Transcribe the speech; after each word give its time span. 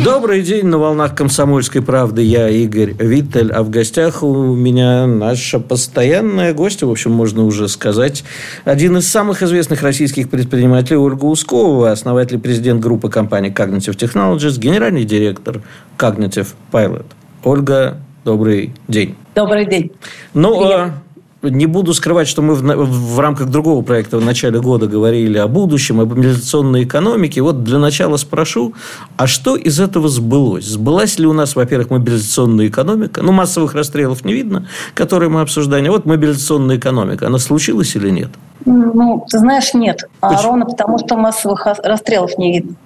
Добрый 0.00 0.42
день 0.42 0.66
на 0.66 0.78
волнах 0.78 1.14
«Комсомольской 1.14 1.82
правды». 1.82 2.22
Я 2.22 2.48
Игорь 2.48 2.94
Виттель, 2.98 3.52
а 3.52 3.62
в 3.62 3.68
гостях 3.68 4.22
у 4.22 4.54
меня 4.54 5.06
наша 5.06 5.60
постоянная 5.60 6.54
гостья, 6.54 6.86
в 6.86 6.90
общем, 6.90 7.12
можно 7.12 7.44
уже 7.44 7.68
сказать, 7.68 8.24
один 8.64 8.96
из 8.96 9.06
самых 9.06 9.42
известных 9.42 9.82
российских 9.82 10.30
предпринимателей 10.30 10.96
Ольга 10.96 11.26
Ускова, 11.26 11.92
основатель 11.92 12.36
и 12.36 12.40
президент 12.40 12.80
группы 12.80 13.10
компании 13.10 13.54
Cognitive 13.54 13.96
Technologies, 13.96 14.58
генеральный 14.58 15.04
директор 15.04 15.60
Cognitive 15.98 16.48
Pilot. 16.72 17.06
Ольга, 17.44 17.98
добрый 18.24 18.74
день. 18.88 19.14
Добрый 19.34 19.66
день. 19.66 19.92
Ну, 20.32 20.58
Привет. 20.58 20.92
Не 21.42 21.66
буду 21.66 21.92
скрывать, 21.92 22.28
что 22.28 22.40
мы 22.40 22.54
в, 22.54 22.62
в 22.62 23.18
рамках 23.18 23.48
другого 23.48 23.82
проекта 23.82 24.18
в 24.18 24.24
начале 24.24 24.60
года 24.60 24.86
говорили 24.86 25.38
о 25.38 25.48
будущем, 25.48 26.00
об 26.00 26.10
мобилизационной 26.10 26.84
экономике. 26.84 27.42
Вот 27.42 27.64
для 27.64 27.78
начала 27.78 28.16
спрошу, 28.16 28.74
а 29.16 29.26
что 29.26 29.56
из 29.56 29.80
этого 29.80 30.08
сбылось? 30.08 30.66
Сбылась 30.66 31.18
ли 31.18 31.26
у 31.26 31.32
нас, 31.32 31.56
во-первых, 31.56 31.90
мобилизационная 31.90 32.68
экономика? 32.68 33.22
Ну, 33.22 33.32
массовых 33.32 33.74
расстрелов 33.74 34.24
не 34.24 34.34
видно, 34.34 34.68
которые 34.94 35.30
мы 35.30 35.40
обсуждаем. 35.40 35.90
Вот 35.90 36.06
мобилизационная 36.06 36.76
экономика, 36.76 37.26
она 37.26 37.38
случилась 37.38 37.96
или 37.96 38.10
нет? 38.10 38.30
Ну, 38.64 39.26
ты 39.28 39.38
знаешь, 39.38 39.74
нет. 39.74 40.08
А 40.20 40.28
Почему? 40.28 40.50
ровно 40.50 40.66
потому, 40.66 40.98
что 40.98 41.16
массовых 41.16 41.66
расстрелов 41.66 42.38
не 42.38 42.52
видно. 42.52 42.76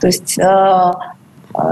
То 0.00 0.06
есть 0.06 0.38
э, 0.38 0.92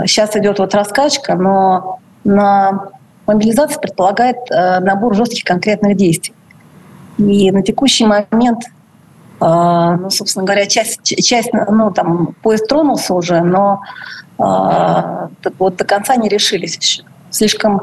сейчас 0.07 0.37
идет 0.37 0.59
вот 0.59 0.75
раскачка, 0.75 1.35
но 1.35 2.01
на 2.25 2.91
Мобилизация 3.27 3.81
предполагает 3.81 4.37
э, 4.51 4.81
набор 4.81 5.15
жестких 5.15 5.45
конкретных 5.45 5.97
действий. 5.97 6.35
И 7.19 7.51
на 7.51 7.63
текущий 7.63 8.07
момент, 8.07 8.65
э, 8.65 8.67
ну, 9.41 10.11
собственно 10.11 10.45
говоря, 10.45 10.67
часть, 10.67 11.01
часть, 11.25 11.51
ну, 11.53 11.91
там, 11.91 12.35
поезд 12.43 12.69
тронулся 12.69 13.15
уже, 13.15 13.41
но 13.41 13.81
э, 14.39 15.29
вот 15.59 15.77
до 15.77 15.85
конца 15.85 16.17
не 16.17 16.29
решились 16.29 16.77
еще. 16.77 17.03
Слишком 17.31 17.83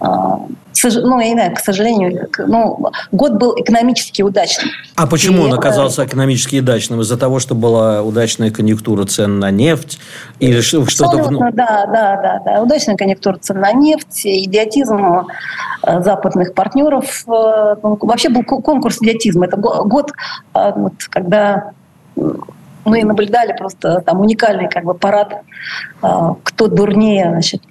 ну, 0.00 1.20
я 1.20 1.28
не 1.28 1.34
знаю, 1.34 1.54
к 1.54 1.60
сожалению, 1.60 2.28
ну, 2.38 2.90
год 3.12 3.32
был 3.32 3.54
экономически 3.56 4.22
удачным. 4.22 4.70
А 4.96 5.06
почему 5.06 5.42
и 5.42 5.50
он 5.50 5.54
оказался 5.54 6.06
экономически 6.06 6.60
удачным? 6.60 7.00
Из-за 7.00 7.16
того, 7.18 7.38
что 7.38 7.54
была 7.54 8.02
удачная 8.02 8.50
конъюнктура 8.50 9.04
цен 9.04 9.38
на 9.38 9.50
нефть? 9.50 9.98
Или 10.38 10.60
что-то... 10.60 11.28
Да, 11.52 11.86
да, 11.86 12.16
да, 12.16 12.42
да. 12.44 12.62
Удачная 12.62 12.96
конъюнктура 12.96 13.36
цен 13.38 13.60
на 13.60 13.72
нефть, 13.72 14.24
идиотизм 14.24 15.26
э, 15.82 16.02
западных 16.02 16.54
партнеров. 16.54 17.24
Э, 17.26 17.76
ну, 17.82 17.98
вообще 18.00 18.30
был 18.30 18.42
конкурс 18.42 18.98
идиотизма. 19.02 19.46
Это 19.46 19.56
год, 19.56 20.12
э, 20.54 20.72
вот, 20.74 20.94
когда 21.10 21.72
мы 22.84 23.04
наблюдали 23.04 23.54
просто 23.56 24.00
там 24.00 24.20
уникальный 24.20 24.68
как 24.68 24.84
бы 24.84 24.94
парад, 24.94 25.42
кто 26.00 26.66
дурнее, 26.66 27.28
значит, 27.30 27.62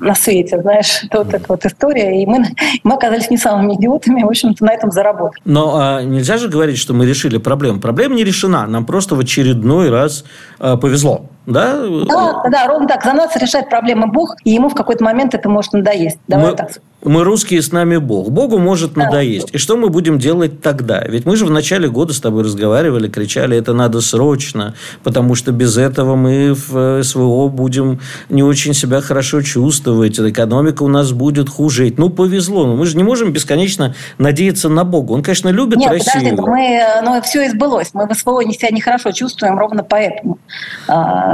на 0.00 0.14
свете, 0.14 0.60
знаешь, 0.60 1.04
это 1.04 1.18
вот 1.18 1.34
эта 1.34 1.44
вот 1.48 1.64
история. 1.64 2.22
И 2.22 2.26
мы, 2.26 2.44
мы 2.84 2.94
оказались 2.94 3.30
не 3.30 3.36
самыми 3.36 3.74
идиотами, 3.74 4.22
в 4.22 4.28
общем-то, 4.28 4.64
на 4.64 4.72
этом 4.72 4.90
заработали. 4.90 5.40
Но 5.44 5.76
а, 5.76 6.02
нельзя 6.02 6.38
же 6.38 6.48
говорить, 6.48 6.78
что 6.78 6.94
мы 6.94 7.06
решили 7.06 7.38
проблему. 7.38 7.80
Проблема 7.80 8.14
не 8.14 8.24
решена. 8.24 8.66
Нам 8.66 8.84
просто 8.84 9.14
в 9.14 9.20
очередной 9.20 9.90
раз 9.90 10.24
а, 10.58 10.76
повезло. 10.76 11.26
Да? 11.46 11.86
да, 12.08 12.42
да, 12.50 12.66
ровно 12.66 12.88
так. 12.88 13.04
За 13.04 13.12
нас 13.12 13.34
решает 13.36 13.68
проблемы 13.70 14.08
Бог, 14.08 14.36
и 14.44 14.50
ему 14.50 14.68
в 14.68 14.74
какой-то 14.74 15.04
момент 15.04 15.34
это 15.34 15.48
может 15.48 15.72
надоесть. 15.72 16.18
Давай 16.26 16.50
мы, 16.50 16.56
так. 16.56 16.70
Мы 17.04 17.22
русские, 17.22 17.62
с 17.62 17.70
нами 17.70 17.98
Бог. 17.98 18.30
Богу 18.30 18.58
может 18.58 18.94
да. 18.94 19.04
надоесть. 19.04 19.50
И 19.52 19.58
что 19.58 19.76
мы 19.76 19.90
будем 19.90 20.18
делать 20.18 20.60
тогда? 20.60 21.02
Ведь 21.02 21.24
мы 21.24 21.36
же 21.36 21.46
в 21.46 21.50
начале 21.50 21.88
года 21.88 22.12
с 22.12 22.20
тобой 22.20 22.42
разговаривали, 22.42 23.08
кричали, 23.08 23.56
это 23.56 23.74
надо 23.74 24.00
срочно, 24.00 24.74
потому 25.04 25.36
что 25.36 25.52
без 25.52 25.76
этого 25.76 26.16
мы 26.16 26.52
в 26.52 26.76
э, 26.76 27.02
СВО 27.04 27.48
будем 27.48 28.00
не 28.28 28.42
очень 28.42 28.74
себя 28.74 29.00
хорошо 29.00 29.42
чувствовать, 29.42 30.18
экономика 30.18 30.82
у 30.82 30.88
нас 30.88 31.12
будет 31.12 31.48
хуже. 31.48 31.94
Ну, 31.96 32.10
повезло. 32.10 32.66
Но 32.66 32.74
мы 32.74 32.86
же 32.86 32.96
не 32.96 33.04
можем 33.04 33.32
бесконечно 33.32 33.94
надеяться 34.18 34.68
на 34.68 34.82
Бога. 34.82 35.12
Он, 35.12 35.22
конечно, 35.22 35.50
любит 35.50 35.78
Нет, 35.78 35.92
Россию. 35.92 36.36
Подожди, 36.36 36.50
мы, 36.50 36.82
ну, 37.04 37.22
все 37.22 37.46
и 37.46 37.50
сбылось. 37.50 37.90
Мы 37.92 38.08
в 38.08 38.14
СВО 38.14 38.42
себя 38.52 38.70
нехорошо 38.72 39.12
чувствуем 39.12 39.58
ровно 39.58 39.84
поэтому. 39.84 40.38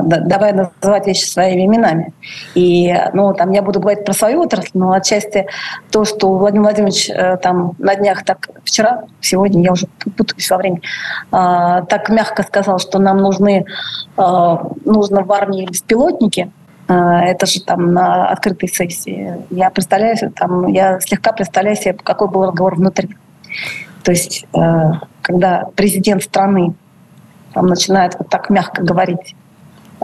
Давай 0.03 0.53
называть 0.53 1.07
вещи 1.07 1.25
своими 1.25 1.67
именами. 1.67 2.13
И, 2.55 2.95
ну, 3.13 3.33
там 3.35 3.51
я 3.51 3.63
буду 3.63 3.81
говорить 3.81 4.05
про 4.05 4.13
свою 4.13 4.43
отрасль, 4.43 4.71
но 4.75 4.93
отчасти 4.93 5.47
то, 5.91 6.05
что 6.05 6.33
Владимир 6.33 6.65
Владимирович 6.65 7.11
э, 7.11 7.37
там 7.37 7.75
на 7.79 7.95
днях 7.95 8.25
так, 8.25 8.49
вчера, 8.65 9.05
сегодня, 9.21 9.63
я 9.63 9.73
уже 9.73 9.87
путаюсь 10.17 10.51
во 10.51 10.57
времени, 10.59 10.83
а, 11.31 11.83
так 11.83 12.09
мягко 12.09 12.43
сказал, 12.43 12.79
что 12.79 12.99
нам 12.99 13.19
нужны, 13.19 13.65
а, 14.17 14.63
нужно 14.85 15.23
в 15.23 15.33
армии 15.33 15.67
беспилотники, 15.67 16.51
а, 16.89 17.23
это 17.25 17.47
же 17.47 17.63
там 17.63 17.93
на 17.93 18.29
открытой 18.29 18.69
сессии. 18.69 19.39
Я 19.51 19.71
представляю, 19.71 20.17
там, 20.35 20.67
я 20.67 21.01
слегка 21.01 21.33
представляю 21.33 21.77
себе, 21.77 21.95
какой 21.95 22.29
был 22.29 22.47
разговор 22.47 22.77
внутри. 22.77 23.11
То 24.03 24.11
есть, 24.11 24.47
э, 24.55 24.93
когда 25.23 25.65
президент 25.77 26.23
страны 26.23 26.75
там 27.55 27.67
начинает 27.67 28.17
вот 28.19 28.29
так 28.29 28.51
мягко 28.51 28.83
говорить 28.83 29.37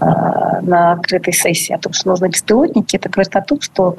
на 0.00 0.92
открытой 0.92 1.32
сессии 1.32 1.72
о 1.72 1.78
том, 1.78 1.92
что 1.92 2.08
нужны 2.08 2.28
беспилотники, 2.28 2.96
это 2.96 3.08
говорит 3.08 3.34
о 3.36 3.42
том, 3.42 3.60
что 3.60 3.96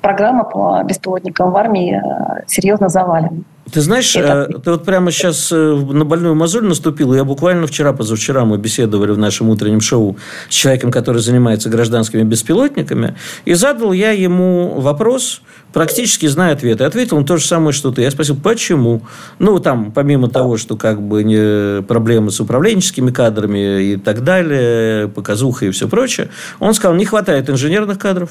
программа 0.00 0.44
по 0.44 0.82
беспилотникам 0.82 1.50
в 1.50 1.56
армии 1.56 2.00
э, 2.00 2.44
серьезно 2.46 2.88
завалена. 2.88 3.42
Ты 3.70 3.80
знаешь, 3.80 4.14
это... 4.14 4.48
Э, 4.48 4.58
ты 4.60 4.70
вот 4.70 4.84
прямо 4.84 5.10
сейчас 5.10 5.50
на 5.50 6.04
больную 6.04 6.34
мозоль 6.34 6.64
наступила. 6.64 7.14
Я 7.14 7.24
буквально 7.24 7.66
вчера, 7.66 7.92
позавчера 7.92 8.44
мы 8.44 8.58
беседовали 8.58 9.10
в 9.10 9.18
нашем 9.18 9.48
утреннем 9.48 9.80
шоу 9.80 10.16
с 10.48 10.54
человеком, 10.54 10.92
который 10.92 11.20
занимается 11.20 11.68
гражданскими 11.68 12.22
беспилотниками. 12.22 13.16
И 13.44 13.54
задал 13.54 13.92
я 13.92 14.12
ему 14.12 14.80
вопрос, 14.80 15.42
практически 15.72 16.26
зная 16.26 16.52
ответ. 16.52 16.80
И 16.80 16.84
ответил 16.84 17.16
он 17.16 17.26
то 17.26 17.36
же 17.36 17.44
самое, 17.44 17.72
что 17.72 17.90
ты. 17.90 18.02
Я 18.02 18.10
спросил, 18.10 18.36
почему? 18.36 19.02
Ну, 19.38 19.58
там, 19.58 19.90
помимо 19.92 20.28
того, 20.28 20.56
что 20.56 20.76
как 20.76 21.02
бы 21.02 21.24
не 21.24 21.82
проблемы 21.82 22.30
с 22.30 22.40
управленческими 22.40 23.10
кадрами 23.10 23.82
и 23.82 23.96
так 23.96 24.22
далее, 24.22 25.08
показуха 25.08 25.66
и 25.66 25.70
все 25.70 25.88
прочее, 25.88 26.28
он 26.60 26.72
сказал, 26.72 26.96
не 26.96 27.04
хватает 27.04 27.50
инженерных 27.50 27.98
кадров. 27.98 28.30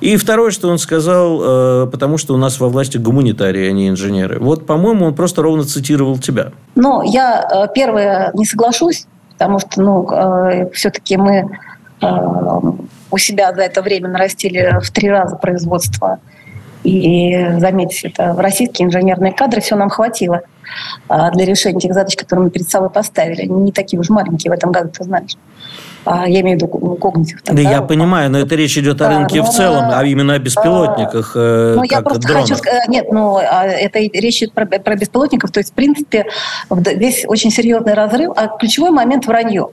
И 0.00 0.16
второе, 0.16 0.50
что 0.50 0.68
он 0.68 0.78
сказал, 0.78 1.84
э, 1.84 1.86
потому 1.86 2.18
что 2.18 2.34
у 2.34 2.36
нас 2.36 2.60
во 2.60 2.68
власти 2.68 2.98
гуманитарии, 2.98 3.68
а 3.68 3.72
не 3.72 3.88
инженеры. 3.88 4.38
Вот, 4.38 4.66
по-моему, 4.66 5.06
он 5.06 5.14
просто 5.14 5.42
ровно 5.42 5.64
цитировал 5.64 6.18
тебя. 6.18 6.52
Ну, 6.74 7.02
я, 7.02 7.48
э, 7.52 7.68
первое, 7.74 8.30
не 8.34 8.44
соглашусь, 8.44 9.06
потому 9.32 9.58
что, 9.58 9.82
ну, 9.82 10.10
э, 10.10 10.70
все-таки 10.72 11.16
мы 11.16 11.48
у 13.10 13.18
себя 13.18 13.52
за 13.52 13.62
это 13.62 13.82
время 13.82 14.08
нарастили 14.08 14.78
в 14.80 14.90
три 14.92 15.10
раза 15.10 15.34
производство 15.34 16.20
и 16.84 17.58
заметьте, 17.58 18.08
это 18.08 18.34
в 18.34 18.40
российские 18.40 18.86
инженерные 18.86 19.32
кадры 19.32 19.60
все 19.60 19.76
нам 19.76 19.90
хватило 19.90 20.42
а, 21.08 21.30
для 21.30 21.44
решения 21.44 21.80
тех 21.80 21.92
задач, 21.92 22.16
которые 22.16 22.44
мы 22.44 22.50
перед 22.50 22.68
собой 22.68 22.90
поставили. 22.90 23.42
Они 23.42 23.54
не 23.54 23.72
такие 23.72 23.98
уж 23.98 24.08
маленькие 24.10 24.52
в 24.52 24.54
этом 24.54 24.70
году, 24.70 24.90
ты 24.90 25.04
знаешь. 25.04 25.36
А, 26.04 26.28
я 26.28 26.40
имею 26.40 26.58
в 26.58 26.62
виду 26.62 26.96
когнитив. 26.96 27.42
Да, 27.44 27.60
я 27.60 27.82
понимаю, 27.82 28.30
но 28.30 28.38
это 28.38 28.54
речь 28.54 28.78
идет 28.78 29.02
о 29.02 29.08
рынке 29.08 29.42
в 29.42 29.48
целом, 29.48 29.90
а 29.92 30.04
именно 30.04 30.34
о 30.34 30.38
беспилотниках. 30.38 31.32
А, 31.34 31.74
ну, 31.76 31.82
я 31.82 32.00
просто 32.00 32.22
дронах. 32.22 32.42
хочу 32.42 32.56
сказать, 32.56 32.88
нет, 32.88 33.06
ну, 33.10 33.38
это 33.38 33.98
речь 33.98 34.38
идет 34.38 34.52
про, 34.52 34.66
про 34.66 34.96
беспилотников, 34.96 35.50
то 35.50 35.60
есть, 35.60 35.72
в 35.72 35.74
принципе, 35.74 36.26
здесь 36.70 37.24
очень 37.26 37.50
серьезный 37.50 37.94
разрыв, 37.94 38.32
а 38.36 38.48
ключевой 38.56 38.90
момент 38.90 39.26
вранье. 39.26 39.68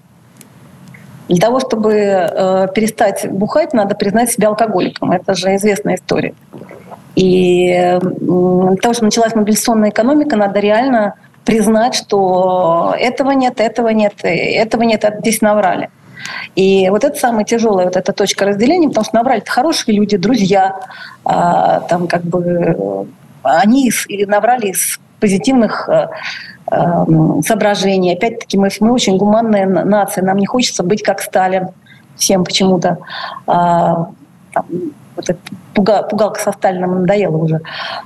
Для 1.28 1.40
того, 1.40 1.60
чтобы 1.60 1.94
э, 1.94 2.68
перестать 2.76 3.28
бухать, 3.32 3.74
надо 3.74 3.96
признать 3.96 4.32
себя 4.32 4.50
алкоголиком. 4.50 5.12
Это 5.12 5.34
же 5.34 5.56
известная 5.56 5.96
история. 5.96 6.36
И 7.16 7.98
того, 8.00 8.94
чтобы 8.94 9.06
началась 9.06 9.36
мобилизационная 9.36 9.90
экономика, 9.90 10.36
надо 10.36 10.60
реально 10.60 11.16
признать, 11.46 11.96
что 11.96 12.96
этого 12.98 13.32
нет, 13.32 13.62
этого 13.62 13.90
нет, 13.90 14.14
этого 14.24 14.84
нет, 14.84 15.06
здесь 15.20 15.42
наврали. 15.42 15.90
И 16.56 16.90
вот 16.90 17.04
это 17.04 17.18
самая 17.18 17.46
тяжелая 17.46 17.86
вот 17.86 17.96
эта 17.96 18.12
точка 18.14 18.46
разделения, 18.46 18.88
потому 18.88 19.06
что 19.06 19.16
наврали 19.16 19.44
хорошие 19.46 19.96
люди, 19.96 20.18
друзья, 20.18 20.80
а, 21.24 21.82
там 21.82 22.08
как 22.08 22.24
бы 22.24 23.08
они 23.44 23.92
наврали 24.26 24.68
из 24.68 25.00
позитивных 25.20 25.88
а, 25.88 26.10
а, 26.68 27.06
соображений. 27.46 28.14
Опять-таки 28.14 28.58
мы, 28.58 28.70
мы 28.80 28.92
очень 28.92 29.18
гуманная 29.18 29.68
нация, 29.68 30.24
нам 30.24 30.38
не 30.38 30.48
хочется 30.48 30.84
быть 30.84 31.04
как 31.04 31.22
Сталин 31.22 31.70
всем 32.18 32.44
почему-то. 32.44 32.98
Вот 35.16 35.30
пугалка 35.74 36.40
со 36.40 36.52
Сталином 36.52 37.02
надоела 37.02 37.38
уже. 37.38 37.62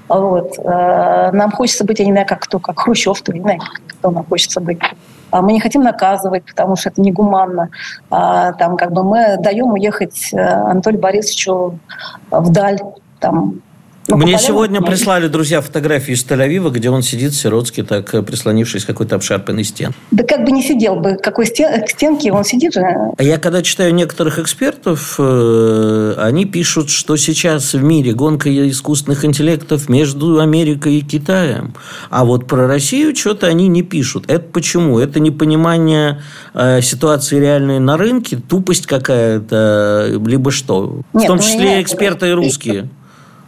Вот. 0.08 0.58
Э, 0.60 1.32
нам 1.32 1.52
хочется 1.52 1.86
быть, 1.86 2.00
я 2.00 2.06
не 2.06 2.12
знаю, 2.12 2.28
как 2.28 2.42
кто, 2.42 2.60
как 2.60 2.80
Хрущев, 2.80 3.18
что 3.18 3.34
не 3.34 3.42
знаю, 3.42 3.60
кто 3.88 4.12
нам 4.12 4.26
хочется 4.26 4.60
быть. 4.60 4.80
А 5.32 5.42
мы 5.42 5.54
не 5.54 5.60
хотим 5.60 5.84
наказывать, 5.84 6.44
потому 6.46 6.76
что 6.76 6.90
это 6.90 7.02
негуманно. 7.02 7.70
А, 8.10 8.54
там 8.54 8.78
как 8.78 8.92
бы 8.92 9.04
мы 9.04 9.38
даем 9.38 9.74
уехать 9.74 10.34
Анатолию 10.34 11.00
Борисовичу 11.00 11.78
вдаль, 12.32 12.80
там, 13.20 13.62
ну, 14.10 14.18
Мне 14.18 14.38
сегодня 14.40 14.82
прислали 14.82 15.28
друзья 15.28 15.62
фотографию 15.62 16.16
из 16.16 16.26
Тель-Авива, 16.26 16.72
где 16.72 16.90
он 16.90 17.04
сидит, 17.04 17.34
сиротский, 17.34 17.84
так 17.84 18.14
э, 18.14 18.24
прислонившись 18.24 18.84
к 18.84 18.88
какой-то 18.88 19.16
обшарпанной 19.16 19.64
стене. 19.64 19.92
Да 20.12 20.24
как 20.24 20.44
бы 20.46 20.52
не 20.52 20.64
сидел 20.64 20.96
бы, 20.96 21.16
какой 21.16 21.46
стен, 21.46 21.84
к 21.84 21.90
стенке 21.90 22.32
он 22.32 22.44
сидит 22.44 22.74
же. 22.74 22.82
А 22.82 23.24
я 23.24 23.38
когда 23.38 23.62
читаю 23.62 23.94
некоторых 23.94 24.40
экспертов, 24.40 25.16
э, 25.20 26.16
они 26.18 26.46
пишут, 26.46 26.90
что 26.90 27.18
сейчас 27.18 27.74
в 27.74 27.84
мире 27.84 28.14
гонка 28.14 28.50
искусственных 28.70 29.26
интеллектов 29.26 29.90
между 29.90 30.40
Америкой 30.40 30.96
и 30.96 31.02
Китаем. 31.02 31.74
А 32.10 32.26
вот 32.26 32.48
про 32.48 32.68
Россию 32.68 33.16
что-то 33.16 33.48
они 33.48 33.68
не 33.68 33.84
пишут. 33.84 34.26
Это 34.28 34.46
почему? 34.52 35.00
Это 35.00 35.20
непонимание 35.20 36.22
э, 36.54 36.82
ситуации 36.82 37.40
реальной 37.40 37.80
на 37.80 37.98
рынке, 37.98 38.38
тупость 38.38 38.88
какая-то, 38.88 40.20
либо 40.26 40.52
что? 40.52 41.02
Нет, 41.14 41.24
в 41.24 41.28
том 41.28 41.40
числе 41.40 41.82
эксперты 41.82 42.34
русские. 42.34 42.90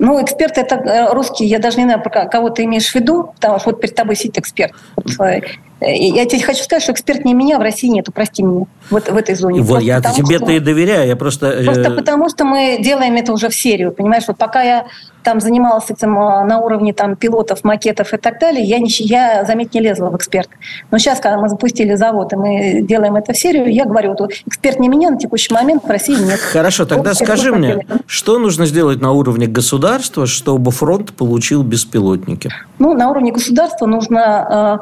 Ну, 0.01 0.19
эксперты 0.19 0.61
это 0.61 0.77
э, 0.77 1.13
русские, 1.13 1.47
я 1.47 1.59
даже 1.59 1.77
не 1.77 1.83
знаю, 1.83 2.01
кого 2.01 2.49
ты 2.49 2.63
имеешь 2.63 2.89
в 2.89 2.95
виду, 2.95 3.33
потому 3.35 3.59
что 3.59 3.69
вот 3.69 3.81
перед 3.81 3.93
тобой 3.93 4.15
сидит 4.15 4.39
эксперт. 4.39 4.73
Вот, 4.95 5.11
я 5.81 6.25
тебе 6.25 6.41
хочу 6.43 6.63
сказать, 6.63 6.83
что 6.83 6.91
эксперт 6.91 7.25
не 7.25 7.33
меня 7.33 7.57
в 7.57 7.61
России 7.61 7.87
нету, 7.87 8.11
прости 8.11 8.43
меня, 8.43 8.65
вот 8.91 9.09
в 9.09 9.17
этой 9.17 9.35
зоне. 9.35 9.61
Вот 9.61 9.81
я 9.81 9.99
тебе-то 9.99 10.51
и 10.51 10.59
доверяю, 10.59 11.07
я 11.07 11.15
просто... 11.15 11.47
Э, 11.47 11.63
просто 11.63 11.91
потому, 11.91 12.29
что 12.29 12.45
мы 12.45 12.77
делаем 12.79 13.15
это 13.15 13.33
уже 13.33 13.49
в 13.49 13.55
серию, 13.55 13.91
понимаешь? 13.91 14.23
Вот 14.27 14.37
пока 14.37 14.61
я 14.61 14.85
там 15.23 15.39
занималась 15.39 15.89
этим 15.89 16.17
а, 16.17 16.43
на 16.45 16.59
уровне 16.59 16.93
там, 16.93 17.15
пилотов, 17.15 17.63
макетов 17.63 18.13
и 18.13 18.17
так 18.17 18.39
далее, 18.39 18.63
я, 18.63 18.79
не, 18.79 18.89
я, 18.89 19.45
заметь, 19.45 19.73
не 19.73 19.81
лезла 19.81 20.09
в 20.09 20.15
эксперт. 20.15 20.49
Но 20.89 20.97
сейчас, 20.97 21.19
когда 21.19 21.39
мы 21.39 21.49
запустили 21.49 21.95
завод, 21.95 22.33
и 22.33 22.35
мы 22.35 22.81
делаем 22.81 23.15
это 23.15 23.33
в 23.33 23.37
серию, 23.37 23.71
я 23.71 23.85
говорю, 23.85 24.15
вот 24.17 24.31
эксперт 24.45 24.79
не 24.79 24.89
меня 24.89 25.09
на 25.11 25.17
текущий 25.17 25.53
момент 25.53 25.83
в 25.83 25.87
России 25.87 26.15
нет. 26.15 26.39
Хорошо, 26.39 26.85
тогда 26.85 27.11
вот, 27.11 27.17
скажи 27.17 27.51
мне, 27.51 27.85
что 28.05 28.39
нужно 28.39 28.65
сделать 28.65 29.01
на 29.01 29.11
уровне 29.11 29.47
государства, 29.47 30.25
чтобы 30.25 30.71
фронт 30.71 31.13
получил 31.13 31.63
беспилотники? 31.63 32.51
Ну, 32.79 32.93
на 32.93 33.09
уровне 33.09 33.31
государства 33.31 33.85
нужно 33.85 34.81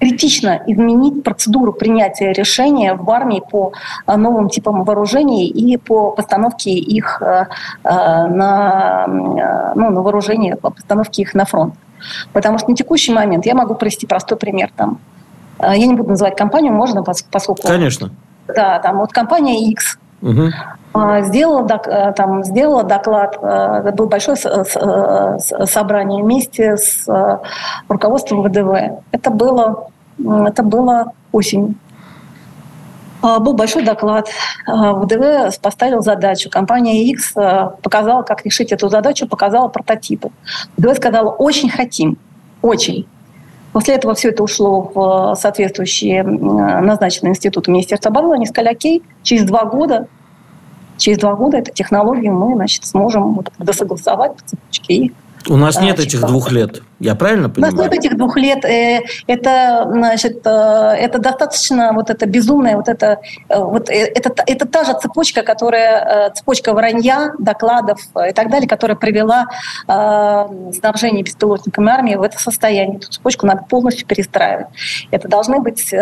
критично 0.00 0.62
изменить 0.66 1.22
процедуру 1.22 1.72
принятия 1.72 2.32
решения 2.32 2.94
в 2.94 3.08
армии 3.10 3.42
по 3.50 3.72
а, 4.06 4.16
новым 4.16 4.48
типам 4.48 4.84
вооружений 4.84 5.46
и 5.46 5.76
по 5.76 6.10
постановке 6.10 6.70
их 6.70 7.20
э, 7.20 7.46
э, 7.84 7.88
на, 8.26 9.04
э, 9.06 9.72
ну, 9.74 9.90
на 9.90 10.00
вооружение, 10.00 10.56
по 10.56 10.70
постановке 10.70 11.22
их 11.22 11.34
на 11.34 11.44
фронт. 11.44 11.74
Потому 12.32 12.58
что 12.58 12.70
на 12.70 12.76
текущий 12.76 13.12
момент, 13.12 13.44
я 13.44 13.54
могу 13.54 13.74
привести 13.74 14.06
простой 14.06 14.38
пример. 14.38 14.70
Там, 14.74 14.98
я 15.60 15.86
не 15.86 15.94
буду 15.94 16.10
называть 16.10 16.34
компанию, 16.34 16.72
можно, 16.72 17.02
поскольку... 17.02 17.62
Конечно. 17.62 18.10
Да, 18.48 18.78
там 18.78 18.98
вот 18.98 19.12
компания 19.12 19.70
X 19.70 19.98
угу. 20.22 20.50
Сделала, 21.22 21.66
там, 22.16 22.42
сделала 22.44 22.82
доклад, 22.82 23.36
это 23.36 23.92
было 23.96 24.06
большое 24.06 24.36
собрание 24.36 26.22
вместе 26.22 26.76
с 26.76 27.06
руководством 27.88 28.42
ВДВ. 28.42 29.02
Это 29.12 29.30
было 29.30 29.90
это 30.46 30.62
было 30.62 31.12
осенью. 31.32 31.74
А, 33.22 33.38
был 33.38 33.54
большой 33.54 33.84
доклад. 33.84 34.28
А, 34.66 34.94
ВДВ 34.94 35.58
поставил 35.60 36.02
задачу. 36.02 36.50
Компания 36.50 37.04
X 37.04 37.32
а, 37.36 37.74
показала, 37.82 38.22
как 38.22 38.44
решить 38.44 38.72
эту 38.72 38.88
задачу, 38.88 39.28
показала 39.28 39.68
прототипы. 39.68 40.30
ВДВ 40.76 40.96
сказала, 40.96 41.30
очень 41.30 41.68
хотим, 41.68 42.18
очень. 42.62 43.06
После 43.72 43.94
этого 43.94 44.14
все 44.14 44.30
это 44.30 44.42
ушло 44.42 44.90
в 44.92 45.34
соответствующие 45.36 46.24
назначенные 46.24 47.30
институты 47.30 47.70
Министерства 47.70 48.10
обороны. 48.10 48.34
Они 48.34 48.46
сказали, 48.46 48.72
окей, 48.72 49.02
через 49.22 49.44
два 49.44 49.64
года, 49.64 50.08
через 51.00 51.18
два 51.18 51.34
года 51.34 51.58
эту 51.58 51.72
технологию 51.72 52.32
мы 52.32 52.54
значит, 52.54 52.84
сможем 52.84 53.34
вот, 53.34 53.50
досогласовать 53.58 54.36
по 54.36 54.42
цепочке 54.48 54.94
и 54.94 55.12
у 55.48 55.56
нас 55.56 55.80
нет 55.80 55.98
этих 55.98 56.20
двух 56.20 56.52
лет, 56.52 56.82
я 56.98 57.14
правильно 57.14 57.48
понимаю? 57.48 57.72
У 57.72 57.76
нас 57.76 57.86
нет 57.86 57.94
этих 57.94 58.16
двух 58.16 58.36
лет. 58.36 58.64
Э, 58.64 59.00
это, 59.26 59.88
значит, 59.90 60.42
э, 60.44 60.50
это 60.50 61.18
достаточно 61.18 61.92
вот 61.94 62.10
это 62.10 62.26
безумное, 62.26 62.76
вот 62.76 62.88
это, 62.88 63.20
э, 63.48 63.58
вот 63.58 63.88
это, 63.88 64.34
это 64.46 64.66
та 64.66 64.84
же 64.84 64.92
цепочка, 65.00 65.42
которая, 65.42 66.30
цепочка 66.30 66.74
вранья, 66.74 67.32
докладов 67.38 68.00
и 68.28 68.32
так 68.32 68.50
далее, 68.50 68.68
которая 68.68 68.96
привела 68.96 69.46
снабжение 69.86 71.22
беспилотниками 71.22 71.90
армии 71.90 72.16
в 72.16 72.22
это 72.22 72.38
состояние. 72.38 72.98
Эту 72.98 73.10
цепочку 73.10 73.46
надо 73.46 73.64
полностью 73.68 74.06
перестраивать. 74.06 74.66
Это 75.10 75.28
должны 75.28 75.60
быть, 75.60 75.92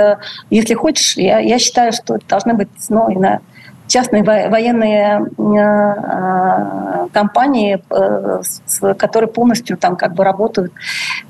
если 0.50 0.74
хочешь, 0.74 1.16
я, 1.16 1.38
я 1.38 1.58
считаю, 1.58 1.92
что 1.92 2.16
это 2.16 2.26
должны 2.26 2.54
быть 2.54 2.68
ну, 2.88 3.10
и 3.10 3.16
на 3.16 3.40
частные 3.88 4.22
военные 4.22 5.26
э, 5.38 7.08
компании, 7.12 7.82
э, 7.90 8.94
которые 8.94 9.28
полностью 9.28 9.76
там 9.76 9.96
как 9.96 10.14
бы 10.14 10.24
работают 10.24 10.72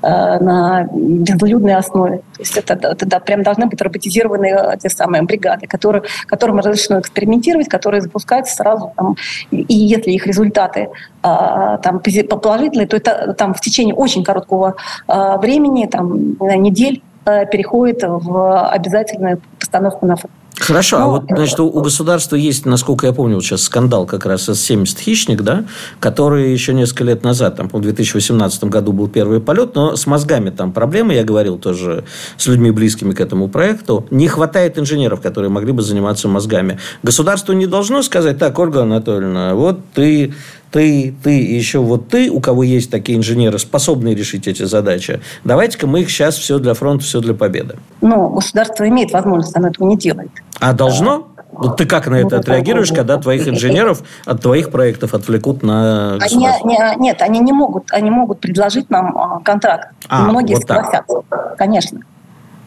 э, 0.01 0.39
на 0.39 0.87
безлюдной 0.93 1.75
основе. 1.75 2.17
То 2.35 2.41
есть 2.41 2.57
это, 2.57 2.73
это 2.73 3.19
прям 3.19 3.43
должны 3.43 3.65
быть 3.65 3.81
роботизированные 3.81 4.77
те 4.81 4.89
самые 4.89 5.23
бригады, 5.23 5.67
которые, 5.67 6.03
которым 6.27 6.57
разрешено 6.59 6.99
экспериментировать, 6.99 7.69
которые 7.69 8.01
запускаются 8.01 8.55
сразу. 8.55 8.91
Там, 8.95 9.15
и 9.51 9.73
если 9.73 10.11
их 10.11 10.27
результаты 10.27 10.89
там, 11.21 11.99
положительные, 11.99 12.87
то 12.87 12.97
это 12.97 13.33
там 13.33 13.53
в 13.53 13.61
течение 13.61 13.95
очень 13.95 14.23
короткого 14.23 14.75
времени, 15.07 15.85
там, 15.85 16.37
недель, 16.39 17.01
переходит 17.25 18.03
в 18.03 18.67
обязательную 18.67 19.41
постановку 19.69 20.05
на 20.05 20.15
фронт. 20.15 20.33
Хорошо, 20.59 20.97
а 20.97 20.99
ну, 21.01 21.09
вот, 21.11 21.23
значит, 21.29 21.59
у 21.59 21.81
государства 21.81 22.35
есть, 22.35 22.65
насколько 22.65 23.07
я 23.07 23.13
помню, 23.13 23.35
вот 23.35 23.45
сейчас 23.45 23.61
скандал 23.61 24.05
как 24.05 24.25
раз 24.25 24.49
С-70 24.49 24.99
«Хищник», 24.99 25.41
да, 25.41 25.63
который 26.01 26.51
еще 26.51 26.73
несколько 26.73 27.05
лет 27.05 27.23
назад, 27.23 27.55
там, 27.55 27.69
в 27.71 27.79
2018 27.79 28.65
году 28.65 28.91
был 28.91 29.07
первый 29.07 29.39
полет, 29.39 29.75
но 29.75 29.95
с 29.95 30.05
мозгами 30.05 30.49
там 30.49 30.73
проблемы, 30.73 31.13
я 31.13 31.23
говорил 31.23 31.57
тоже 31.57 32.03
с 32.35 32.45
людьми, 32.47 32.71
близкими 32.71 33.13
к 33.13 33.21
этому 33.21 33.47
проекту. 33.47 34.05
Не 34.11 34.27
хватает 34.27 34.77
инженеров, 34.77 35.21
которые 35.21 35.49
могли 35.49 35.71
бы 35.71 35.81
заниматься 35.81 36.27
мозгами. 36.27 36.77
Государство 37.03 37.53
не 37.53 37.65
должно 37.65 38.01
сказать, 38.03 38.37
так, 38.37 38.59
Ольга 38.59 38.81
Анатольевна, 38.81 39.55
вот 39.55 39.79
ты 39.93 40.33
ты, 40.71 41.13
ты 41.23 41.39
и 41.39 41.55
еще 41.55 41.79
вот 41.79 42.09
ты, 42.09 42.29
у 42.29 42.39
кого 42.39 42.63
есть 42.63 42.91
такие 42.91 43.17
инженеры, 43.17 43.57
способные 43.59 44.15
решить 44.15 44.47
эти 44.47 44.63
задачи, 44.63 45.21
давайте-ка 45.43 45.87
мы 45.87 46.01
их 46.01 46.09
сейчас 46.09 46.35
все 46.35 46.59
для 46.59 46.73
фронта, 46.73 47.03
все 47.03 47.19
для 47.21 47.33
победы. 47.33 47.75
Но 48.01 48.29
государство 48.29 48.87
имеет 48.87 49.11
возможность, 49.11 49.55
оно 49.55 49.69
этого 49.69 49.87
не 49.87 49.97
делает. 49.97 50.31
А 50.59 50.73
должно? 50.73 51.27
Вот 51.51 51.77
ты 51.77 51.85
как 51.85 52.07
на 52.07 52.15
это 52.15 52.35
ну, 52.35 52.41
отреагируешь, 52.41 52.89
когда 52.89 53.17
твоих 53.17 53.47
инженеров 53.47 54.03
от 54.25 54.41
твоих 54.41 54.71
проектов 54.71 55.13
отвлекут 55.15 55.63
на 55.63 56.13
они, 56.13 56.35
не, 56.37 56.95
Нет, 56.99 57.21
они 57.21 57.39
не 57.39 57.51
могут, 57.51 57.91
они 57.91 58.11
могут 58.11 58.39
предложить 58.39 58.89
нам 58.89 59.17
а, 59.17 59.39
контракт. 59.39 59.89
А, 60.07 60.25
многие 60.25 60.53
вот 60.53 60.61
согласятся, 60.61 61.21
так. 61.27 61.57
конечно. 61.57 62.01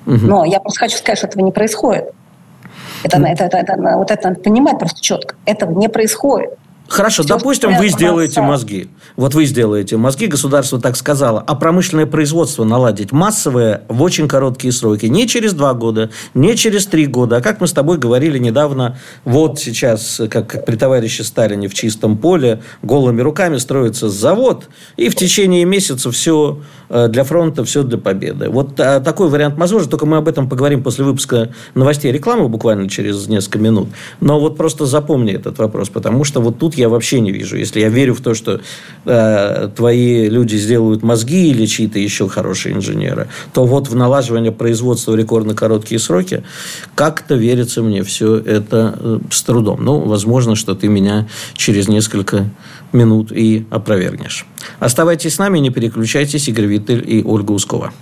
Угу. 0.06 0.16
Но 0.26 0.44
я 0.44 0.59
просто 0.59 0.80
хочу 0.80 0.97
сказать, 0.99 1.18
что 1.18 1.28
этого 1.28 1.44
не 1.44 1.52
происходит. 1.52 2.11
Это, 3.04 3.18
это, 3.18 3.44
это, 3.44 3.56
это, 3.59 3.97
вот 3.97 4.11
это 4.11 4.28
надо 4.28 4.40
понимать 4.40 4.78
просто 4.78 5.00
четко. 5.00 5.37
Этого 5.44 5.73
не 5.78 5.88
происходит. 5.88 6.59
Хорошо, 6.92 7.22
Все 7.22 7.34
допустим, 7.38 7.75
вы 7.78 7.88
сделаете 7.88 8.42
мозги. 8.42 8.88
Вот 9.16 9.34
вы 9.34 9.46
сделаете 9.46 9.96
мозги, 9.96 10.26
государство 10.26 10.78
так 10.78 10.94
сказало, 10.96 11.42
а 11.46 11.54
промышленное 11.54 12.04
производство 12.04 12.64
наладить 12.64 13.12
массовое 13.12 13.82
в 13.88 14.02
очень 14.02 14.28
короткие 14.28 14.72
сроки. 14.72 15.06
Не 15.06 15.26
через 15.26 15.54
два 15.54 15.72
года, 15.72 16.11
не 16.34 16.54
через 16.54 16.84
три 16.84 17.06
года, 17.06 17.37
а 17.37 17.40
как 17.40 17.62
мы 17.62 17.66
с 17.66 17.72
тобой 17.72 17.96
говорили 17.96 18.37
недавно, 18.37 18.99
вот 19.25 19.58
сейчас, 19.58 20.20
как, 20.30 20.66
при 20.66 20.76
товарище 20.76 21.25
Сталине 21.25 21.68
в 21.68 21.75
чистом 21.75 22.18
поле, 22.18 22.62
голыми 22.82 23.22
руками 23.22 23.56
строится 23.56 24.11
завод, 24.11 24.68
и 24.99 25.08
в 25.08 25.14
течение 25.14 25.64
месяца 25.64 26.11
все 26.11 26.61
э, 26.90 27.08
для 27.08 27.25
фронта, 27.25 27.64
все 27.64 27.84
для 27.84 27.96
победы. 27.96 28.50
Вот 28.50 28.78
а, 28.78 29.00
такой 29.00 29.30
вариант 29.30 29.56
возможен, 29.56 29.88
только 29.88 30.04
мы 30.04 30.18
об 30.18 30.28
этом 30.28 30.46
поговорим 30.46 30.82
после 30.82 31.06
выпуска 31.06 31.52
новостей 31.75 32.11
и 32.11 32.12
рекламы 32.12 32.50
буквально 32.50 32.90
через 32.90 33.28
несколько 33.28 33.58
минут. 33.58 33.88
Но 34.20 34.38
вот 34.38 34.58
просто 34.58 34.84
запомни 34.84 35.32
этот 35.32 35.56
вопрос, 35.56 35.88
потому 35.88 36.25
что 36.25 36.42
вот 36.42 36.58
тут 36.58 36.75
я 36.81 36.81
я 36.82 36.88
вообще 36.88 37.20
не 37.20 37.30
вижу. 37.30 37.56
Если 37.56 37.80
я 37.80 37.88
верю 37.88 38.14
в 38.14 38.20
то, 38.20 38.34
что 38.34 38.60
э, 39.04 39.68
твои 39.74 40.28
люди 40.28 40.56
сделают 40.56 41.02
мозги 41.02 41.50
или 41.50 41.66
чьи-то 41.66 41.98
еще 41.98 42.28
хорошие 42.28 42.74
инженеры, 42.74 43.28
то 43.54 43.64
вот 43.64 43.88
в 43.88 43.94
налаживание 43.94 44.52
производства 44.52 45.12
в 45.12 45.16
рекордно 45.16 45.54
короткие 45.54 45.98
сроки 45.98 46.42
как-то 46.94 47.36
верится 47.36 47.82
мне 47.82 48.02
все 48.02 48.36
это 48.36 48.98
э, 48.98 49.18
с 49.30 49.42
трудом. 49.42 49.84
Ну, 49.84 50.00
возможно, 50.00 50.56
что 50.56 50.74
ты 50.74 50.88
меня 50.88 51.28
через 51.54 51.88
несколько 51.88 52.50
минут 52.92 53.32
и 53.32 53.64
опровергнешь. 53.70 54.46
Оставайтесь 54.80 55.34
с 55.34 55.38
нами, 55.38 55.58
не 55.58 55.70
переключайтесь. 55.70 56.48
Игорь 56.48 56.66
Виттель 56.66 57.04
и 57.06 57.22
Ольга 57.22 57.52
Ускова. 57.52 57.92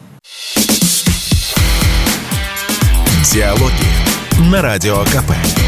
Диалоги 3.33 4.51
на 4.51 4.63
Радио 4.63 5.05
КП. 5.05 5.60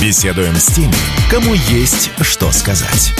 Беседуем 0.00 0.54
с 0.54 0.66
теми, 0.66 0.92
кому 1.30 1.54
есть 1.54 2.10
что 2.20 2.52
сказать. 2.52 3.12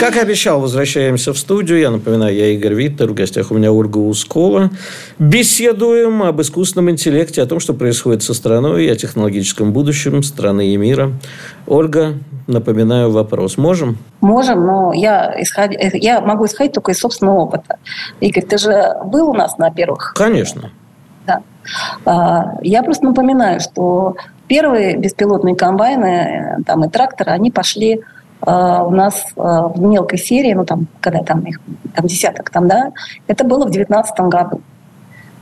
Как 0.00 0.16
и 0.16 0.18
обещал, 0.18 0.60
возвращаемся 0.60 1.32
в 1.32 1.38
студию. 1.38 1.78
Я 1.78 1.90
напоминаю, 1.90 2.34
я 2.34 2.48
Игорь 2.48 2.74
Виттер. 2.74 3.10
В 3.10 3.14
гостях 3.14 3.50
у 3.50 3.54
меня 3.54 3.72
Ольга 3.72 3.98
Ускова. 3.98 4.70
Беседуем 5.18 6.22
об 6.22 6.40
искусственном 6.40 6.90
интеллекте, 6.90 7.42
о 7.42 7.46
том, 7.46 7.60
что 7.60 7.74
происходит 7.74 8.22
со 8.22 8.34
страной, 8.34 8.90
о 8.90 8.96
технологическом 8.96 9.72
будущем 9.72 10.22
страны 10.22 10.74
и 10.74 10.76
мира. 10.76 11.12
Ольга, 11.66 12.14
напоминаю 12.46 13.10
вопрос. 13.12 13.56
Можем? 13.56 13.98
Можем, 14.20 14.66
но 14.66 14.92
я, 14.92 15.34
исход... 15.40 15.70
я 15.94 16.20
могу 16.20 16.46
исходить 16.46 16.72
только 16.72 16.92
из 16.92 16.98
собственного 16.98 17.40
опыта. 17.40 17.78
Игорь, 18.20 18.44
ты 18.44 18.58
же 18.58 18.96
был 19.06 19.30
у 19.30 19.34
нас 19.34 19.58
на 19.58 19.70
первых? 19.70 20.12
Конечно. 20.16 20.70
Да. 21.26 21.42
А, 22.04 22.58
я 22.62 22.82
просто 22.82 23.06
напоминаю, 23.06 23.60
что 23.60 24.16
первые 24.48 24.96
беспилотные 24.96 25.56
комбайны 25.56 26.62
там, 26.66 26.84
и 26.84 26.88
тракторы, 26.88 27.32
они 27.32 27.50
пошли 27.50 28.02
а, 28.40 28.84
у 28.84 28.90
нас 28.90 29.24
а, 29.36 29.68
в 29.68 29.80
мелкой 29.80 30.18
серии, 30.18 30.52
ну 30.52 30.64
там, 30.64 30.86
когда 31.00 31.22
там 31.22 31.40
их 31.40 31.60
там 31.94 32.06
десяток 32.06 32.50
там, 32.50 32.68
да, 32.68 32.92
это 33.26 33.44
было 33.44 33.66
в 33.66 33.70
2019 33.70 34.20
году. 34.20 34.60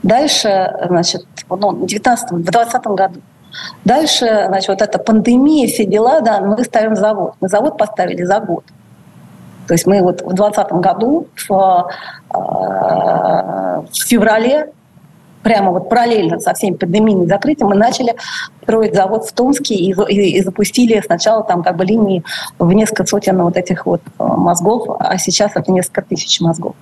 Дальше, 0.03 0.73
значит, 0.87 1.25
ну, 1.49 1.71
в 1.71 1.85
19 1.85 2.31
в 2.31 2.43
20 2.43 2.83
году. 2.87 3.21
Дальше, 3.85 4.45
значит, 4.47 4.69
вот 4.69 4.81
эта 4.81 4.99
пандемия, 4.99 5.67
все 5.67 5.85
дела, 5.85 6.21
да, 6.21 6.41
мы 6.41 6.63
ставим 6.63 6.95
завод. 6.95 7.35
Мы 7.39 7.47
завод 7.47 7.77
поставили 7.77 8.23
за 8.23 8.39
год. 8.39 8.65
То 9.67 9.73
есть 9.73 9.85
мы 9.85 10.01
вот 10.01 10.21
в 10.21 10.33
2020 10.33 10.71
году 10.73 11.27
в, 11.47 11.89
э, 12.33 12.37
в 12.37 14.07
феврале 14.07 14.71
прямо 15.43 15.71
вот 15.71 15.89
параллельно 15.89 16.39
со 16.39 16.53
всеми 16.53 16.75
пандемийными 16.75 17.27
закрытиями 17.27 17.71
мы 17.71 17.75
начали 17.75 18.15
строить 18.63 18.95
завод 18.95 19.25
в 19.25 19.33
Томске 19.33 19.75
и, 19.75 19.93
и, 20.09 20.37
и 20.37 20.41
запустили 20.41 21.01
сначала 21.05 21.43
там 21.43 21.63
как 21.63 21.75
бы 21.75 21.85
линии 21.85 22.23
в 22.57 22.71
несколько 22.71 23.05
сотен 23.05 23.41
вот 23.43 23.57
этих 23.57 23.85
вот 23.85 24.01
э, 24.19 24.23
мозгов, 24.23 24.95
а 24.99 25.17
сейчас 25.17 25.51
это 25.55 25.71
несколько 25.71 26.01
тысяч 26.01 26.39
мозгов. 26.39 26.75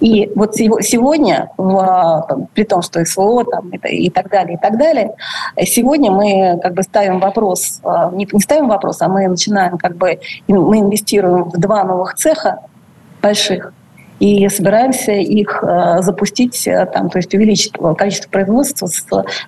И 0.00 0.30
вот 0.34 0.56
сегодня, 0.56 1.50
в, 1.56 2.48
при 2.54 2.64
том, 2.64 2.82
что 2.82 3.04
СВО 3.04 3.44
там, 3.44 3.70
и, 3.70 4.06
и 4.06 4.10
так 4.10 4.28
далее, 4.28 4.56
и 4.56 4.60
так 4.60 4.76
далее, 4.76 5.14
сегодня 5.64 6.10
мы 6.10 6.58
как 6.60 6.74
бы 6.74 6.82
ставим 6.82 7.20
вопрос, 7.20 7.80
э, 7.84 8.10
не, 8.14 8.28
не 8.30 8.40
ставим 8.40 8.68
вопрос, 8.68 9.00
а 9.00 9.08
мы 9.08 9.28
начинаем 9.28 9.78
как 9.78 9.96
бы, 9.96 10.20
мы 10.48 10.80
инвестируем 10.80 11.44
в 11.44 11.58
два 11.58 11.84
новых 11.84 12.14
цеха 12.14 12.58
больших, 13.22 13.72
и 14.22 14.48
собираемся 14.48 15.10
их 15.10 15.64
э, 15.64 16.00
запустить, 16.00 16.68
э, 16.68 16.86
там, 16.94 17.10
то 17.10 17.18
есть 17.18 17.34
увеличить 17.34 17.72
количество 17.98 18.30
производства 18.30 18.86
с 18.86 19.04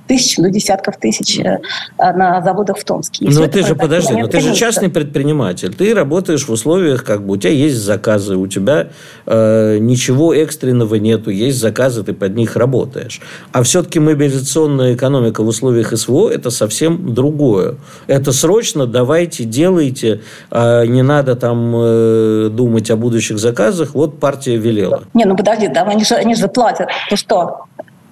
тысяч 0.09 0.37
до 0.37 0.51
десятков 0.51 0.97
тысяч 0.97 1.39
э, 1.39 1.61
на 1.97 2.43
заводах 2.43 2.79
в 2.79 2.85
Томске. 2.85 3.27
И 3.27 3.29
но 3.29 3.47
ты 3.47 3.65
же, 3.65 3.77
подожди, 3.77 4.15
но 4.15 4.27
ты 4.27 4.41
же 4.41 4.53
частный 4.53 4.89
предприниматель, 4.89 5.73
ты 5.73 5.95
работаешь 5.95 6.49
в 6.49 6.51
условиях, 6.51 7.05
как 7.05 7.25
бы 7.25 7.35
у 7.35 7.37
тебя 7.37 7.53
есть 7.53 7.77
заказы, 7.77 8.37
у 8.37 8.49
тебя 8.49 8.89
э, 9.27 9.79
ничего 9.79 10.35
экстренного 10.35 10.97
нету, 10.97 11.31
есть 11.31 11.61
заказы, 11.61 12.03
ты 12.03 12.13
под 12.13 12.35
них 12.35 12.57
работаешь. 12.57 13.21
А 13.53 13.63
все-таки 13.63 14.01
мобилизационная 14.01 14.95
экономика 14.95 15.45
в 15.45 15.47
условиях 15.47 15.97
СВО– 15.97 16.31
это 16.31 16.51
совсем 16.51 17.15
другое. 17.15 17.77
Это 18.09 18.33
срочно 18.33 18.89
давайте, 18.89 19.45
делайте, 19.45 20.23
э, 20.51 20.87
не 20.87 21.03
надо 21.03 21.37
там 21.37 21.73
э, 21.77 22.49
думать 22.51 22.91
о 22.91 22.97
будущих 22.97 23.39
заказах. 23.39 23.95
Вот 23.95 24.19
партия 24.19 24.64
велела. 24.65 25.05
Не, 25.15 25.25
ну 25.25 25.37
подожди, 25.37 25.69
да, 25.69 25.83
они 25.83 26.05
же, 26.05 26.15
они 26.15 26.35
же 26.35 26.49
платят. 26.49 26.89
Ну 27.11 27.17
что? 27.17 27.65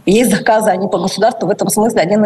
Есть 0.04 0.30
заказы, 0.30 0.70
они 0.70 0.88
по 0.88 0.98
государству 0.98 1.46
в 1.46 1.50
этом 1.50 1.68
смысле, 1.68 2.02
они, 2.02 2.16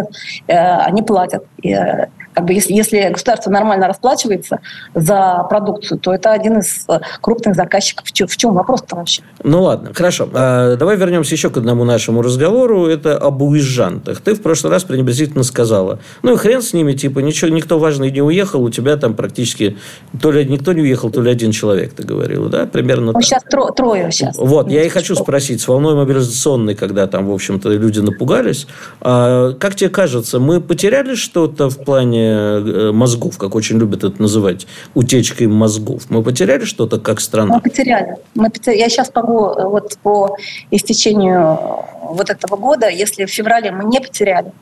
э, 0.46 0.56
они 0.56 1.02
платят. 1.02 1.44
И, 1.62 1.72
э, 1.72 2.06
как 2.36 2.44
бы 2.44 2.52
если, 2.52 2.74
если 2.74 3.08
государство 3.08 3.50
нормально 3.50 3.88
расплачивается 3.88 4.60
за 4.94 5.46
продукцию, 5.48 5.98
то 5.98 6.12
это 6.12 6.32
один 6.32 6.58
из 6.58 6.84
э, 6.86 7.00
крупных 7.22 7.54
заказчиков. 7.54 8.06
В 8.06 8.12
чем, 8.12 8.28
в 8.28 8.36
чем 8.36 8.52
вопрос-то 8.52 8.94
вообще? 8.94 9.22
Ну 9.42 9.62
ладно, 9.62 9.94
хорошо. 9.94 10.28
А, 10.34 10.76
давай 10.76 10.98
вернемся 10.98 11.34
еще 11.34 11.48
к 11.48 11.56
одному 11.56 11.84
нашему 11.84 12.20
разговору. 12.20 12.88
Это 12.88 13.16
об 13.16 13.40
уезжантах. 13.40 14.20
Ты 14.20 14.34
в 14.34 14.42
прошлый 14.42 14.70
раз 14.70 14.84
пренебрежительно 14.84 15.44
сказала. 15.44 15.98
Ну 16.22 16.34
и 16.34 16.36
хрен 16.36 16.60
с 16.60 16.74
ними, 16.74 16.92
типа, 16.92 17.20
ничего, 17.20 17.50
никто 17.50 17.78
важный 17.78 18.10
не 18.10 18.20
уехал, 18.20 18.62
у 18.62 18.68
тебя 18.68 18.98
там 18.98 19.14
практически 19.14 19.78
то 20.20 20.30
ли 20.30 20.44
никто 20.44 20.74
не 20.74 20.82
уехал, 20.82 21.08
то 21.08 21.22
ли 21.22 21.30
один 21.30 21.52
человек, 21.52 21.94
ты 21.94 22.02
говорила, 22.02 22.50
да? 22.50 22.66
Примерно 22.66 23.12
ну, 23.12 23.22
сейчас 23.22 23.44
тро, 23.44 23.70
трое 23.70 24.12
сейчас. 24.12 24.36
Вот, 24.36 24.70
я 24.70 24.82
и 24.82 24.90
хочу 24.90 25.14
спросить, 25.14 25.62
с 25.62 25.68
волной 25.68 25.94
мобилизационной, 25.94 26.74
когда 26.74 27.06
там, 27.06 27.28
в 27.28 27.32
общем-то, 27.32 27.70
люди 27.70 28.00
напугались, 28.00 28.66
а, 29.00 29.54
как 29.54 29.74
тебе 29.74 29.88
кажется, 29.88 30.38
мы 30.38 30.60
потеряли 30.60 31.14
что-то 31.14 31.70
в 31.70 31.78
плане 31.78 32.25
Э, 32.26 32.92
мозгов, 32.92 33.38
как 33.38 33.54
очень 33.54 33.78
любят 33.78 34.04
это 34.04 34.20
называть, 34.20 34.66
утечкой 34.94 35.46
мозгов. 35.46 36.04
Мы 36.08 36.22
потеряли 36.22 36.64
что-то 36.64 36.98
как 36.98 37.20
страна? 37.20 37.54
Мы 37.54 37.60
потеряли. 37.60 38.16
Мы 38.34 38.50
потеряли. 38.50 38.80
Я 38.80 38.88
сейчас 38.88 39.10
могу 39.14 39.46
э, 39.46 39.64
вот 39.64 39.98
по 40.02 40.36
истечению 40.70 41.40
э, 41.40 42.06
вот 42.10 42.30
этого 42.30 42.56
года, 42.56 42.88
если 42.88 43.24
в 43.24 43.30
феврале 43.30 43.70
мы 43.70 43.84
не 43.84 44.00
потеряли, 44.00 44.52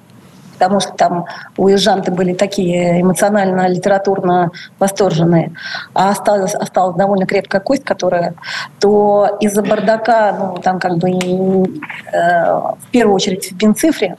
потому 0.55 0.81
что 0.81 0.93
там 0.93 1.27
уезжанты 1.57 2.11
были 2.11 2.35
такие 2.35 3.01
эмоционально, 3.01 3.69
литературно 3.69 4.51
восторженные, 4.79 5.53
а 5.93 6.11
осталась, 6.11 6.55
осталась 6.55 6.97
довольно 6.97 7.27
крепкая 7.27 7.61
кость, 7.61 7.85
которая, 7.85 8.35
то 8.81 9.39
из-за 9.41 9.63
бардака, 9.63 10.37
ну, 10.39 10.61
там 10.63 10.79
как 10.79 10.99
бы 10.99 11.11
э, 11.11 11.65
в 12.13 12.87
первую 12.91 13.15
очередь 13.15 13.53
в 13.53 13.57
Бенцифре, 13.57 14.17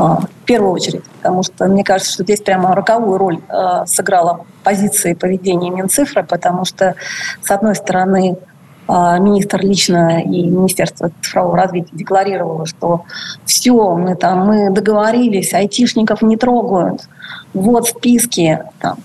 в 0.00 0.44
первую 0.46 0.72
очередь, 0.72 1.04
потому 1.04 1.42
что 1.42 1.66
мне 1.66 1.84
кажется, 1.84 2.12
что 2.12 2.22
здесь 2.22 2.40
прямо 2.40 2.74
роковую 2.74 3.18
роль 3.18 3.40
э, 3.48 3.84
сыграла 3.86 4.46
позиция 4.64 5.12
и 5.12 5.14
поведение 5.14 5.70
Минцифры, 5.70 6.22
потому 6.24 6.64
что, 6.64 6.94
с 7.42 7.50
одной 7.50 7.74
стороны, 7.74 8.36
э, 8.88 8.92
министр 9.20 9.60
лично 9.60 10.22
и 10.22 10.46
Министерство 10.46 11.10
цифрового 11.20 11.56
развития 11.56 11.90
декларировало, 11.92 12.66
что 12.66 13.04
все, 13.44 13.94
мы 13.94 14.16
там 14.16 14.46
мы 14.46 14.70
договорились, 14.70 15.52
айтишников 15.52 16.22
не 16.22 16.36
трогают, 16.36 17.02
вот 17.52 17.88
списки. 17.88 18.60
Там. 18.80 18.96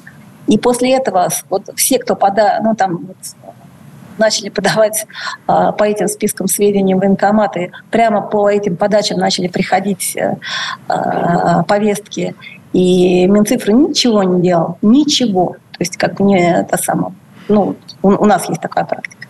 И 0.47 0.57
после 0.57 0.95
этого 0.95 1.27
вот 1.49 1.69
все, 1.75 1.99
кто 1.99 2.15
пода, 2.15 2.59
ну 2.63 2.73
там 2.75 3.07
начали 4.17 4.50
подавать 4.50 5.05
а, 5.48 5.72
по 5.72 5.84
этим 5.84 6.07
спискам 6.07 6.48
сведений 6.48 6.95
в 6.95 7.00
военкоматы, 7.00 7.72
прямо 7.91 8.22
по 8.22 8.50
этим 8.50 8.77
подачам 8.77 9.19
начали 9.19 9.48
приходить 9.48 10.15
э, 10.15 10.36
а, 10.88 11.63
повестки, 11.63 12.36
и 12.74 13.27
Минцифры 13.27 13.74
ничего 13.74 14.24
не 14.24 14.41
делал, 14.41 14.77
ничего. 14.81 15.55
То 15.72 15.79
есть 15.79 15.98
как 15.98 16.19
не 16.19 16.39
это 16.39 16.77
самое, 16.77 17.13
ну, 17.48 17.75
у, 18.01 18.10
у 18.10 18.25
нас 18.25 18.48
есть 18.50 18.62
такая 18.62 18.86
практика. 18.86 19.27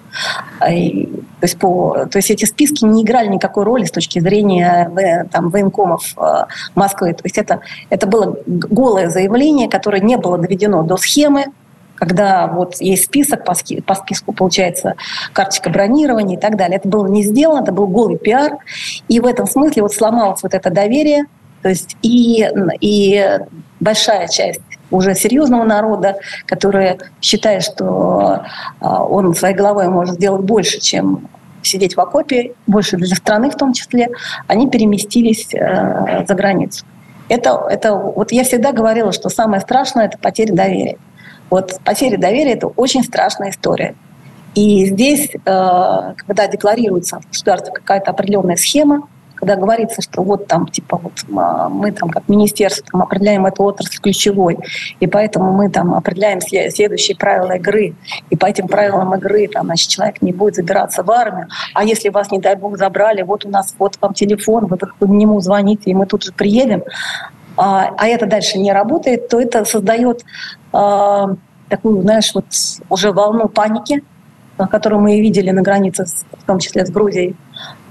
А, 0.59 0.71
и, 0.71 1.05
то, 1.05 1.43
есть 1.43 1.59
по, 1.59 2.07
то 2.09 2.17
есть 2.17 2.31
эти 2.31 2.45
списки 2.45 2.85
не 2.85 3.03
играли 3.03 3.27
никакой 3.27 3.63
роли 3.63 3.85
с 3.85 3.91
точки 3.91 4.19
зрения 4.19 5.27
там, 5.31 5.49
военкомов 5.49 6.13
э, 6.17 6.45
Москвы. 6.75 7.13
То 7.13 7.21
есть 7.23 7.37
это, 7.37 7.59
это 7.89 8.07
было 8.07 8.37
голое 8.45 9.09
заявление, 9.09 9.69
которое 9.69 10.01
не 10.01 10.17
было 10.17 10.37
доведено 10.37 10.83
до 10.83 10.97
схемы, 10.97 11.45
когда 11.95 12.47
вот 12.47 12.75
есть 12.79 13.05
список, 13.05 13.45
по, 13.45 13.53
по 13.85 13.95
списку 13.95 14.33
получается 14.33 14.95
карточка 15.33 15.69
бронирования 15.69 16.37
и 16.37 16.39
так 16.39 16.57
далее. 16.57 16.77
Это 16.77 16.87
было 16.87 17.07
не 17.07 17.23
сделано, 17.23 17.63
это 17.63 17.71
был 17.71 17.87
голый 17.87 18.17
пиар. 18.17 18.57
И 19.07 19.19
в 19.19 19.25
этом 19.25 19.47
смысле 19.47 19.81
вот 19.81 19.93
сломалось 19.93 20.43
вот 20.43 20.53
это 20.53 20.69
доверие. 20.69 21.25
То 21.61 21.69
есть 21.69 21.97
и, 22.01 22.47
и 22.79 23.39
большая 23.79 24.27
часть 24.27 24.61
уже 24.91 25.15
серьезного 25.15 25.63
народа, 25.63 26.17
который 26.45 26.97
считает, 27.21 27.63
что 27.63 28.43
а, 28.79 29.03
он 29.03 29.33
своей 29.33 29.55
головой 29.55 29.87
может 29.87 30.15
сделать 30.15 30.43
больше, 30.43 30.79
чем 30.79 31.27
сидеть 31.63 31.95
в 31.97 31.99
окопе, 31.99 32.53
больше 32.67 32.97
для 32.97 33.15
страны 33.15 33.49
в 33.49 33.55
том 33.55 33.73
числе, 33.73 34.09
они 34.47 34.69
переместились 34.69 35.53
э, 35.53 36.23
за 36.27 36.35
границу. 36.35 36.85
Это, 37.27 37.65
это, 37.69 37.95
вот 37.95 38.31
я 38.31 38.43
всегда 38.43 38.71
говорила, 38.71 39.11
что 39.11 39.29
самое 39.29 39.61
страшное– 39.61 40.05
это 40.07 40.19
потеря 40.19 40.53
доверия. 40.53 40.97
Вот 41.49 41.77
потеря 41.83 42.17
доверия– 42.17 42.53
это 42.53 42.67
очень 42.67 43.03
страшная 43.03 43.51
история. 43.51 43.95
И 44.55 44.85
здесь, 44.85 45.29
э, 45.33 45.37
когда 45.43 46.47
декларируется 46.47 47.19
в 47.19 47.27
государстве 47.27 47.73
какая-то 47.73 48.11
определенная 48.11 48.55
схема, 48.55 49.07
когда 49.35 49.57
говорится, 49.57 50.01
что 50.01 50.23
вот 50.23 50.47
там, 50.47 50.65
типа, 50.67 50.97
вот 50.97 51.13
мы 51.27 51.91
там 51.91 52.09
как 52.09 52.27
министерство 52.27 52.85
там, 52.89 53.01
определяем 53.01 53.45
эту 53.45 53.63
отрасль 53.63 53.99
ключевой, 53.99 54.57
и 54.99 55.07
поэтому 55.07 55.51
мы 55.51 55.69
там 55.69 55.93
определяем 55.93 56.41
следующие 56.41 57.17
правила 57.17 57.51
игры, 57.53 57.95
и 58.29 58.37
по 58.37 58.45
этим 58.45 58.67
правилам 58.67 59.13
игры 59.15 59.47
там, 59.47 59.65
значит, 59.65 59.89
человек 59.89 60.21
не 60.21 60.31
будет 60.31 60.55
забираться 60.55 61.03
в 61.03 61.11
армию, 61.11 61.47
а 61.73 61.83
если 61.83 62.09
вас, 62.09 62.31
не 62.31 62.39
дай 62.39 62.55
бог, 62.55 62.77
забрали, 62.77 63.21
вот 63.21 63.45
у 63.45 63.49
нас 63.49 63.75
вот 63.77 63.97
вам 64.01 64.13
телефон, 64.13 64.67
вы 64.67 64.77
по 64.77 65.05
нему 65.05 65.39
звоните, 65.41 65.91
и 65.91 65.93
мы 65.93 66.05
тут 66.05 66.23
же 66.23 66.31
приедем, 66.31 66.83
а, 67.57 67.93
а 67.97 68.07
это 68.07 68.25
дальше 68.25 68.57
не 68.57 68.71
работает, 68.73 69.29
то 69.29 69.39
это 69.39 69.65
создает 69.65 70.23
а, 70.73 71.35
такую, 71.69 72.01
знаешь, 72.01 72.31
вот 72.33 72.45
уже 72.89 73.11
волну 73.11 73.47
паники, 73.47 74.03
которую 74.69 75.01
мы 75.01 75.19
видели 75.21 75.51
на 75.51 75.61
границе, 75.61 76.05
в 76.31 76.43
том 76.45 76.59
числе 76.59 76.85
с 76.85 76.89
Грузией. 76.89 77.35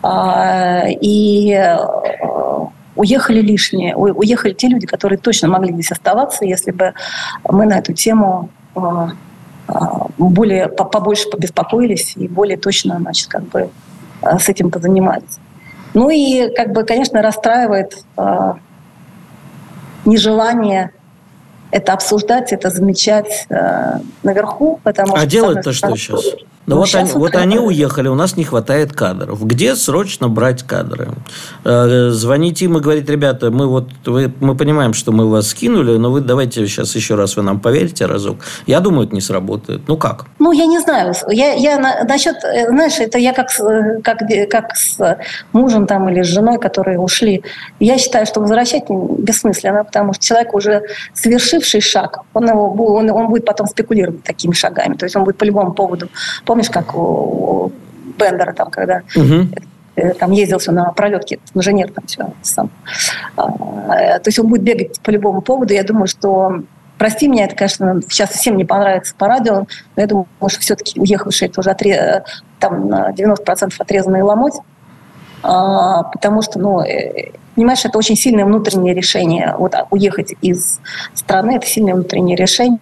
А, 0.02 0.84
и 0.86 1.52
а, 1.54 2.68
уехали 2.96 3.40
лишние, 3.40 3.96
уехали 3.96 4.52
те 4.52 4.68
люди, 4.68 4.86
которые 4.86 5.18
точно 5.18 5.48
могли 5.48 5.72
здесь 5.72 5.92
оставаться, 5.92 6.44
если 6.44 6.70
бы 6.70 6.92
мы 7.48 7.66
на 7.66 7.78
эту 7.78 7.92
тему 7.92 8.50
более, 10.18 10.68
побольше 10.68 11.28
побеспокоились 11.30 12.16
и 12.16 12.28
более 12.28 12.58
точно, 12.58 12.98
значит, 13.00 13.28
как 13.28 13.44
бы 13.44 13.70
с 14.22 14.48
этим 14.48 14.70
позанимались. 14.70 15.38
Ну 15.94 16.10
и, 16.10 16.52
как 16.54 16.72
бы, 16.72 16.84
конечно, 16.84 17.22
расстраивает 17.22 18.04
нежелание 20.06 20.92
это 21.70 21.92
обсуждать, 21.92 22.52
это 22.52 22.70
замечать 22.70 23.46
э, 23.48 23.98
наверху, 24.22 24.80
потому 24.84 25.14
а 25.14 25.18
что... 25.18 25.26
Делать-то 25.26 25.72
что 25.72 25.96
сейчас? 25.96 26.24
Ну, 26.66 26.76
ну 26.76 26.80
вот, 26.80 26.94
они, 26.94 27.10
вот 27.12 27.34
они 27.34 27.58
уехали, 27.58 28.08
у 28.08 28.14
нас 28.14 28.36
не 28.36 28.44
хватает 28.44 28.92
кадров. 28.92 29.44
Где 29.46 29.76
срочно 29.76 30.28
брать 30.28 30.62
кадры? 30.62 31.08
Э, 31.64 32.08
звонить 32.10 32.62
им 32.62 32.78
и 32.78 32.80
говорить, 32.80 33.08
ребята, 33.08 33.50
мы 33.50 33.66
вот 33.66 33.88
вы, 34.06 34.32
мы 34.40 34.56
понимаем, 34.56 34.94
что 34.94 35.12
мы 35.12 35.28
вас 35.28 35.48
скинули, 35.48 35.98
но 35.98 36.10
вы 36.10 36.22
давайте 36.22 36.66
сейчас 36.66 36.94
еще 36.96 37.16
раз 37.16 37.36
вы 37.36 37.42
нам 37.42 37.60
поверите 37.60 38.06
разок. 38.06 38.38
Я 38.66 38.80
думаю, 38.80 39.06
это 39.06 39.14
не 39.14 39.20
сработает. 39.20 39.82
Ну 39.88 39.98
как? 39.98 40.24
Ну, 40.38 40.52
я 40.52 40.64
не 40.64 40.78
знаю. 40.80 41.12
Я, 41.28 41.52
я 41.52 41.78
на, 41.78 42.04
насчет, 42.04 42.36
э, 42.44 42.68
знаешь, 42.68 42.98
это 42.98 43.18
я 43.18 43.34
как, 43.34 43.48
как, 44.02 44.20
как 44.50 44.74
с 44.74 45.18
мужем 45.52 45.86
там 45.86 46.08
или 46.08 46.22
с 46.22 46.26
женой, 46.26 46.58
которые 46.58 46.98
ушли. 46.98 47.42
Я 47.78 47.98
считаю, 47.98 48.24
что 48.24 48.40
возвращать 48.40 48.84
бессмысленно, 48.88 49.84
потому 49.84 50.14
что 50.14 50.24
человек 50.24 50.54
уже 50.54 50.82
совершивший 51.12 51.82
шаг, 51.82 52.20
он, 52.32 52.48
его, 52.48 52.72
он, 52.94 53.10
он 53.10 53.28
будет 53.28 53.44
потом 53.44 53.66
спекулировать 53.66 54.22
такими 54.22 54.52
шагами. 54.52 54.94
То 54.94 55.04
есть 55.04 55.14
он 55.14 55.24
будет 55.24 55.36
по 55.36 55.44
любому 55.44 55.74
поводу 55.74 56.08
Помнишь, 56.54 56.70
как 56.70 56.94
у, 56.94 57.00
у 57.00 57.72
Бендера 58.16 58.52
там, 58.52 58.70
когда 58.70 59.02
угу. 59.16 59.48
там 60.20 60.30
ездил 60.30 60.60
все 60.60 60.70
на 60.70 60.92
пролетке, 60.92 61.40
инженер 61.52 61.90
там 61.90 62.06
все 62.06 62.32
сам. 62.42 62.70
А, 63.36 64.20
то 64.20 64.28
есть 64.28 64.38
он 64.38 64.46
будет 64.46 64.62
бегать 64.62 65.00
по 65.00 65.10
любому 65.10 65.40
поводу. 65.40 65.74
Я 65.74 65.82
думаю, 65.82 66.06
что 66.06 66.62
Прости 66.96 67.26
меня, 67.26 67.46
это, 67.46 67.56
конечно, 67.56 68.00
сейчас 68.08 68.30
всем 68.30 68.56
не 68.56 68.64
понравится 68.64 69.16
по 69.18 69.26
радио, 69.26 69.66
но 69.96 70.02
я 70.02 70.06
думаю, 70.06 70.28
что 70.46 70.60
все-таки 70.60 71.00
уехавшие 71.00 71.48
тоже 71.48 71.70
отре... 71.70 72.22
там 72.60 72.88
на 72.88 73.10
90% 73.10 73.72
отрезанные 73.76 74.22
ломоть, 74.22 74.54
потому 76.12 76.40
что, 76.42 76.58
ну, 76.58 76.80
э, 76.80 77.32
понимаешь, 77.54 77.84
это 77.84 77.98
очень 77.98 78.16
сильное 78.16 78.44
внутреннее 78.44 78.94
решение. 78.94 79.54
Вот 79.58 79.74
уехать 79.90 80.34
из 80.40 80.80
страны– 81.14 81.56
это 81.56 81.66
сильное 81.66 81.94
внутреннее 81.94 82.36
решение. 82.36 82.78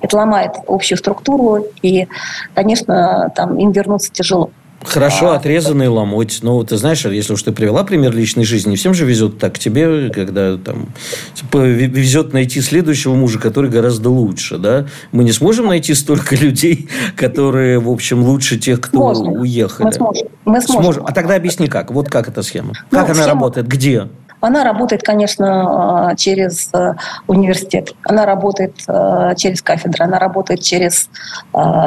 Это 0.00 0.16
ломает 0.16 0.52
общую 0.66 0.96
структуру, 0.98 1.66
и, 1.82 2.06
конечно, 2.54 3.32
там 3.34 3.58
им 3.58 3.72
вернуться 3.72 4.12
тяжело. 4.12 4.50
Хорошо, 4.88 5.32
а, 5.32 5.36
отрезанный 5.36 5.88
ломоть. 5.88 6.38
Ну, 6.42 6.62
ты 6.64 6.76
знаешь, 6.76 7.04
если 7.04 7.32
уж 7.32 7.42
ты 7.42 7.52
привела 7.52 7.84
пример 7.84 8.14
личной 8.14 8.44
жизни, 8.44 8.74
всем 8.76 8.94
же 8.94 9.04
везет 9.04 9.38
так 9.38 9.58
тебе, 9.58 10.10
когда 10.10 10.56
там 10.56 10.88
типа, 11.34 11.58
везет 11.58 12.32
найти 12.32 12.60
следующего 12.60 13.14
мужа, 13.14 13.38
который 13.38 13.70
гораздо 13.70 14.10
лучше, 14.10 14.56
да? 14.58 14.86
Мы 15.12 15.24
не 15.24 15.32
сможем 15.32 15.66
найти 15.66 15.94
столько 15.94 16.36
людей, 16.40 16.88
которые, 17.16 17.78
в 17.78 17.90
общем, 17.90 18.22
лучше 18.22 18.58
тех, 18.58 18.80
кто 18.80 18.98
Можно. 18.98 19.30
уехали. 19.30 19.86
Мы 19.86 19.92
сможем. 19.92 20.28
Мы 20.44 20.60
сможем. 20.62 20.82
сможем. 20.82 21.06
А 21.06 21.12
тогда 21.12 21.34
объясни 21.34 21.68
как. 21.68 21.90
Вот 21.90 22.08
как 22.08 22.28
эта 22.28 22.42
схема? 22.42 22.72
Ну, 22.90 22.98
как 22.98 23.10
она 23.10 23.22
схема... 23.22 23.34
работает? 23.34 23.68
Где? 23.68 24.08
Она 24.40 24.62
работает, 24.62 25.02
конечно, 25.02 26.10
а, 26.10 26.16
через 26.16 26.70
э, 26.72 26.94
университет, 27.26 27.94
она 28.04 28.24
работает 28.24 28.74
э, 28.86 29.34
через 29.36 29.62
кафедры, 29.62 30.04
она 30.04 30.18
работает 30.18 30.62
через 30.62 31.10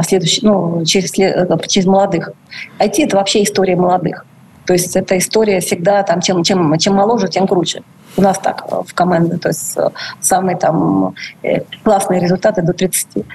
следующий, 0.04 0.46
ну, 0.46 0.84
через, 0.86 1.18
э, 1.18 1.48
через 1.68 1.88
молодых. 1.88 2.32
IT– 2.80 2.94
это 2.98 3.16
вообще 3.16 3.44
история 3.44 3.76
молодых. 3.76 4.26
То 4.66 4.74
есть 4.74 4.96
это 4.96 5.18
история 5.18 5.60
всегда, 5.60 6.04
там, 6.04 6.22
чем, 6.22 6.44
чем, 6.44 6.78
чем 6.78 6.96
моложе, 6.96 7.28
тем 7.30 7.48
круче. 7.48 7.84
У 8.18 8.22
нас 8.22 8.38
так 8.40 8.66
э, 8.70 8.82
в 8.86 8.94
команде, 8.94 9.38
то 9.38 9.50
есть 9.50 9.78
э, 9.78 9.90
самые 10.20 10.58
там 10.58 11.16
э, 11.44 11.62
классные 11.84 12.20
результаты 12.20 12.62
до 12.62 12.74
30. 12.74 13.26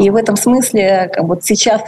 И 0.00 0.10
в 0.10 0.16
этом 0.16 0.36
смысле 0.36 1.10
как 1.12 1.24
вот 1.24 1.44
сейчас, 1.44 1.82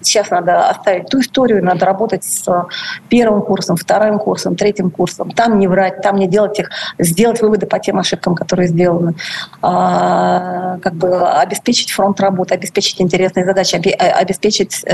сейчас 0.00 0.30
надо 0.30 0.68
оставить 0.68 1.06
ту 1.06 1.20
историю, 1.20 1.64
надо 1.64 1.86
работать 1.86 2.24
с 2.24 2.66
первым 3.08 3.42
курсом, 3.42 3.76
вторым 3.76 4.18
курсом, 4.18 4.56
третьим 4.56 4.90
курсом. 4.90 5.30
Там 5.30 5.58
не 5.58 5.68
врать, 5.68 6.00
там 6.02 6.16
не 6.16 6.26
делать 6.26 6.58
их, 6.58 6.70
сделать 6.98 7.40
выводы 7.40 7.66
по 7.66 7.78
тем 7.78 7.98
ошибкам, 7.98 8.34
которые 8.34 8.68
сделаны. 8.68 9.14
А, 9.62 10.78
как 10.82 10.94
бы 10.94 11.28
обеспечить 11.28 11.90
фронт 11.92 12.20
работы, 12.20 12.54
обеспечить 12.54 13.00
интересные 13.00 13.44
задачи, 13.44 13.76
обеспечить 13.76 14.84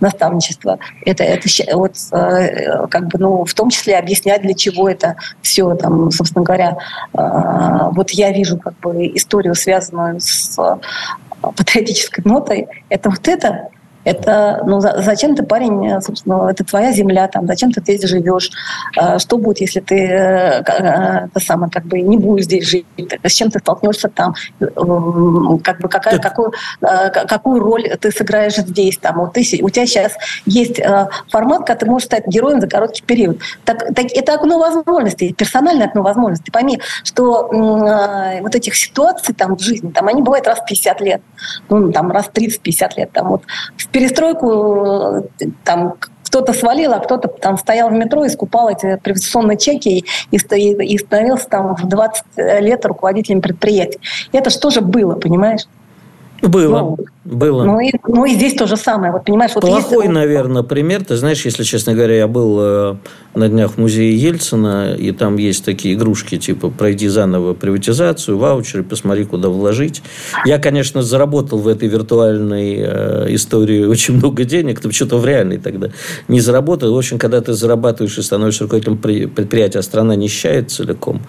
наставничество. 0.00 0.78
Это, 1.04 1.24
это 1.24 1.48
вот 1.74 1.96
как 2.10 3.06
бы, 3.08 3.18
ну, 3.18 3.44
в 3.44 3.54
том 3.54 3.70
числе 3.70 3.98
объяснять, 3.98 4.42
для 4.42 4.54
чего 4.54 4.88
это 4.88 5.16
все 5.40 5.74
там 5.74 5.93
собственно 6.10 6.44
говоря, 6.44 6.76
а, 7.12 7.90
вот 7.90 8.10
я 8.10 8.32
вижу 8.32 8.58
как 8.58 8.78
бы 8.80 9.06
историю, 9.14 9.54
связанную 9.54 10.20
с 10.20 10.58
а, 10.58 10.78
патриотической 11.40 12.24
нотой, 12.24 12.66
это 12.88 13.10
вот 13.10 13.28
это, 13.28 13.68
это, 14.04 14.62
ну, 14.66 14.80
зачем 14.80 15.34
ты, 15.34 15.42
парень, 15.42 15.86
э, 15.86 16.00
собственно, 16.00 16.48
это 16.50 16.64
твоя 16.64 16.92
земля, 16.92 17.26
там, 17.28 17.46
зачем 17.46 17.72
ты 17.72 17.80
здесь 17.80 18.08
живешь, 18.08 18.50
а, 18.96 19.18
что 19.18 19.38
будет, 19.38 19.60
если 19.60 19.80
ты 19.80 19.96
э, 19.96 20.62
э, 20.62 21.26
это 21.26 21.40
самое, 21.40 21.70
как 21.70 21.86
бы 21.86 22.00
не 22.00 22.18
будешь 22.18 22.44
здесь 22.44 22.66
жить, 22.66 22.86
с 23.22 23.32
чем 23.32 23.50
ты 23.50 23.58
столкнешься 23.58 24.08
там, 24.08 24.34
как 24.58 25.80
бы 25.80 25.88
какая, 25.88 26.18
какую, 26.18 26.52
какую 26.80 27.60
роль 27.60 27.84
ты 28.00 28.10
сыграешь 28.10 28.56
здесь, 28.56 28.98
там, 28.98 29.18
вот 29.18 29.32
ты, 29.32 29.40
у 29.62 29.70
тебя 29.70 29.86
сейчас 29.86 30.12
есть 30.46 30.80
формат, 31.30 31.60
когда 31.60 31.76
ты 31.76 31.86
можешь 31.86 32.06
стать 32.06 32.26
героем 32.26 32.60
за 32.60 32.68
короткий 32.68 33.02
период. 33.02 33.40
Так, 33.64 33.94
так, 33.94 34.06
это 34.12 34.34
окно 34.34 34.58
возможностей, 34.58 35.32
персональное 35.32 35.86
окно 35.86 36.02
возможностей. 36.02 36.50
Пойми, 36.50 36.80
что 37.02 37.48
вот 38.40 38.54
этих 38.54 38.76
ситуаций 38.76 39.34
там 39.34 39.56
в 39.56 39.60
жизни, 39.60 39.90
там, 39.90 40.08
они 40.08 40.22
бывают 40.22 40.46
раз 40.46 40.60
в 40.60 40.64
50 40.66 41.00
лет, 41.00 41.22
ну, 41.68 41.92
там, 41.92 42.10
раз 42.10 42.26
в 42.26 42.32
30-50 42.32 42.90
лет, 42.96 43.12
там, 43.12 43.28
вот, 43.28 43.42
перестройку 43.94 45.28
там 45.62 45.94
кто-то 46.24 46.52
свалил, 46.52 46.92
а 46.92 46.98
кто-то 46.98 47.28
там 47.28 47.56
стоял 47.56 47.90
в 47.90 47.92
метро 47.92 48.24
и 48.24 48.28
скупал 48.28 48.68
эти 48.68 48.96
приватизационные 48.96 49.56
чеки 49.56 50.04
и, 50.32 50.36
и, 50.36 50.94
и 50.94 50.98
становился 50.98 51.48
там 51.48 51.76
в 51.76 51.86
20 51.86 52.24
лет 52.36 52.84
руководителем 52.84 53.40
предприятия. 53.40 54.00
Это 54.32 54.50
же 54.50 54.58
тоже 54.58 54.80
было, 54.80 55.14
понимаешь? 55.14 55.68
Было, 56.42 56.78
ну, 56.80 56.98
было. 57.24 57.64
Ну 57.64 57.80
и, 57.80 57.90
ну 58.06 58.24
и 58.24 58.34
здесь 58.34 58.54
то 58.54 58.66
же 58.66 58.76
самое. 58.76 59.12
Вот, 59.12 59.24
понимаешь, 59.24 59.52
вот 59.54 59.62
Плохой, 59.62 60.04
есть... 60.04 60.14
наверное, 60.14 60.62
пример. 60.62 61.04
Ты 61.04 61.16
знаешь, 61.16 61.44
если 61.44 61.62
честно 61.62 61.94
говоря, 61.94 62.16
я 62.16 62.28
был 62.28 62.58
э, 62.60 62.96
на 63.34 63.48
днях 63.48 63.72
в 63.72 63.78
музее 63.78 64.14
Ельцина, 64.14 64.94
и 64.94 65.10
там 65.12 65.36
есть 65.36 65.64
такие 65.64 65.94
игрушки, 65.94 66.36
типа 66.36 66.68
«Пройди 66.68 67.08
заново 67.08 67.54
приватизацию», 67.54 68.36
ваучеры, 68.36 68.82
посмотри, 68.82 69.24
куда 69.24 69.48
вложить. 69.48 70.02
Я, 70.44 70.58
конечно, 70.58 71.02
заработал 71.02 71.58
в 71.58 71.68
этой 71.68 71.88
виртуальной 71.88 72.76
э, 72.78 73.26
истории 73.34 73.84
очень 73.86 74.16
много 74.16 74.44
денег, 74.44 74.84
но 74.84 74.90
что-то 74.90 75.16
в 75.18 75.24
реальной 75.26 75.58
тогда 75.58 75.88
не 76.28 76.40
заработал. 76.40 76.94
В 76.94 76.98
общем, 76.98 77.18
когда 77.18 77.40
ты 77.40 77.54
зарабатываешь 77.54 78.18
и 78.18 78.22
становишься 78.22 78.64
руководителем 78.64 78.98
предприятия, 78.98 79.78
а 79.78 79.82
страна 79.82 80.14
нищает 80.14 80.70
целиком. 80.70 81.22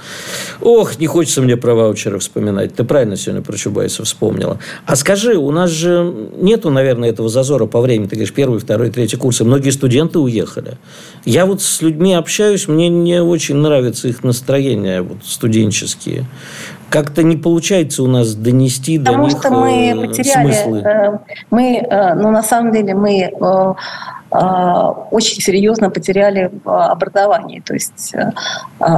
Ох, 0.62 0.99
не 0.99 1.08
хочется 1.08 1.41
мне 1.41 1.55
про 1.55 1.73
ваучеры 1.73 2.19
вспоминать. 2.19 2.75
Ты 2.75 2.84
правильно 2.84 3.15
сегодня 3.15 3.41
про 3.41 3.55
Чубайса 3.55 4.03
вспомнила. 4.03 4.60
А 4.86 4.95
скажи, 4.95 5.36
у 5.38 5.51
нас 5.51 5.69
же 5.69 5.84
нету, 5.85 6.69
наверное, 6.69 7.09
этого 7.09 7.29
зазора 7.29 7.65
по 7.65 7.81
времени. 7.81 8.07
Ты 8.07 8.15
говоришь, 8.15 8.33
первый, 8.33 8.59
второй, 8.59 8.89
третий 8.89 9.17
курсы. 9.17 9.43
Многие 9.43 9.71
студенты 9.71 10.19
уехали. 10.19 10.77
Я 11.25 11.45
вот 11.45 11.61
с 11.61 11.81
людьми 11.81 12.13
общаюсь, 12.13 12.67
мне 12.67 12.89
не 12.89 13.21
очень 13.21 13.55
нравится 13.55 14.07
их 14.07 14.23
настроение 14.23 15.01
вот, 15.01 15.17
студенческие. 15.23 16.25
Как-то 16.89 17.23
не 17.23 17.37
получается 17.37 18.03
у 18.03 18.07
нас 18.07 18.35
донести 18.35 18.99
Потому 18.99 19.27
до 19.27 19.29
них 19.29 19.37
что 19.39 19.49
мы 19.51 19.89
э, 19.89 20.07
потеряли, 20.07 20.43
смыслы. 20.43 20.79
Э, 20.79 21.19
мы, 21.49 21.77
э, 21.77 22.13
ну, 22.15 22.31
на 22.31 22.43
самом 22.43 22.71
деле, 22.71 22.93
мы 22.93 23.33
очень 24.31 25.41
серьезно 25.41 25.89
потеряли 25.89 26.51
образование. 26.65 27.61
То 27.61 27.73
есть 27.73 28.13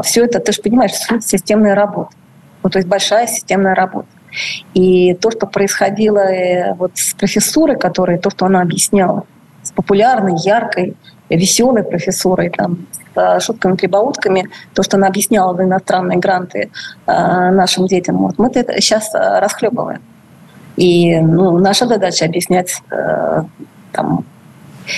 все 0.03 0.25
это, 0.25 0.39
ты 0.39 0.51
же 0.51 0.61
понимаешь, 0.63 0.93
системная 1.21 1.75
работа. 1.75 2.09
Ну, 2.63 2.71
то 2.71 2.79
есть 2.79 2.87
большая 2.87 3.27
системная 3.27 3.75
работа. 3.75 4.07
И 4.73 5.13
то, 5.15 5.31
что 5.31 5.47
происходило 5.47 6.19
э, 6.19 6.73
вот 6.75 6.91
с 6.95 7.13
профессурой, 7.13 7.77
которая, 7.77 8.17
то, 8.17 8.29
что 8.29 8.45
она 8.45 8.61
объясняла, 8.61 9.23
с 9.63 9.71
популярной, 9.71 10.35
яркой, 10.43 10.95
веселой 11.29 11.83
профессурой, 11.83 12.49
там, 12.49 12.87
с 12.91 12.99
э, 13.15 13.39
шутками, 13.39 13.75
прибаутками, 13.75 14.49
то, 14.73 14.83
что 14.83 14.97
она 14.97 15.07
объясняла 15.07 15.53
в 15.53 15.61
иностранные 15.61 16.19
гранты 16.19 16.69
э, 17.05 17.11
нашим 17.51 17.87
детям, 17.87 18.17
вот, 18.17 18.37
мы 18.37 18.49
это 18.53 18.73
сейчас 18.81 19.11
расхлебываем. 19.13 20.01
И 20.75 21.19
ну, 21.19 21.57
наша 21.57 21.87
задача 21.87 22.25
объяснять 22.25 22.83
там, 23.91 24.25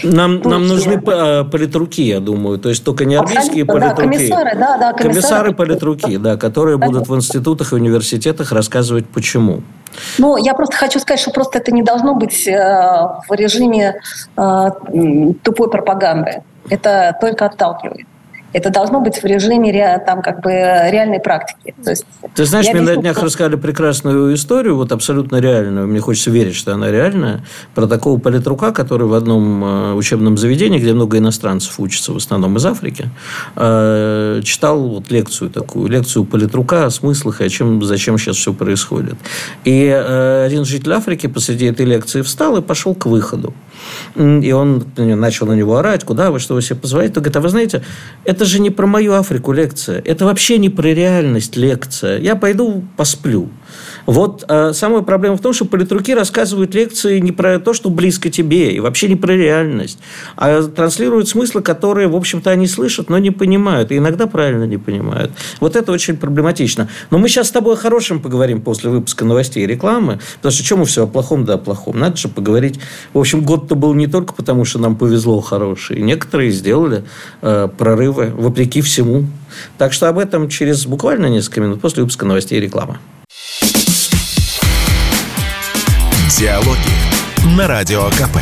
нам, 0.03 0.41
нам 0.41 0.67
нужны 0.67 1.01
а, 1.07 1.43
политруки, 1.43 2.01
я 2.01 2.19
думаю. 2.19 2.59
То 2.59 2.69
есть 2.69 2.83
только 2.83 3.05
не 3.05 3.15
армейские 3.15 3.65
политруки. 3.65 3.95
Да, 3.95 4.03
комиссары, 4.03 4.51
да, 4.55 4.77
да, 4.77 4.93
комиссары. 4.93 5.13
Комиссары 5.13 5.53
политруки, 5.53 6.17
да, 6.17 6.37
которые 6.37 6.77
будут 6.77 7.07
в 7.07 7.15
институтах 7.15 7.73
и 7.73 7.75
университетах 7.75 8.51
рассказывать, 8.51 9.07
почему. 9.07 9.61
Ну, 10.17 10.37
я 10.37 10.53
просто 10.53 10.75
хочу 10.75 10.99
сказать, 10.99 11.19
что 11.19 11.31
просто 11.31 11.59
это 11.59 11.71
не 11.71 11.83
должно 11.83 12.15
быть 12.15 12.47
э, 12.47 12.51
в 12.51 13.33
режиме 13.33 13.99
э, 14.37 14.69
тупой 15.43 15.69
пропаганды. 15.69 16.43
Это 16.69 17.17
только 17.19 17.45
отталкивает. 17.45 18.05
Это 18.53 18.69
должно 18.69 18.99
быть 19.01 19.21
в 19.21 19.25
режиме 19.25 19.69
там, 20.05 20.21
как 20.21 20.41
бы, 20.41 20.51
реальной 20.51 21.19
практики. 21.19 21.73
То 21.83 21.91
есть, 21.91 22.05
Ты 22.35 22.45
знаешь, 22.45 22.67
мне 22.67 22.81
на 22.81 22.95
днях 22.95 23.17
что... 23.17 23.25
рассказали 23.25 23.55
прекрасную 23.55 24.33
историю, 24.33 24.75
вот 24.75 24.91
абсолютно 24.91 25.37
реальную, 25.37 25.87
мне 25.87 25.99
хочется 25.99 26.31
верить, 26.31 26.55
что 26.55 26.73
она 26.73 26.91
реальная, 26.91 27.43
про 27.75 27.87
такого 27.87 28.19
политрука, 28.19 28.71
который 28.71 29.07
в 29.07 29.13
одном 29.13 29.63
э, 29.63 29.93
учебном 29.93 30.37
заведении, 30.37 30.79
где 30.79 30.93
много 30.93 31.17
иностранцев 31.17 31.79
учатся, 31.79 32.13
в 32.13 32.17
основном 32.17 32.57
из 32.57 32.65
Африки, 32.65 33.09
э, 33.55 34.41
читал 34.43 34.79
вот 34.87 35.11
лекцию 35.11 35.49
такую, 35.49 35.87
лекцию 35.89 36.25
политрука 36.25 36.85
о 36.85 36.89
смыслах 36.89 37.41
и 37.41 37.45
о 37.45 37.49
чем, 37.49 37.83
зачем 37.83 38.17
сейчас 38.17 38.37
все 38.37 38.53
происходит. 38.53 39.15
И 39.63 39.85
э, 39.85 40.45
один 40.45 40.65
житель 40.65 40.93
Африки 40.93 41.27
посреди 41.27 41.65
этой 41.65 41.85
лекции 41.85 42.21
встал 42.21 42.57
и 42.57 42.61
пошел 42.61 42.95
к 42.95 43.05
выходу. 43.05 43.53
И 44.15 44.51
он 44.51 44.85
начал 44.97 45.47
на 45.47 45.53
него 45.53 45.77
орать, 45.77 46.03
куда 46.03 46.31
вы, 46.31 46.39
что 46.39 46.55
вы 46.55 46.61
себе 46.61 46.79
позволяете. 46.79 47.19
Он 47.19 47.23
говорит, 47.23 47.37
а 47.37 47.41
вы 47.41 47.49
знаете, 47.49 47.83
это 48.25 48.45
же 48.45 48.59
не 48.59 48.69
про 48.69 48.87
мою 48.87 49.13
Африку 49.13 49.51
лекция, 49.51 50.01
это 50.05 50.25
вообще 50.25 50.57
не 50.57 50.69
про 50.69 50.87
реальность 50.87 51.55
лекция. 51.55 52.19
Я 52.19 52.35
пойду 52.35 52.83
посплю. 52.97 53.49
Вот 54.09 54.43
э, 54.47 54.73
самая 54.73 55.03
проблема 55.03 55.37
в 55.37 55.39
том, 55.39 55.53
что 55.53 55.65
политруки 55.65 56.13
рассказывают 56.13 56.73
лекции 56.73 57.19
не 57.19 57.31
про 57.31 57.59
то, 57.59 57.73
что 57.73 57.91
близко 57.91 58.31
тебе, 58.31 58.71
и 58.71 58.79
вообще 58.79 59.07
не 59.07 59.15
про 59.15 59.33
реальность, 59.33 59.99
а 60.35 60.63
транслируют 60.63 61.29
смыслы, 61.29 61.61
которые, 61.61 62.07
в 62.07 62.15
общем-то, 62.15 62.49
они 62.49 62.65
слышат, 62.65 63.11
но 63.11 63.19
не 63.19 63.29
понимают, 63.29 63.91
и 63.91 63.97
иногда 63.97 64.25
правильно 64.25 64.63
не 64.63 64.79
понимают. 64.79 65.31
Вот 65.59 65.75
это 65.75 65.91
очень 65.91 66.17
проблематично. 66.17 66.89
Но 67.11 67.19
мы 67.19 67.29
сейчас 67.29 67.49
с 67.49 67.51
тобой 67.51 67.75
о 67.75 67.77
хорошем 67.77 68.19
поговорим 68.19 68.61
после 68.61 68.89
выпуска 68.89 69.25
новостей 69.25 69.63
и 69.63 69.67
рекламы, 69.67 70.19
потому 70.37 70.53
что 70.53 70.63
чем 70.63 70.79
мы 70.79 70.85
все 70.85 71.03
о 71.03 71.07
плохом 71.07 71.45
да 71.45 71.53
о 71.53 71.57
плохом? 71.59 71.99
Надо 71.99 72.17
же 72.17 72.29
поговорить. 72.29 72.79
В 73.13 73.19
общем, 73.19 73.43
год-то 73.43 73.75
был 73.75 73.93
не 73.93 74.07
только 74.07 74.33
потому, 74.33 74.65
что 74.65 74.79
нам 74.79 74.95
повезло 74.95 75.39
хороший. 75.39 76.01
Некоторые 76.01 76.49
сделали 76.49 77.03
э, 77.43 77.69
прорывы 77.77 78.33
вопреки 78.35 78.81
всему. 78.81 79.27
Так 79.77 79.93
что 79.93 80.09
об 80.09 80.17
этом 80.17 80.49
через 80.49 80.87
буквально 80.87 81.27
несколько 81.27 81.61
минут 81.61 81.79
после 81.79 82.01
выпуска 82.01 82.25
новостей 82.25 82.57
и 82.57 82.61
рекламы. 82.61 82.97
Диалоги 86.37 87.57
на 87.57 87.67
Радио 87.67 88.03
КП. 88.11 88.37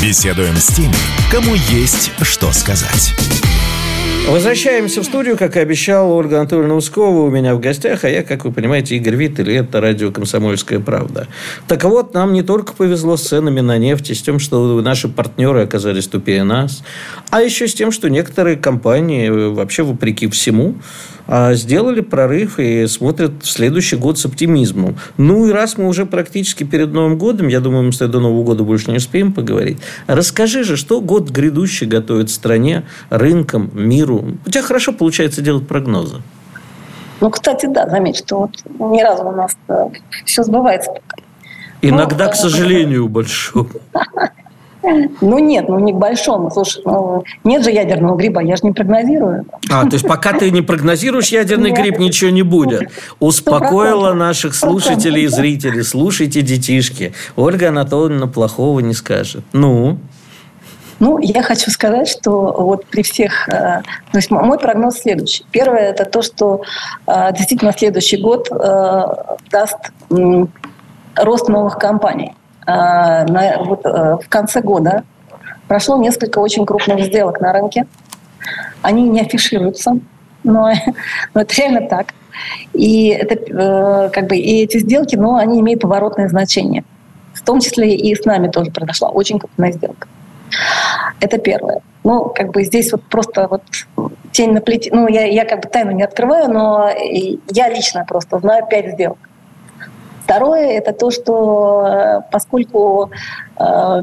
Беседуем 0.00 0.54
с 0.54 0.68
теми, 0.68 0.94
кому 1.28 1.56
есть 1.68 2.12
что 2.22 2.52
сказать. 2.52 3.12
Возвращаемся 4.28 5.00
в 5.00 5.04
студию, 5.04 5.36
как 5.36 5.56
и 5.56 5.58
обещал 5.60 6.12
Ольга 6.12 6.38
Анатольевна 6.38 6.76
Ускова 6.76 7.22
у 7.22 7.30
меня 7.30 7.56
в 7.56 7.60
гостях, 7.60 8.04
а 8.04 8.08
я, 8.08 8.22
как 8.22 8.44
вы 8.44 8.52
понимаете, 8.52 8.94
Игорь 8.94 9.16
Виттель, 9.16 9.50
и 9.50 9.54
это 9.54 9.80
радио 9.80 10.12
«Комсомольская 10.12 10.78
правда». 10.78 11.26
Так 11.66 11.82
вот, 11.82 12.14
нам 12.14 12.32
не 12.32 12.44
только 12.44 12.74
повезло 12.74 13.16
с 13.16 13.22
ценами 13.22 13.60
на 13.60 13.76
нефть, 13.76 14.10
и 14.10 14.14
с 14.14 14.22
тем, 14.22 14.38
что 14.38 14.80
наши 14.80 15.08
партнеры 15.08 15.62
оказались 15.62 16.06
тупее 16.06 16.44
нас, 16.44 16.84
а 17.30 17.40
еще 17.40 17.66
с 17.66 17.74
тем, 17.74 17.90
что 17.90 18.08
некоторые 18.08 18.56
компании 18.56 19.28
вообще 19.30 19.82
вопреки 19.82 20.28
всему 20.28 20.76
сделали 21.52 22.00
прорыв 22.00 22.58
и 22.58 22.86
смотрят 22.86 23.42
в 23.42 23.48
следующий 23.48 23.96
год 23.96 24.18
с 24.18 24.26
оптимизмом. 24.26 24.96
Ну 25.16 25.46
и 25.46 25.52
раз 25.52 25.78
мы 25.78 25.86
уже 25.86 26.06
практически 26.06 26.64
перед 26.64 26.92
Новым 26.92 27.18
годом, 27.18 27.48
я 27.48 27.60
думаю, 27.60 27.84
мы 27.84 27.92
с 27.92 27.98
тобой 27.98 28.12
до 28.12 28.20
Нового 28.20 28.44
года 28.44 28.64
больше 28.64 28.90
не 28.90 28.96
успеем 28.96 29.32
поговорить, 29.32 29.78
расскажи 30.06 30.64
же, 30.64 30.76
что 30.76 31.00
год 31.00 31.30
грядущий 31.30 31.86
готовит 31.86 32.30
стране, 32.30 32.84
рынкам, 33.10 33.70
миру. 33.74 34.24
У 34.46 34.50
тебя 34.50 34.62
хорошо 34.62 34.92
получается 34.92 35.42
делать 35.42 35.66
прогнозы. 35.68 36.16
Ну, 37.20 37.30
кстати, 37.30 37.66
да, 37.66 37.88
заметь, 37.88 38.16
что 38.16 38.40
вот 38.40 38.92
ни 38.92 39.02
разу 39.02 39.24
у 39.24 39.32
нас 39.32 39.56
э, 39.68 39.86
все 40.24 40.42
сбывается. 40.42 40.90
Иногда, 41.82 42.26
ну, 42.26 42.30
к 42.32 42.34
сожалению, 42.34 43.08
большому. 43.08 43.68
Ну 44.82 45.38
нет, 45.38 45.68
ну 45.68 45.78
не 45.78 45.92
к 45.92 45.96
большому. 45.96 46.50
Слушай, 46.50 46.82
ну, 46.84 47.24
нет 47.44 47.62
же 47.64 47.70
ядерного 47.70 48.16
гриба, 48.16 48.42
я 48.42 48.56
же 48.56 48.62
не 48.64 48.72
прогнозирую. 48.72 49.44
А, 49.70 49.84
то 49.84 49.94
есть 49.94 50.06
пока 50.06 50.32
ты 50.32 50.50
не 50.50 50.62
прогнозируешь 50.62 51.28
ядерный 51.28 51.70
гриб, 51.70 51.98
ничего 51.98 52.30
не 52.30 52.42
будет. 52.42 52.90
Успокоила 53.18 54.12
наших 54.14 54.54
слушателей 54.54 55.24
и 55.24 55.28
зрителей. 55.28 55.82
Слушайте, 55.82 56.42
детишки. 56.42 57.12
Ольга 57.36 57.68
Анатольевна 57.68 58.26
плохого 58.26 58.80
не 58.80 58.94
скажет. 58.94 59.44
Ну? 59.52 59.98
Ну, 61.00 61.18
я 61.18 61.42
хочу 61.42 61.70
сказать, 61.70 62.08
что 62.08 62.52
вот 62.52 62.84
при 62.84 63.02
всех... 63.02 63.48
Э, 63.48 63.80
то 64.12 64.18
есть 64.18 64.30
мой 64.30 64.58
прогноз 64.58 64.98
следующий. 64.98 65.44
Первое– 65.50 65.90
это 65.90 66.04
то, 66.04 66.20
что 66.20 66.60
э, 67.06 67.32
действительно 67.32 67.72
следующий 67.72 68.18
год 68.18 68.48
э, 68.50 69.02
даст 69.50 69.78
рост 71.16 71.48
новых 71.48 71.78
компаний. 71.78 72.34
А, 72.66 73.24
на, 73.24 73.58
вот, 73.64 73.84
э, 73.84 74.18
в 74.22 74.28
конце 74.28 74.60
года 74.60 75.04
прошло 75.68 75.96
несколько 75.96 76.38
очень 76.38 76.66
крупных 76.66 77.04
сделок 77.04 77.40
на 77.40 77.52
рынке. 77.52 77.86
Они 78.82 79.08
не 79.08 79.20
афишируются, 79.20 79.98
но, 80.44 80.72
но 81.34 81.40
это 81.40 81.54
реально 81.54 81.88
так. 81.88 82.14
И, 82.72 83.08
это, 83.08 83.34
э, 83.34 84.10
как 84.10 84.26
бы, 84.26 84.36
и 84.36 84.62
эти 84.62 84.78
сделки, 84.78 85.16
ну, 85.16 85.36
они 85.36 85.60
имеют 85.60 85.82
поворотное 85.82 86.28
значение. 86.28 86.84
В 87.34 87.42
том 87.42 87.60
числе 87.60 87.94
и 87.94 88.14
с 88.14 88.24
нами 88.24 88.48
тоже 88.48 88.70
произошла 88.70 89.08
очень 89.08 89.38
крупная 89.38 89.72
сделка. 89.72 90.08
Это 91.20 91.38
первое. 91.38 91.80
Ну, 92.02 92.32
как 92.34 92.50
бы 92.50 92.64
здесь 92.64 92.92
вот 92.92 93.02
просто 93.04 93.46
вот 93.48 93.62
тень 94.32 94.52
на 94.52 94.60
плите. 94.60 94.90
Ну, 94.92 95.08
я, 95.08 95.24
я 95.26 95.44
как 95.44 95.62
бы 95.62 95.68
тайну 95.68 95.92
не 95.92 96.02
открываю, 96.02 96.50
но 96.50 96.90
я 97.50 97.68
лично 97.68 98.04
просто 98.06 98.38
знаю 98.38 98.66
пять 98.68 98.92
сделок. 98.92 99.18
Второе– 100.30 100.78
это 100.78 100.92
то, 100.92 101.10
что 101.10 101.84
э, 101.88 102.20
поскольку 102.30 103.10
э, 103.58 104.02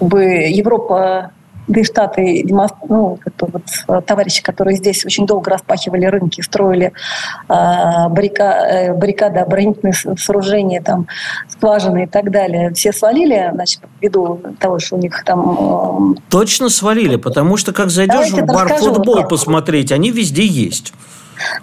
бы 0.00 0.22
Европа 0.24 1.30
да 1.68 1.80
и 1.80 1.84
Штаты, 1.84 2.44
ну, 2.48 3.20
это 3.24 3.46
вот 3.46 3.62
э, 3.86 4.00
товарищи, 4.04 4.42
которые 4.42 4.76
здесь 4.76 5.06
очень 5.06 5.24
долго 5.24 5.52
распахивали 5.52 6.06
рынки, 6.06 6.40
строили 6.40 6.92
э, 7.48 7.52
баррика, 8.08 8.92
баррикады, 8.96 9.38
оборонительные 9.38 9.94
сооружения, 10.18 10.82
там, 10.82 11.06
скважины 11.48 12.04
и 12.04 12.06
так 12.06 12.32
далее, 12.32 12.74
все 12.74 12.92
свалили, 12.92 13.50
значит, 13.54 13.82
ввиду 14.00 14.40
того, 14.58 14.80
что 14.80 14.96
у 14.96 14.98
них 14.98 15.22
там... 15.24 16.16
Точно 16.28 16.68
свалили, 16.70 17.14
потому 17.14 17.56
что, 17.56 17.72
как 17.72 17.90
зайдешь 17.90 18.32
в 18.32 18.46
бар 18.46 18.66
футбол 18.78 19.22
посмотреть, 19.28 19.92
они 19.92 20.10
везде 20.10 20.44
есть. 20.44 20.92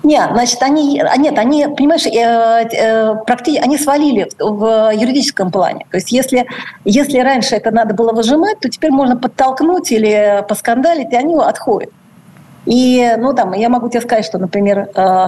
Нет, 0.03 0.29
значит, 0.31 0.61
они, 0.61 1.01
а 1.01 1.17
нет, 1.17 1.37
они, 1.37 1.67
понимаешь, 1.67 2.05
э, 2.05 2.67
э, 2.71 3.15
практически, 3.25 3.63
они 3.63 3.77
свалили 3.77 4.29
в 4.39 4.91
юридическом 4.93 5.51
плане. 5.51 5.85
То 5.89 5.97
есть, 5.97 6.11
если, 6.11 6.47
если 6.85 7.19
раньше 7.19 7.55
это 7.55 7.71
надо 7.71 7.93
было 7.93 8.11
выжимать, 8.11 8.59
то 8.59 8.69
теперь 8.69 8.91
можно 8.91 9.15
подтолкнуть 9.15 9.91
или 9.91 10.43
поскандалить, 10.47 11.11
и 11.11 11.15
они 11.15 11.35
отходят. 11.35 11.91
И, 12.65 13.15
ну, 13.17 13.33
там, 13.33 13.53
я 13.53 13.69
могу 13.69 13.89
тебе 13.89 14.01
сказать, 14.01 14.25
что, 14.25 14.37
например, 14.37 14.89
э, 14.95 15.27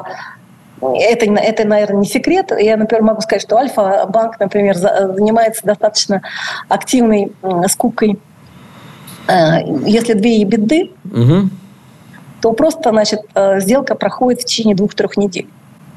это, 0.81 1.25
это, 1.25 1.67
наверное, 1.67 2.01
не 2.01 2.07
секрет. 2.07 2.51
Я, 2.57 2.77
например, 2.77 3.03
могу 3.03 3.21
сказать, 3.21 3.41
что 3.41 3.57
Альфа-банк, 3.57 4.39
например, 4.39 4.75
занимается 4.75 5.65
достаточно 5.65 6.21
активной 6.67 7.31
скупкой. 7.69 8.19
Если 9.85 10.13
две 10.13 10.43
беды, 10.43 10.91
угу 11.05 11.49
то 12.43 12.51
просто, 12.51 12.89
значит, 12.89 13.21
э, 13.35 13.61
сделка 13.61 13.95
проходит 13.95 14.41
в 14.41 14.43
течение 14.43 14.75
двух-трех 14.75 15.15
недель. 15.15 15.47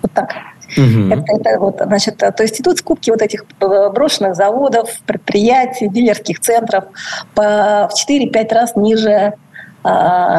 Вот 0.01 0.13
так. 0.13 0.31
Угу. 0.77 1.13
Это, 1.13 1.25
это 1.27 1.59
вот, 1.59 1.81
значит, 1.85 2.19
то 2.19 2.43
есть 2.43 2.61
идут 2.61 2.79
скупки 2.79 3.11
вот 3.11 3.21
этих 3.21 3.45
э, 3.61 3.91
брошенных 3.91 4.37
заводов, 4.37 4.89
предприятий, 5.07 5.89
дилерских 5.89 6.39
центров 6.39 6.85
по, 7.35 7.91
в 7.91 8.11
4-5 8.11 8.55
раз 8.55 8.77
ниже 8.77 9.35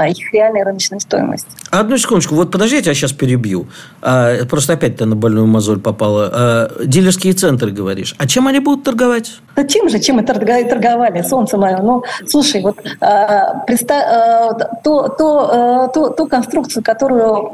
их 0.09 0.33
реальной 0.33 0.63
рыночной 0.63 0.99
стоимости. 0.99 1.49
Одну 1.69 1.97
секундочку, 1.97 2.35
вот 2.35 2.51
подожди, 2.51 2.77
я 2.77 2.81
тебя 2.81 2.93
сейчас 2.93 3.11
перебью. 3.11 3.67
А, 4.01 4.45
просто 4.45 4.73
опять 4.73 4.97
ты 4.97 5.05
на 5.05 5.15
больную 5.15 5.47
мозоль 5.47 5.79
попала. 5.79 6.29
А, 6.33 6.71
дилерские 6.83 7.33
центры, 7.33 7.71
говоришь. 7.71 8.15
А 8.17 8.27
чем 8.27 8.47
они 8.47 8.59
будут 8.59 8.83
торговать? 8.83 9.39
Да 9.55 9.63
чем 9.65 9.89
же, 9.89 9.99
чем 9.99 10.19
и 10.19 10.25
торговали, 10.25 11.21
солнце 11.23 11.57
мое. 11.57 11.77
Ну, 11.77 12.03
слушай, 12.27 12.61
вот 12.61 12.77
а, 13.01 13.59
представь, 13.65 14.03
а, 14.05 14.53
то, 14.83 15.07
то, 15.09 15.49
а, 15.51 15.87
то, 15.89 16.09
ту 16.09 16.27
конструкцию, 16.27 16.83
которую 16.83 17.53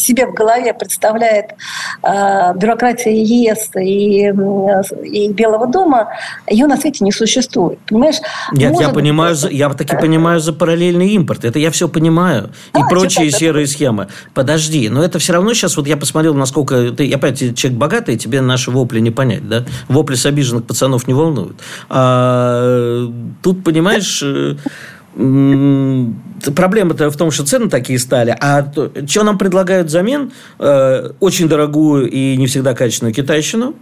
себе 0.00 0.26
в 0.26 0.34
голове 0.34 0.74
представляет 0.74 1.54
э, 2.02 2.54
бюрократия 2.56 3.12
ЕС 3.12 3.70
и, 3.76 4.28
и 5.04 5.32
Белого 5.32 5.66
дома, 5.66 6.08
ее 6.48 6.66
на 6.66 6.76
свете 6.76 7.04
не 7.04 7.12
существует. 7.12 7.78
Понимаешь? 7.86 8.16
Нет, 8.52 8.72
Может... 8.72 8.88
я 8.88 8.94
понимаю, 8.94 9.36
я 9.50 9.68
таки 9.70 9.96
понимаю 9.96 10.40
за 10.40 10.52
параллельный 10.52 11.08
импорт. 11.10 11.44
Это 11.44 11.58
я 11.58 11.70
все 11.70 11.88
понимаю. 11.88 12.50
А, 12.72 12.80
и 12.80 12.82
прочие 12.88 13.30
серые 13.30 13.66
схемы. 13.66 14.08
Подожди, 14.34 14.88
но 14.88 15.02
это 15.02 15.18
все 15.18 15.32
равно 15.32 15.54
сейчас, 15.54 15.76
вот 15.76 15.86
я 15.86 15.96
посмотрел, 15.96 16.34
насколько... 16.34 16.90
Ты, 16.90 17.04
я 17.04 17.18
понимаю, 17.18 17.54
человек 17.54 17.78
богатый, 17.78 18.16
тебе 18.16 18.40
наши 18.40 18.70
вопли 18.70 19.00
не 19.00 19.10
понять, 19.10 19.48
да? 19.48 19.64
Вопли 19.88 20.14
с 20.14 20.26
обиженных 20.26 20.64
пацанов 20.64 21.06
не 21.06 21.14
волнуют. 21.14 21.60
А, 21.88 23.06
тут, 23.42 23.64
понимаешь 23.64 24.22
э, 24.22 24.56
Проблема-то 25.18 27.10
в 27.10 27.16
том, 27.16 27.32
что 27.32 27.44
цены 27.44 27.68
такие 27.68 27.98
стали. 27.98 28.36
А 28.38 28.62
то, 28.62 28.92
что 29.08 29.24
нам 29.24 29.36
предлагают 29.36 29.88
взамен? 29.88 30.30
Э, 30.60 31.10
очень 31.18 31.48
дорогую 31.48 32.08
и 32.08 32.36
не 32.36 32.46
всегда 32.46 32.72
качественную 32.72 33.12
китайщину. 33.12 33.74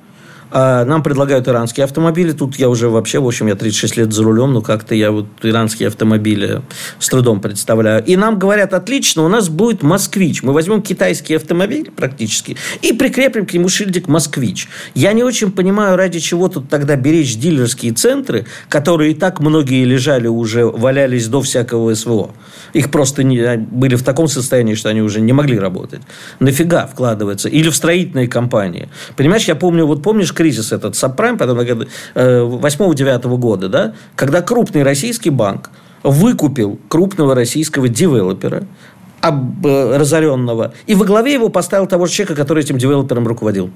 А 0.50 0.84
нам 0.84 1.02
предлагают 1.02 1.48
иранские 1.48 1.84
автомобили. 1.84 2.32
Тут 2.32 2.56
я 2.56 2.68
уже 2.68 2.88
вообще, 2.88 3.18
в 3.18 3.26
общем, 3.26 3.48
я 3.48 3.56
36 3.56 3.96
лет 3.96 4.12
за 4.12 4.22
рулем, 4.22 4.52
но 4.52 4.62
как-то 4.62 4.94
я 4.94 5.10
вот 5.10 5.26
иранские 5.42 5.88
автомобили 5.88 6.62
с 6.98 7.08
трудом 7.08 7.40
представляю. 7.40 8.04
И 8.04 8.16
нам 8.16 8.38
говорят, 8.38 8.72
отлично, 8.72 9.24
у 9.24 9.28
нас 9.28 9.48
будет 9.48 9.82
«Москвич». 9.82 10.42
Мы 10.42 10.52
возьмем 10.52 10.82
китайский 10.82 11.34
автомобиль 11.34 11.90
практически 11.90 12.56
и 12.82 12.92
прикрепим 12.92 13.46
к 13.46 13.52
нему 13.54 13.68
шильдик 13.68 14.06
«Москвич». 14.06 14.68
Я 14.94 15.12
не 15.12 15.24
очень 15.24 15.50
понимаю, 15.50 15.96
ради 15.96 16.20
чего 16.20 16.48
тут 16.48 16.68
тогда 16.68 16.96
беречь 16.96 17.36
дилерские 17.36 17.92
центры, 17.92 18.46
которые 18.68 19.12
и 19.12 19.14
так 19.14 19.40
многие 19.40 19.84
лежали 19.84 20.28
уже, 20.28 20.64
валялись 20.64 21.26
до 21.26 21.42
всякого 21.42 21.94
СВО. 21.94 22.30
Их 22.72 22.90
просто 22.90 23.24
не, 23.24 23.56
были 23.56 23.96
в 23.96 24.02
таком 24.04 24.28
состоянии, 24.28 24.74
что 24.74 24.90
они 24.90 25.02
уже 25.02 25.20
не 25.20 25.32
могли 25.32 25.58
работать. 25.58 26.02
Нафига 26.38 26.86
вкладываться? 26.86 27.48
Или 27.48 27.68
в 27.68 27.74
строительные 27.74 28.28
компании. 28.28 28.88
Понимаешь, 29.16 29.44
я 29.44 29.56
помню, 29.56 29.86
вот 29.86 30.02
помнишь 30.02 30.32
кризис 30.36 30.72
этот 30.72 30.94
сабпрайм, 30.94 31.38
потом 31.38 31.58
8-9 31.58 31.96
э, 32.14 33.36
года, 33.36 33.68
да, 33.68 33.94
когда 34.14 34.42
крупный 34.42 34.82
российский 34.82 35.30
банк 35.30 35.70
выкупил 36.02 36.78
крупного 36.88 37.34
российского 37.34 37.88
девелопера, 37.88 38.64
об, 39.20 39.66
э, 39.66 39.96
разоренного, 39.96 40.72
и 40.86 40.94
во 40.94 41.04
главе 41.04 41.32
его 41.32 41.48
поставил 41.48 41.86
того 41.86 42.06
же 42.06 42.12
человека, 42.12 42.36
который 42.36 42.62
этим 42.62 42.78
девелопером 42.78 43.26
руководил. 43.26 43.70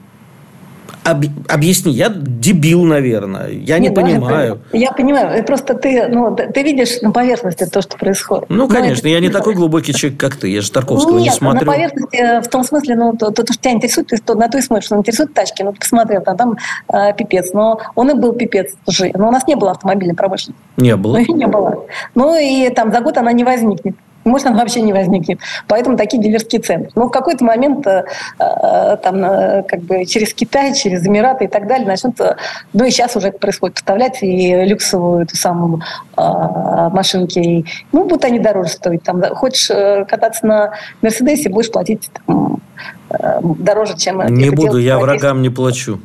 Об, 1.02 1.24
объясни, 1.48 1.92
я 1.92 2.10
дебил, 2.10 2.84
наверное, 2.84 3.48
я 3.48 3.78
не, 3.78 3.88
не 3.88 3.94
понимаю. 3.94 4.60
Я, 4.72 4.80
я 4.80 4.92
понимаю, 4.92 5.42
просто 5.44 5.74
ты, 5.74 6.08
ну, 6.08 6.36
ты 6.36 6.62
видишь 6.62 7.00
на 7.00 7.10
поверхности 7.10 7.64
то, 7.64 7.80
что 7.80 7.96
происходит. 7.96 8.50
Ну, 8.50 8.68
конечно, 8.68 9.08
я 9.08 9.20
не 9.20 9.30
такой 9.30 9.54
глубокий 9.54 9.94
человек, 9.94 10.20
как 10.20 10.36
ты, 10.36 10.48
я 10.48 10.60
же 10.60 10.70
Тарковского 10.70 11.18
Нет, 11.18 11.22
не 11.24 11.30
смотрю. 11.30 11.66
на 11.66 11.72
поверхности 11.72 12.16
э, 12.16 12.40
в 12.42 12.48
том 12.48 12.64
смысле, 12.64 12.96
ну, 12.96 13.16
то, 13.16 13.30
то, 13.30 13.42
то 13.44 13.52
что 13.52 13.62
тебя 13.62 13.72
интересует, 13.72 14.08
ты 14.08 14.18
то, 14.18 14.34
на 14.34 14.48
то 14.48 14.58
и 14.58 14.60
смотришь, 14.60 14.86
что 14.86 14.96
интересует 14.96 15.32
тачки, 15.32 15.62
ну, 15.62 15.72
ты 15.72 15.78
посмотрел, 15.80 16.20
там, 16.22 16.36
там 16.36 16.56
э, 16.92 17.14
пипец, 17.16 17.52
но 17.54 17.80
он 17.94 18.10
и 18.10 18.14
был 18.14 18.34
пипец, 18.34 18.74
слушай, 18.84 19.12
но 19.14 19.28
у 19.28 19.30
нас 19.30 19.46
не 19.46 19.54
было 19.54 19.70
автомобильной 19.70 20.14
промышленности. 20.14 20.62
Не 20.76 20.96
было. 20.96 21.18
Ну, 21.26 21.36
не 21.36 21.46
было. 21.46 21.86
Ну, 22.14 22.36
и 22.38 22.68
там 22.70 22.92
за 22.92 23.00
год 23.00 23.16
она 23.16 23.32
не 23.32 23.44
возникнет 23.44 23.96
может, 24.24 24.46
она 24.46 24.58
вообще 24.58 24.80
не 24.82 24.92
возникнет. 24.92 25.40
Поэтому 25.66 25.96
такие 25.96 26.22
дилерские 26.22 26.60
центры. 26.60 26.90
Но 26.94 27.06
в 27.06 27.10
какой-то 27.10 27.44
момент 27.44 27.86
э, 27.86 28.04
э 28.38 28.96
там, 29.02 29.24
э, 29.24 29.62
как 29.62 29.80
бы 29.80 30.04
через 30.04 30.34
Китай, 30.34 30.74
через 30.74 31.06
Эмираты 31.06 31.44
и 31.44 31.48
так 31.48 31.66
далее 31.66 31.86
начнут, 31.86 32.18
ну 32.72 32.84
и 32.84 32.90
сейчас 32.90 33.16
уже 33.16 33.28
это 33.28 33.38
происходит, 33.38 33.76
поставлять 33.76 34.22
и 34.22 34.64
люксовую 34.64 35.22
эту 35.22 35.36
самую 35.36 35.82
машинки. 36.16 37.64
ну, 37.92 38.04
будут 38.04 38.24
они 38.24 38.38
дороже 38.38 38.70
стоить. 38.70 39.02
Там, 39.02 39.22
хочешь 39.34 39.68
кататься 40.08 40.46
на 40.46 40.72
Мерседесе, 41.00 41.48
будешь 41.48 41.70
платить 41.70 42.10
там, 42.26 42.60
дороже, 43.42 43.96
чем... 43.96 44.22
Не 44.34 44.50
буду, 44.50 44.78
я 44.78 44.98
врагам 44.98 45.40
не 45.42 45.48
плачу. 45.50 46.00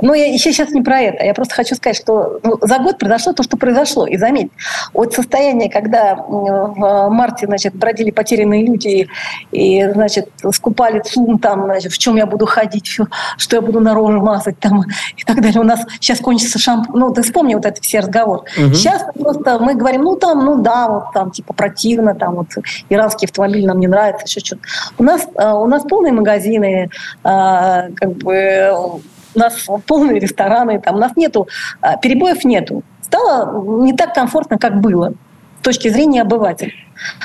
Но 0.00 0.14
я 0.14 0.26
еще 0.26 0.52
сейчас 0.52 0.70
не 0.70 0.82
про 0.82 1.00
это. 1.00 1.24
Я 1.24 1.34
просто 1.34 1.54
хочу 1.54 1.74
сказать, 1.74 1.96
что 1.96 2.40
ну, 2.42 2.58
за 2.60 2.78
год 2.78 2.98
произошло 2.98 3.32
то, 3.32 3.42
что 3.42 3.56
произошло. 3.56 4.06
И 4.06 4.16
заметь, 4.16 4.50
от 4.92 5.12
состояния, 5.12 5.70
когда 5.70 6.14
в 6.16 7.08
марте 7.10 7.46
значит, 7.46 7.74
бродили 7.74 8.10
потерянные 8.10 8.66
люди 8.66 9.08
и 9.52 9.88
значит, 9.92 10.28
скупали 10.52 11.00
ЦУМ, 11.00 11.38
там, 11.38 11.64
значит, 11.64 11.92
в 11.92 11.98
чем 11.98 12.16
я 12.16 12.26
буду 12.26 12.46
ходить, 12.46 12.86
что 12.86 13.56
я 13.56 13.62
буду 13.62 13.80
на 13.80 13.94
рожу 13.94 14.20
мазать 14.20 14.58
там, 14.58 14.82
и 15.16 15.24
так 15.24 15.40
далее. 15.40 15.60
У 15.60 15.64
нас 15.64 15.80
сейчас 16.00 16.20
кончится 16.20 16.58
шампунь. 16.58 16.98
Ну, 16.98 17.12
ты 17.12 17.22
вспомни 17.22 17.54
вот 17.54 17.66
этот 17.66 17.84
все 17.84 18.00
разговор. 18.00 18.44
Угу. 18.58 18.74
Сейчас 18.74 19.02
просто 19.14 19.58
мы 19.58 19.74
говорим, 19.74 20.02
ну, 20.02 20.16
там, 20.16 20.44
ну, 20.44 20.62
да, 20.62 20.88
вот 20.88 21.12
там, 21.12 21.30
типа, 21.30 21.52
противно, 21.54 22.14
там, 22.14 22.36
вот, 22.36 22.48
иранский 22.88 23.26
автомобиль 23.26 23.66
нам 23.66 23.80
не 23.80 23.86
нравится, 23.86 24.24
еще 24.26 24.40
что-то. 24.40 24.62
У 24.98 25.02
нас, 25.02 25.26
э, 25.34 25.52
у 25.52 25.66
нас 25.66 25.82
полные 25.82 26.12
магазины, 26.12 26.90
э, 27.24 27.90
как 27.94 28.12
бы 28.16 29.00
у 29.34 29.38
нас 29.38 29.66
полные 29.86 30.20
рестораны, 30.20 30.80
там, 30.80 30.96
у 30.96 30.98
нас 30.98 31.16
нету, 31.16 31.48
а, 31.80 31.96
перебоев 31.96 32.44
нету. 32.44 32.82
Стало 33.02 33.82
не 33.82 33.92
так 33.92 34.14
комфортно, 34.14 34.58
как 34.58 34.80
было 34.80 35.14
с 35.60 35.64
точки 35.64 35.88
зрения 35.88 36.22
обывателя. 36.22 36.72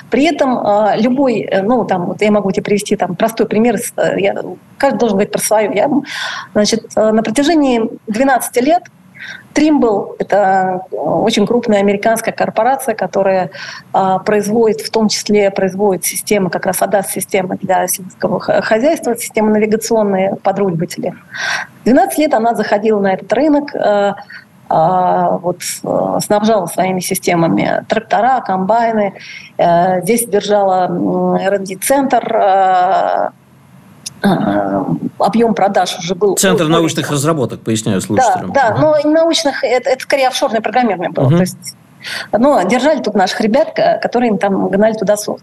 При 0.09 0.23
этом 0.25 0.57
а, 0.57 0.95
любой, 0.97 1.41
э, 1.41 1.61
ну, 1.61 1.85
там, 1.85 2.07
вот 2.07 2.21
я 2.21 2.31
могу 2.31 2.51
тебе 2.51 2.63
привести 2.63 2.95
там 2.95 3.15
простой 3.15 3.47
пример, 3.47 3.75
э, 3.97 4.19
я, 4.19 4.35
каждый 4.77 4.99
должен 4.99 5.17
говорить 5.17 5.31
про 5.31 5.41
свое. 5.41 5.71
Я, 5.73 5.89
значит, 6.53 6.91
э, 6.95 7.11
на 7.11 7.21
протяжении 7.21 7.81
12 8.07 8.61
лет 8.61 8.83
Trimble– 9.53 10.15
это 10.19 10.81
очень 10.91 11.45
крупная 11.45 11.79
американская 11.79 12.33
корпорация, 12.33 12.95
которая 12.95 13.51
а, 13.93 14.19
производит, 14.19 14.81
в 14.81 14.89
том 14.89 15.09
числе 15.09 15.51
производит 15.51 16.05
системы, 16.05 16.49
как 16.49 16.65
раз 16.65 16.81
ADAS-системы 16.81 17.57
для 17.57 17.87
сельского 17.87 18.39
хозяйства, 18.39 19.15
системы 19.17 19.51
навигационные 19.51 20.35
подруливатели. 20.35 21.13
12 21.85 22.17
лет 22.19 22.33
она 22.33 22.55
заходила 22.55 22.99
на 22.99 23.13
этот 23.13 23.31
рынок, 23.33 23.75
а, 23.75 24.15
а, 24.71 25.37
вот, 25.37 25.61
а, 25.83 26.19
снабжала 26.19 26.67
своими 26.67 26.99
системами 26.99 27.83
трактора, 27.87 28.41
комбайны. 28.41 29.13
Здесь 29.57 30.25
держала 30.25 30.85
R&D-центр, 31.39 32.39
Э, 32.41 33.29
объем 34.21 35.53
продаж 35.53 35.97
уже 35.99 36.15
был... 36.15 36.35
Центр 36.35 36.63
более... 36.63 36.77
научных 36.77 37.09
разработок, 37.11 37.61
поясняю 37.61 38.01
слушателям. 38.01 38.51
Да, 38.51 38.71
да 38.71 38.77
но 38.77 39.09
научных, 39.09 39.63
это, 39.63 39.89
это 39.89 40.01
скорее 40.01 40.27
офшорное 40.27 40.61
программирование 40.61 41.11
было. 41.11 41.25
Угу. 41.25 41.35
То 41.35 41.41
есть 41.41 41.75
но 42.31 42.61
держали 42.63 43.01
тут 43.01 43.13
наших 43.13 43.41
ребят, 43.41 43.73
которые 44.01 44.29
им 44.29 44.37
там 44.37 44.69
гнали 44.69 44.93
туда 44.93 45.17
соус. 45.17 45.41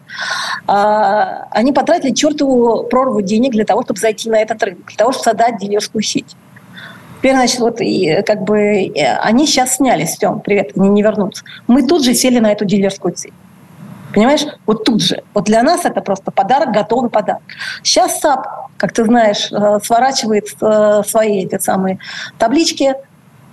А, 0.67 1.49
они 1.51 1.73
потратили 1.73 2.15
чертову 2.15 2.85
прорву 2.85 3.21
денег 3.21 3.53
для 3.53 3.65
того, 3.65 3.83
чтобы 3.83 4.01
зайти 4.01 4.31
на 4.31 4.37
этот 4.37 4.63
рынок, 4.63 4.87
для 4.87 4.97
того, 4.97 5.13
чтобы 5.13 5.25
создать 5.25 5.59
дилерскую 5.59 6.03
сеть. 6.03 6.35
Теперь, 7.19 7.35
значит, 7.35 7.61
вот 7.61 7.81
и, 7.81 8.23
как 8.23 8.43
бы 8.43 8.59
э, 8.59 9.17
они 9.19 9.47
сейчас 9.47 9.77
снялись, 9.77 10.11
все, 10.11 10.41
привет, 10.45 10.73
они 10.77 10.89
не 10.89 11.03
вернутся. 11.03 11.45
Мы 11.67 11.87
тут 11.87 12.05
же 12.05 12.15
сели 12.15 12.39
на 12.39 12.53
эту 12.53 12.65
дилерскую 12.65 13.17
сеть. 13.17 13.33
Понимаешь? 14.17 14.47
Вот 14.65 14.85
тут 14.85 15.03
же. 15.03 15.23
Вот 15.35 15.45
для 15.45 15.63
нас 15.63 15.85
это 15.85 16.01
просто 16.01 16.31
подарок, 16.31 16.73
готовый 16.73 17.11
подарок. 17.11 17.43
Сейчас 17.83 18.19
SAP, 18.19 18.47
как 18.79 18.95
ты 18.95 19.05
знаешь, 19.05 19.53
э, 19.53 19.79
сворачивает 19.85 20.47
э, 20.59 21.03
свои 21.07 21.45
эти 21.45 21.59
самые 21.59 21.99
таблички, 22.39 22.95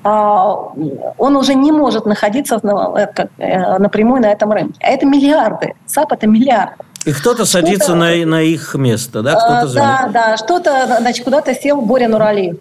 а, 0.06 0.72
он 1.18 1.36
уже 1.36 1.54
не 1.54 1.74
может 1.74 2.06
находиться 2.06 2.62
э, 2.64 3.78
напрямую 3.78 4.22
на 4.22 4.32
этом 4.32 4.54
рынке. 4.54 4.80
А 4.82 4.88
это 4.88 5.06
миллиарды. 5.06 5.74
SAP – 5.86 6.14
это 6.14 6.28
миллиарды. 6.28 6.76
И 7.04 7.12
кто-то 7.12 7.44
садится 7.44 7.94
на, 7.94 8.16
на 8.26 8.42
их 8.42 8.74
место, 8.76 9.22
да? 9.22 9.36
Кто-то 9.36 9.74
да, 9.74 10.10
да. 10.14 10.38
Что-то, 10.38 10.98
значит, 11.02 11.26
куда-то 11.26 11.54
сел 11.54 11.82
Боря 11.82 12.08
Нуралиев 12.08 12.56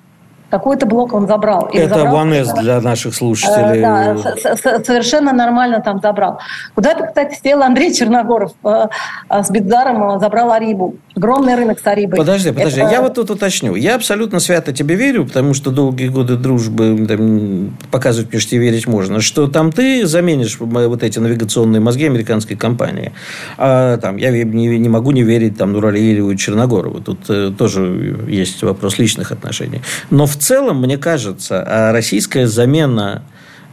какой-то 0.53 0.85
блок 0.85 1.15
он 1.15 1.27
забрал. 1.27 1.71
Или 1.73 1.85
Это 1.85 2.01
забрал, 2.01 2.15
для 2.61 2.81
наших 2.83 3.15
слушателей. 3.15 3.81
Э, 3.81 4.17
да, 4.17 4.85
совершенно 4.85 5.33
нормально 5.33 5.81
там 5.81 5.99
забрал. 5.99 6.41
Куда-то, 6.75 7.07
кстати, 7.07 7.41
сел 7.43 7.63
Андрей 7.63 7.95
Черногоров 7.95 8.53
э, 8.63 8.89
с 9.31 9.51
Беддаром, 9.51 10.21
забрал 10.21 10.53
Арибу. 10.53 10.97
Огромный 11.15 11.55
рынок 11.57 11.79
с 11.79 11.87
Арибой. 11.87 12.17
Подожди, 12.17 12.51
подожди, 12.53 12.81
Это... 12.81 12.91
я 12.91 13.03
вот 13.03 13.15
тут 13.15 13.31
уточню. 13.31 13.75
Я 13.75 13.97
абсолютно 13.97 14.41
свято 14.41 14.73
тебе 14.73 14.95
верю, 14.95 15.27
потому 15.27 15.53
что 15.53 15.71
долгие 15.71 16.09
годы 16.09 16.37
дружбы 16.37 17.07
там, 17.07 17.77
показывают 17.91 18.33
мне, 18.33 18.41
что 18.41 18.51
тебе 18.51 18.63
верить 18.63 18.87
можно, 18.87 19.21
что 19.21 19.47
там 19.47 19.73
ты 19.73 20.07
заменишь 20.07 20.59
вот 20.59 21.03
эти 21.03 21.19
навигационные 21.19 21.81
мозги 21.81 22.07
американской 22.07 22.57
компании. 22.57 23.13
А 23.59 23.99
там 23.99 24.17
я 24.17 24.31
не, 24.31 24.79
не 24.79 24.89
могу 24.89 25.11
не 25.11 25.23
верить 25.23 25.59
там 25.59 25.73
Нуралиеву 25.73 26.31
и 26.31 26.37
Черногорову. 26.37 27.01
Тут 27.01 27.29
э, 27.29 27.53
тоже 27.57 28.27
есть 28.29 28.63
вопрос 28.63 28.99
личных 28.99 29.33
отношений. 29.33 29.83
Но 30.09 30.25
в 30.25 30.37
целом, 30.37 30.81
мне 30.81 30.97
кажется, 30.97 31.63
а 31.67 31.93
российская 31.93 32.47
замена 32.47 33.23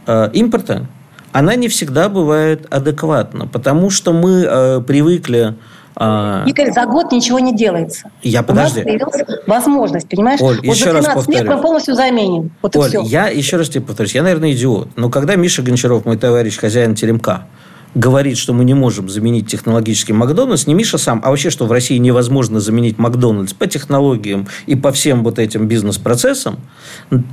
э, 0.06 0.28
импорта, 0.34 0.86
она 1.32 1.54
не 1.54 1.68
всегда 1.68 2.08
бывает 2.08 2.66
адекватна, 2.70 3.46
потому 3.46 3.88
что 3.88 4.12
мы 4.12 4.44
э, 4.46 4.82
привыкли 4.86 5.54
Игорь, 6.00 6.72
за 6.72 6.86
год 6.86 7.12
ничего 7.12 7.38
не 7.40 7.54
делается. 7.54 8.10
Я 8.22 8.42
подожди. 8.42 8.80
У 8.80 8.84
нас 8.84 8.84
появилась 8.84 9.42
возможность, 9.46 10.08
понимаешь? 10.08 10.40
Оль, 10.40 10.56
вот 10.56 10.74
еще 10.74 10.92
раз 10.92 11.04
повторю. 11.04 11.38
лет 11.38 11.46
мы 11.46 11.60
полностью 11.60 11.94
заменим. 11.94 12.52
Вот 12.62 12.74
Оль, 12.74 12.96
я 13.04 13.28
еще 13.28 13.58
раз 13.58 13.68
тебе 13.68 13.84
повторюсь. 13.84 14.14
Я, 14.14 14.22
наверное, 14.22 14.52
идиот. 14.52 14.96
Но 14.96 15.10
когда 15.10 15.36
Миша 15.36 15.60
Гончаров, 15.60 16.06
мой 16.06 16.16
товарищ, 16.16 16.56
хозяин 16.56 16.94
Теремка, 16.94 17.46
говорит, 17.94 18.38
что 18.38 18.52
мы 18.54 18.64
не 18.64 18.74
можем 18.74 19.08
заменить 19.10 19.48
технологический 19.48 20.12
Макдональдс, 20.12 20.66
не 20.66 20.74
Миша 20.74 20.96
сам, 20.96 21.20
а 21.24 21.30
вообще, 21.30 21.50
что 21.50 21.66
в 21.66 21.72
России 21.72 21.98
невозможно 21.98 22.60
заменить 22.60 22.98
Макдональдс 22.98 23.52
по 23.52 23.66
технологиям 23.66 24.48
и 24.66 24.76
по 24.76 24.92
всем 24.92 25.24
вот 25.24 25.38
этим 25.38 25.66
бизнес-процессам, 25.66 26.60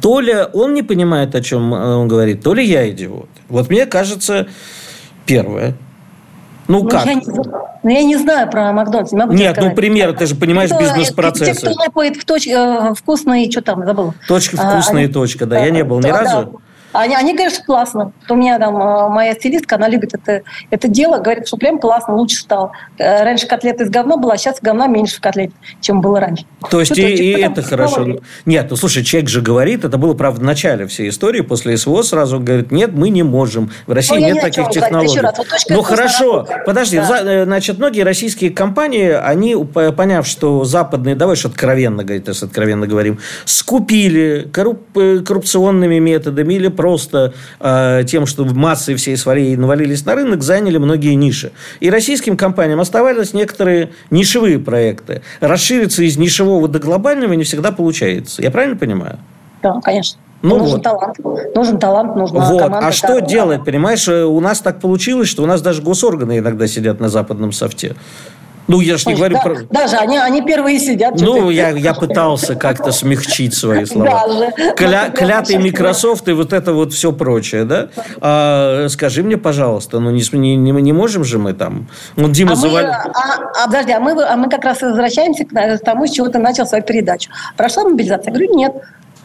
то 0.01 0.19
ли 0.19 0.35
он 0.53 0.73
не 0.73 0.83
понимает, 0.83 1.35
о 1.35 1.41
чем 1.41 1.73
э, 1.73 1.95
он 1.95 2.07
говорит, 2.07 2.41
то 2.41 2.53
ли 2.53 2.65
я 2.65 2.89
идиот. 2.89 3.29
Вот 3.49 3.69
мне 3.69 3.85
кажется, 3.85 4.47
первое, 5.25 5.77
ну, 6.67 6.83
ну 6.83 6.89
как? 6.89 7.05
Я 7.05 7.13
не, 7.15 7.23
ну, 7.25 7.89
я 7.89 8.03
не 8.03 8.17
знаю 8.17 8.49
про 8.49 8.71
Макдональдс. 8.71 9.11
Не 9.11 9.19
могу 9.19 9.33
Нет, 9.33 9.57
ну, 9.59 9.73
пример, 9.73 10.13
ты 10.13 10.25
же 10.25 10.35
понимаешь 10.35 10.71
бизнес-процессы. 10.71 11.61
Те, 11.61 11.71
кто 11.71 11.71
лопает 11.71 12.17
в 12.17 12.25
точ, 12.25 12.47
э, 12.47 12.93
вкусные, 12.95 13.49
что 13.49 13.61
там, 13.61 13.85
забыл. 13.85 14.13
Точка 14.27 14.57
вкусная 14.57 15.07
а, 15.07 15.11
точка, 15.11 15.45
да, 15.45 15.59
я 15.59 15.69
не 15.69 15.83
был 15.83 15.99
ни 15.99 16.03
да, 16.03 16.21
разу. 16.21 16.61
Они, 16.97 17.15
они 17.15 17.33
говорят, 17.33 17.53
что 17.53 17.63
классно. 17.63 18.11
У 18.27 18.35
меня 18.35 18.57
там 18.57 18.75
э, 18.75 19.09
моя 19.09 19.35
стилистка, 19.35 19.75
она 19.75 19.87
любит 19.87 20.15
это, 20.15 20.41
это 20.71 20.87
дело, 20.87 21.19
говорит, 21.19 21.47
что 21.47 21.55
прям 21.57 21.77
классно, 21.77 22.15
лучше 22.15 22.37
стало. 22.37 22.71
Э, 22.97 23.23
раньше 23.23 23.45
котлета 23.45 23.83
из 23.83 23.91
говна 23.91 24.17
была, 24.17 24.33
а 24.33 24.37
сейчас 24.37 24.57
говна 24.59 24.87
меньше 24.87 25.17
в 25.17 25.21
котлете, 25.21 25.53
чем 25.79 26.01
было 26.01 26.19
раньше. 26.19 26.45
То 26.71 26.79
есть, 26.79 26.97
и, 26.97 27.03
и 27.03 27.39
это 27.39 27.61
хорошо. 27.61 28.17
Нет, 28.47 28.67
ну 28.71 28.75
слушай, 28.75 29.03
человек 29.03 29.29
же 29.29 29.41
говорит, 29.41 29.85
это 29.85 29.99
было, 29.99 30.15
правда, 30.15 30.41
в 30.41 30.43
начале 30.43 30.87
всей 30.87 31.09
истории, 31.09 31.41
после 31.41 31.77
СВО 31.77 32.01
сразу 32.01 32.39
говорит, 32.39 32.71
нет, 32.71 32.93
мы 32.93 33.09
не 33.09 33.21
можем. 33.21 33.69
В 33.85 33.91
России 33.91 34.15
ну, 34.15 34.25
нет 34.25 34.35
не 34.35 34.41
таких 34.41 34.69
технологий. 34.69 35.19
Раз, 35.19 35.37
вот 35.37 35.47
ну 35.69 35.81
хорошо, 35.83 36.37
работает. 36.37 36.65
подожди, 36.65 36.97
да. 36.97 37.21
Э, 37.21 37.45
значит, 37.45 37.77
многие 37.77 38.01
российские 38.01 38.49
компании, 38.49 39.11
они, 39.11 39.55
поняв, 39.55 40.25
что 40.25 40.63
западные, 40.63 41.15
давай 41.15 41.35
что 41.35 41.49
откровенно 41.49 42.03
говорить, 42.03 42.27
если 42.27 42.47
откровенно 42.47 42.87
говорим, 42.87 43.19
скупили 43.45 44.49
корруп, 44.51 44.79
коррупционными 44.93 45.99
методами 45.99 46.55
или 46.55 46.69
просто 46.69 46.86
э, 47.59 48.03
тем, 48.07 48.25
что 48.25 48.45
массы 48.45 48.95
всей 48.95 49.17
своей 49.17 49.55
навалились 49.55 50.05
на 50.05 50.15
рынок, 50.15 50.43
заняли 50.43 50.77
многие 50.77 51.13
ниши. 51.15 51.51
И 51.79 51.89
российским 51.89 52.37
компаниям 52.37 52.79
оставались 52.79 53.33
некоторые 53.33 53.91
нишевые 54.11 54.59
проекты. 54.59 55.21
Расшириться 55.39 56.03
из 56.03 56.17
нишевого 56.17 56.67
до 56.67 56.79
глобального 56.79 57.33
не 57.33 57.43
всегда 57.43 57.71
получается. 57.71 58.41
Я 58.41 58.51
правильно 58.51 58.77
понимаю? 58.77 59.19
Да, 59.61 59.79
конечно. 59.83 60.19
Ну 60.43 60.57
нужен 60.57 60.75
вот. 60.75 60.83
талант, 60.83 61.17
нужен 61.55 61.79
талант, 61.79 62.15
нужна 62.15 62.51
вот. 62.51 62.61
команда. 62.61 62.87
А 62.87 62.91
что 62.91 63.19
делать, 63.19 63.65
понимаешь? 63.65 64.07
У 64.07 64.39
нас 64.39 64.59
так 64.59 64.79
получилось, 64.79 65.27
что 65.27 65.41
у 65.43 65.47
нас 65.47 65.61
даже 65.61 65.81
госорганы 65.81 66.37
иногда 66.37 66.67
сидят 66.67 66.99
на 66.99 67.09
западном 67.09 67.51
софте. 67.51 67.95
Ну, 68.67 68.81
я 68.81 68.97
же 68.97 69.07
не 69.09 69.15
говорю 69.15 69.35
да, 69.35 69.41
про... 69.41 69.55
Даже 69.69 69.95
они, 69.95 70.17
они 70.17 70.41
первые 70.41 70.79
сидят. 70.79 71.19
Ну, 71.19 71.49
я, 71.49 71.69
я 71.69 71.93
пытался 71.93 72.55
как-то 72.55 72.91
смягчить 72.91 73.53
свои 73.53 73.85
слова. 73.85 74.27
Даже. 74.27 74.73
Кля, 74.75 75.09
клятый 75.09 75.57
Microsoft 75.57 76.27
и 76.27 76.33
вот 76.33 76.51
это 76.51 76.73
вот 76.73 76.93
все 76.93 77.13
прочее, 77.13 77.63
да? 77.63 77.87
А, 78.19 78.87
скажи 78.89 79.23
мне, 79.23 79.37
пожалуйста, 79.37 79.99
ну 79.99 80.11
не, 80.11 80.55
не, 80.55 80.71
не 80.71 80.93
можем 80.93 81.23
же 81.23 81.39
мы 81.39 81.53
там... 81.53 81.87
Ну, 82.17 82.29
Дима 82.29 82.53
а, 82.53 82.55
завали... 82.55 82.87
мы, 82.87 82.93
а, 82.93 83.53
а, 83.63 83.67
подожди, 83.67 83.91
а 83.93 83.99
мы, 83.99 84.23
а 84.23 84.35
мы 84.35 84.49
как 84.49 84.65
раз 84.65 84.81
возвращаемся 84.81 85.45
к 85.45 85.79
тому, 85.79 86.05
с 86.07 86.11
чего 86.11 86.27
ты 86.27 86.39
начал 86.39 86.67
свою 86.67 86.83
передачу. 86.83 87.29
Прошла 87.55 87.85
мобилизация? 87.85 88.31
Я 88.31 88.37
говорю, 88.37 88.53
нет. 88.55 88.73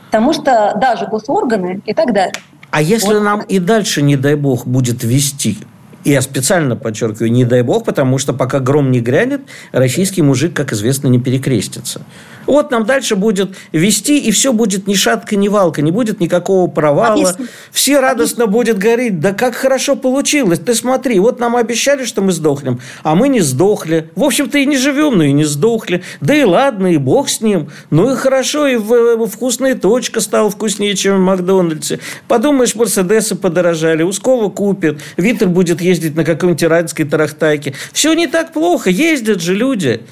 Потому 0.07 0.33
что 0.35 0.74
даже 0.76 1.07
госорганы 1.07 1.81
и 1.85 1.94
так 1.94 2.12
далее. 2.12 2.35
А 2.70 2.81
если 2.81 3.14
вот. 3.14 3.22
нам 3.22 3.40
и 3.40 3.59
дальше, 3.59 4.02
не 4.02 4.16
дай 4.16 4.35
бог, 4.35 4.66
будет 4.66 5.02
вести 5.05 5.59
я 6.04 6.22
специально 6.22 6.76
подчеркиваю, 6.76 7.32
не 7.32 7.44
дай 7.44 7.62
бог, 7.62 7.84
потому 7.84 8.18
что 8.18 8.32
пока 8.32 8.60
гром 8.60 8.90
не 8.90 9.00
грянет, 9.00 9.42
российский 9.72 10.22
мужик, 10.22 10.54
как 10.54 10.72
известно, 10.72 11.08
не 11.08 11.20
перекрестится. 11.20 12.02
Вот 12.46 12.70
нам 12.70 12.85
дальше 12.85 13.16
будет 13.16 13.57
вести, 13.72 14.18
и 14.18 14.31
все 14.31 14.52
будет 14.52 14.87
ни 14.87 14.94
шатка, 14.94 15.37
ни 15.37 15.48
валка, 15.48 15.83
не 15.83 15.90
будет 15.90 16.20
никакого 16.20 16.68
провала. 16.68 17.14
Объясни. 17.14 17.46
Все 17.70 18.00
радостно 18.00 18.44
Объясни. 18.44 18.59
будет 18.59 18.78
говорить, 18.78 19.20
да 19.20 19.33
как 19.33 19.55
хорошо 19.55 19.96
получилось, 19.96 20.59
ты 20.59 20.74
смотри, 20.74 21.18
вот 21.18 21.40
нам 21.40 21.57
обещали, 21.57 22.05
что 22.05 22.22
мы 22.22 22.33
сдохнем, 22.33 22.81
а 23.02 23.14
мы 23.14 23.28
не 23.28 23.40
сдохли. 23.40 24.11
В 24.14 24.24
общем-то 24.24 24.59
и 24.59 24.66
не 24.66 24.76
живем, 24.76 25.18
но 25.18 25.24
и 25.24 25.33
не 25.33 25.44
сдохли. 25.44 26.02
Да 26.20 26.35
и 26.35 26.44
ладно, 26.44 26.88
и 26.88 26.96
бог 26.96 27.28
с 27.28 27.40
ним. 27.40 27.70
Ну 27.90 28.12
и 28.12 28.16
хорошо, 28.16 28.66
и 28.66 28.76
в, 28.76 29.26
вкусная 29.26 29.74
точка 29.74 30.20
стала 30.20 30.50
вкуснее, 30.50 30.94
чем 30.94 31.16
в 31.16 31.20
Макдональдсе. 31.20 32.00
Подумаешь, 32.28 32.74
Мерседесы 32.74 33.35
подорожали, 33.35 34.02
Ускова 34.02 34.48
купит, 34.48 35.00
Витер 35.16 35.48
будет 35.48 35.81
ездить 35.81 36.16
на 36.16 36.24
какой-нибудь 36.24 36.64
иранской 36.64 37.05
тарахтайке. 37.05 37.74
Все 37.92 38.12
не 38.14 38.26
так 38.26 38.52
плохо, 38.52 38.90
ездят 38.90 39.40
же 39.40 39.55
люди. 39.55 40.02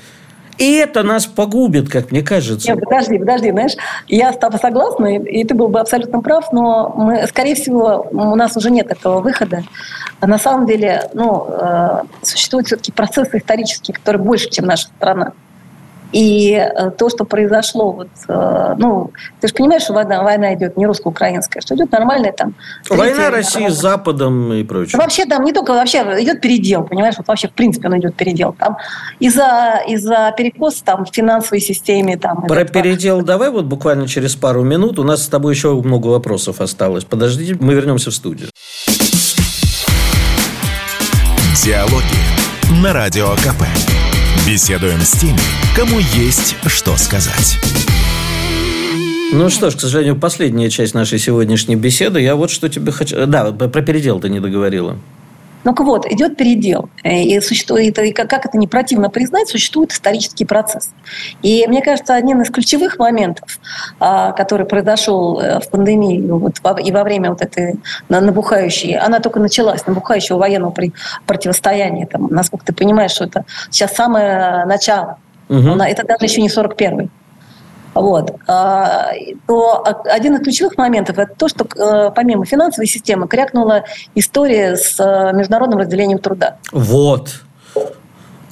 И 0.61 0.75
это 0.75 1.03
нас 1.03 1.25
погубит, 1.25 1.88
как 1.88 2.11
мне 2.11 2.23
кажется. 2.23 2.70
Нет, 2.70 2.85
подожди, 2.85 3.18
подожди, 3.18 3.51
знаешь, 3.51 3.73
я 4.09 4.31
с 4.31 4.37
тобой 4.37 4.61
согласна, 4.61 5.16
и 5.16 5.42
ты 5.42 5.55
был 5.55 5.68
бы 5.68 5.81
абсолютно 5.81 6.20
прав, 6.20 6.53
но 6.53 6.92
мы, 6.94 7.27
скорее 7.27 7.55
всего, 7.55 8.07
у 8.11 8.37
нас 8.37 8.55
уже 8.59 8.70
нет 8.70 8.90
этого 8.90 9.23
выхода. 9.23 9.64
А 10.20 10.27
на 10.27 10.37
самом 10.37 10.66
деле, 10.66 11.09
ну, 11.14 11.46
э, 11.49 12.03
существуют 12.23 12.66
все-таки 12.66 12.92
процессы 12.92 13.38
исторические, 13.38 13.94
которые 13.94 14.23
больше, 14.23 14.51
чем 14.51 14.66
наша 14.66 14.88
страна. 14.88 15.33
И 16.12 16.53
э, 16.53 16.90
то, 16.90 17.09
что 17.09 17.25
произошло, 17.25 17.92
вот, 17.92 18.09
э, 18.29 18.75
ну, 18.79 19.12
ты 19.40 19.49
же 19.49 19.55
понимаешь, 19.55 19.83
что 19.83 19.92
война, 19.92 20.23
война 20.23 20.55
идет 20.55 20.77
не 20.77 20.87
русско-украинская, 20.87 21.61
что 21.61 21.75
идет 21.77 21.92
нормальная 21.92 22.33
там... 22.33 22.55
Война 22.88 23.31
России 23.31 23.68
с 23.68 23.75
Западом 23.75 24.53
и 24.53 24.64
прочее. 24.64 24.92
Ну, 24.94 25.03
вообще 25.03 25.25
там 25.25 25.44
не 25.44 25.53
только, 25.53 25.73
вообще 25.73 25.99
идет 26.20 26.40
передел, 26.40 26.85
понимаешь, 26.85 27.14
вот 27.16 27.29
вообще 27.29 27.49
в 27.49 27.53
принципе 27.53 27.88
он 27.88 27.99
идет 27.99 28.16
передел. 28.16 28.53
Там 28.53 28.77
из-за 29.20 29.83
из 29.87 30.05
перекоса 30.37 30.85
там 30.85 31.05
в 31.05 31.14
финансовой 31.14 31.61
системе. 31.61 32.16
Там, 32.16 32.42
Про 32.46 32.64
передел 32.64 33.23
давай 33.23 33.51
вот 33.51 33.66
буквально 33.66 34.09
через 34.09 34.35
пару 34.35 34.62
минут. 34.62 34.99
У 34.99 35.05
нас 35.05 35.23
с 35.23 35.29
тобой 35.29 35.55
еще 35.55 35.75
много 35.75 36.09
вопросов 36.09 36.61
осталось. 36.61 37.05
Подождите, 37.05 37.57
мы 37.61 37.75
вернемся 37.75 38.11
в 38.11 38.14
студию. 38.14 38.49
Диалоги 41.64 42.83
на 42.83 42.92
Радио 42.92 43.29
КП. 43.37 44.10
Беседуем 44.47 45.01
с 45.01 45.12
теми, 45.12 45.38
кому 45.77 45.99
есть 45.99 46.57
что 46.66 46.97
сказать. 46.97 47.59
Ну 49.33 49.49
что 49.49 49.71
ж, 49.71 49.77
к 49.77 49.81
сожалению, 49.81 50.16
последняя 50.16 50.69
часть 50.71 50.93
нашей 50.95 51.19
сегодняшней 51.19 51.77
беседы. 51.77 52.21
Я 52.21 52.35
вот 52.35 52.51
что 52.51 52.69
тебе 52.69 52.90
хочу... 52.90 53.27
Да, 53.27 53.53
про 53.53 53.83
передел 53.83 54.19
ты 54.19 54.29
не 54.29 54.40
договорила. 54.40 54.99
Ну-ка 55.64 55.85
вот, 55.85 56.07
идет 56.07 56.37
передел. 56.37 56.88
Э, 57.03 57.23
и, 57.23 57.40
существует, 57.40 57.99
и 57.99 58.12
как 58.12 58.46
это 58.46 58.57
не 58.57 58.66
противно 58.66 59.11
признать, 59.11 59.49
существует 59.49 59.92
исторический 59.92 60.44
процесс. 60.44 60.90
И 61.42 61.66
мне 61.66 61.83
кажется, 61.83 62.14
одним 62.14 62.40
из 62.42 62.51
ключевых 62.51 62.99
моментов, 62.99 63.59
а, 63.99 64.33
который 64.33 64.66
произошел 64.66 65.40
э, 65.40 65.61
в 65.61 65.68
пандемии 65.68 66.20
вот, 66.20 66.61
и 66.85 66.92
во 66.92 67.05
время 67.05 67.31
вот 67.31 67.42
этой 67.42 67.79
набухающей, 68.09 68.96
она 68.96 69.20
только 69.20 69.40
началась, 69.40 69.87
набухающего 69.87 70.38
военного 70.38 70.75
противостояния, 71.27 72.07
там, 72.07 72.29
насколько 72.31 72.64
ты 72.64 72.73
понимаешь, 72.73 73.12
что 73.12 73.25
это 73.25 73.44
сейчас 73.70 73.94
самое 73.94 74.64
начало. 74.64 75.18
Угу. 75.49 75.83
Это 75.83 76.07
даже 76.07 76.25
еще 76.25 76.40
не 76.40 76.49
41-й. 76.49 77.11
Вот. 77.94 78.37
А, 78.46 79.12
то 79.46 79.85
один 80.05 80.37
из 80.37 80.40
ключевых 80.40 80.76
моментов– 80.76 81.18
это 81.18 81.35
то, 81.35 81.48
что 81.48 81.64
э, 81.64 82.11
помимо 82.14 82.44
финансовой 82.44 82.87
системы 82.87 83.26
крякнула 83.26 83.85
история 84.14 84.76
с 84.76 84.98
э, 85.00 85.37
международным 85.37 85.81
разделением 85.81 86.18
труда. 86.18 86.57
Вот. 86.72 87.42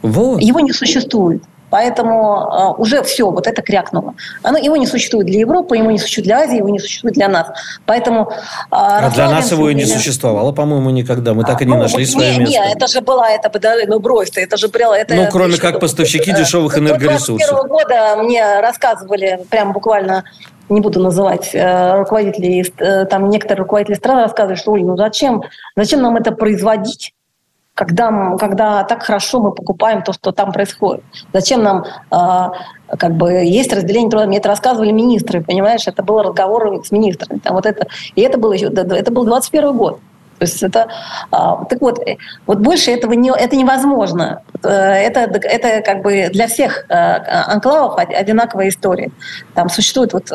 Вот. 0.03 0.41
Его 0.41 0.61
не 0.61 0.73
существует. 0.73 1.43
Поэтому 1.71 2.77
э, 2.77 2.81
уже 2.81 3.03
все, 3.03 3.31
вот 3.31 3.47
это 3.47 3.63
крякнуло. 3.63 4.15
Оно, 4.43 4.59
его 4.59 4.77
не 4.77 4.87
существует 4.87 5.27
для 5.27 5.41
Европы, 5.41 5.77
его 5.77 5.91
не 5.91 5.99
существует 5.99 6.27
для 6.27 6.39
Азии, 6.39 6.57
его 6.57 6.69
не 6.69 6.79
существует 6.79 7.15
для 7.15 7.29
нас. 7.29 7.49
Поэтому, 7.87 8.31
э, 8.31 8.35
а 8.71 9.11
для 9.11 9.31
нас 9.31 9.51
его 9.53 9.69
и 9.69 9.75
не 9.75 9.85
существовало, 9.85 10.53
по-моему, 10.53 10.91
никогда. 10.91 11.35
Мы 11.35 11.45
так 11.45 11.61
и 11.63 11.67
не 11.67 11.75
ну, 11.75 11.83
нашли 11.83 12.07
свое 12.07 12.39
место. 12.39 12.53
Нет, 12.53 12.77
это 12.77 12.87
же 12.87 13.01
была, 13.01 13.31
это 13.31 13.51
бы, 13.51 13.61
ну 13.87 14.01
брось 14.01 14.31
это 14.35 14.57
же 14.57 14.69
было... 14.69 14.95
Это, 14.95 15.15
ну, 15.15 15.29
кроме 15.31 15.57
как 15.57 15.81
поставщики 15.81 16.33
дешевых 16.33 16.79
энергоресурсов. 16.79 17.59
С 17.59 17.69
года 17.69 18.17
мне 18.23 18.61
рассказывали, 18.61 19.41
прям 19.51 19.73
буквально 19.73 20.25
не 20.69 20.81
буду 20.81 21.01
называть 21.01 21.51
э, 21.55 21.99
руководителей, 21.99 22.73
э, 22.79 23.07
там 23.07 23.31
некоторые 23.31 23.63
руководители 23.63 23.95
стран 23.95 24.19
рассказывают, 24.19 24.61
что, 24.61 24.73
Оль, 24.73 24.85
ну 24.85 24.97
зачем, 24.97 25.43
зачем 25.77 26.03
нам 26.03 26.17
это 26.17 26.33
производить? 26.33 27.15
Когда, 27.79 28.37
когда 28.41 28.83
так 28.83 29.05
хорошо 29.05 29.39
мы 29.39 29.53
покупаем 29.53 30.03
то, 30.03 30.13
что 30.13 30.33
там 30.33 30.51
происходит. 30.53 31.05
Зачем 31.33 31.63
нам 31.63 31.85
э, 32.11 32.97
как 32.99 33.13
бы 33.13 33.31
есть 33.31 33.73
разделение 33.73 34.11
труда? 34.11 34.27
Мне 34.27 34.39
это 34.39 34.49
рассказывали 34.49 34.91
министры, 34.91 35.45
понимаешь? 35.45 35.87
Это 35.87 36.03
был 36.03 36.21
разговор 36.21 36.85
с 36.85 36.91
министрами. 36.91 37.39
Там 37.39 37.55
вот 37.55 37.67
это, 37.67 37.87
и 38.17 38.21
это 38.23 38.37
было 38.37 38.53
еще, 38.53 38.67
это 38.67 39.13
был 39.13 39.25
21 39.25 39.77
год. 39.77 40.01
То 40.39 40.45
есть 40.45 40.61
это, 40.61 40.89
а, 41.31 41.65
так 41.67 41.81
вот, 41.81 42.01
э, 42.01 42.17
вот 42.47 42.59
больше 42.59 42.91
этого 42.91 43.13
не, 43.13 43.31
это 43.31 43.55
невозможно. 43.55 44.43
Э, 44.65 44.69
это, 44.69 45.21
это 45.21 45.81
как 45.83 46.03
бы 46.03 46.31
для 46.33 46.49
всех 46.49 46.85
э, 46.89 46.95
анклавов 46.95 47.97
одинаковая 47.99 48.71
история. 48.71 49.11
Там 49.55 49.69
существуют 49.69 50.13
вот 50.15 50.33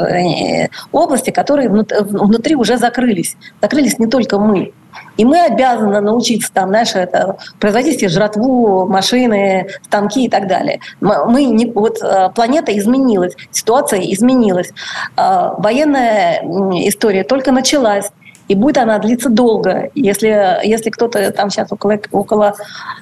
области, 0.93 1.31
которые 1.31 1.67
внутри 1.67 2.55
уже 2.55 2.77
закрылись. 2.77 3.35
Закрылись 3.61 3.99
не 3.99 4.07
только 4.07 4.39
мы. 4.39 4.71
И 5.17 5.25
мы 5.25 5.41
обязаны 5.45 6.01
научиться 6.01 6.51
там, 6.53 6.69
знаешь, 6.69 6.95
это, 6.95 7.37
производить 7.59 7.99
себе 7.99 8.09
жратву, 8.09 8.87
машины, 8.87 9.67
станки 9.83 10.25
и 10.25 10.29
так 10.29 10.47
далее. 10.47 10.79
Мы 11.01 11.45
не, 11.45 11.65
вот 11.67 11.99
планета 12.35 12.77
изменилась, 12.77 13.35
ситуация 13.51 13.99
изменилась. 14.01 14.71
Военная 15.15 16.41
история 16.87 17.23
только 17.23 17.51
началась. 17.51 18.09
И 18.47 18.55
будет 18.55 18.77
она 18.77 18.99
длиться 18.99 19.29
долго. 19.29 19.89
Если, 19.95 20.59
если 20.63 20.89
кто-то 20.89 21.31
там 21.31 21.49
сейчас 21.49 21.71
около, 21.71 21.97
около 22.11 22.55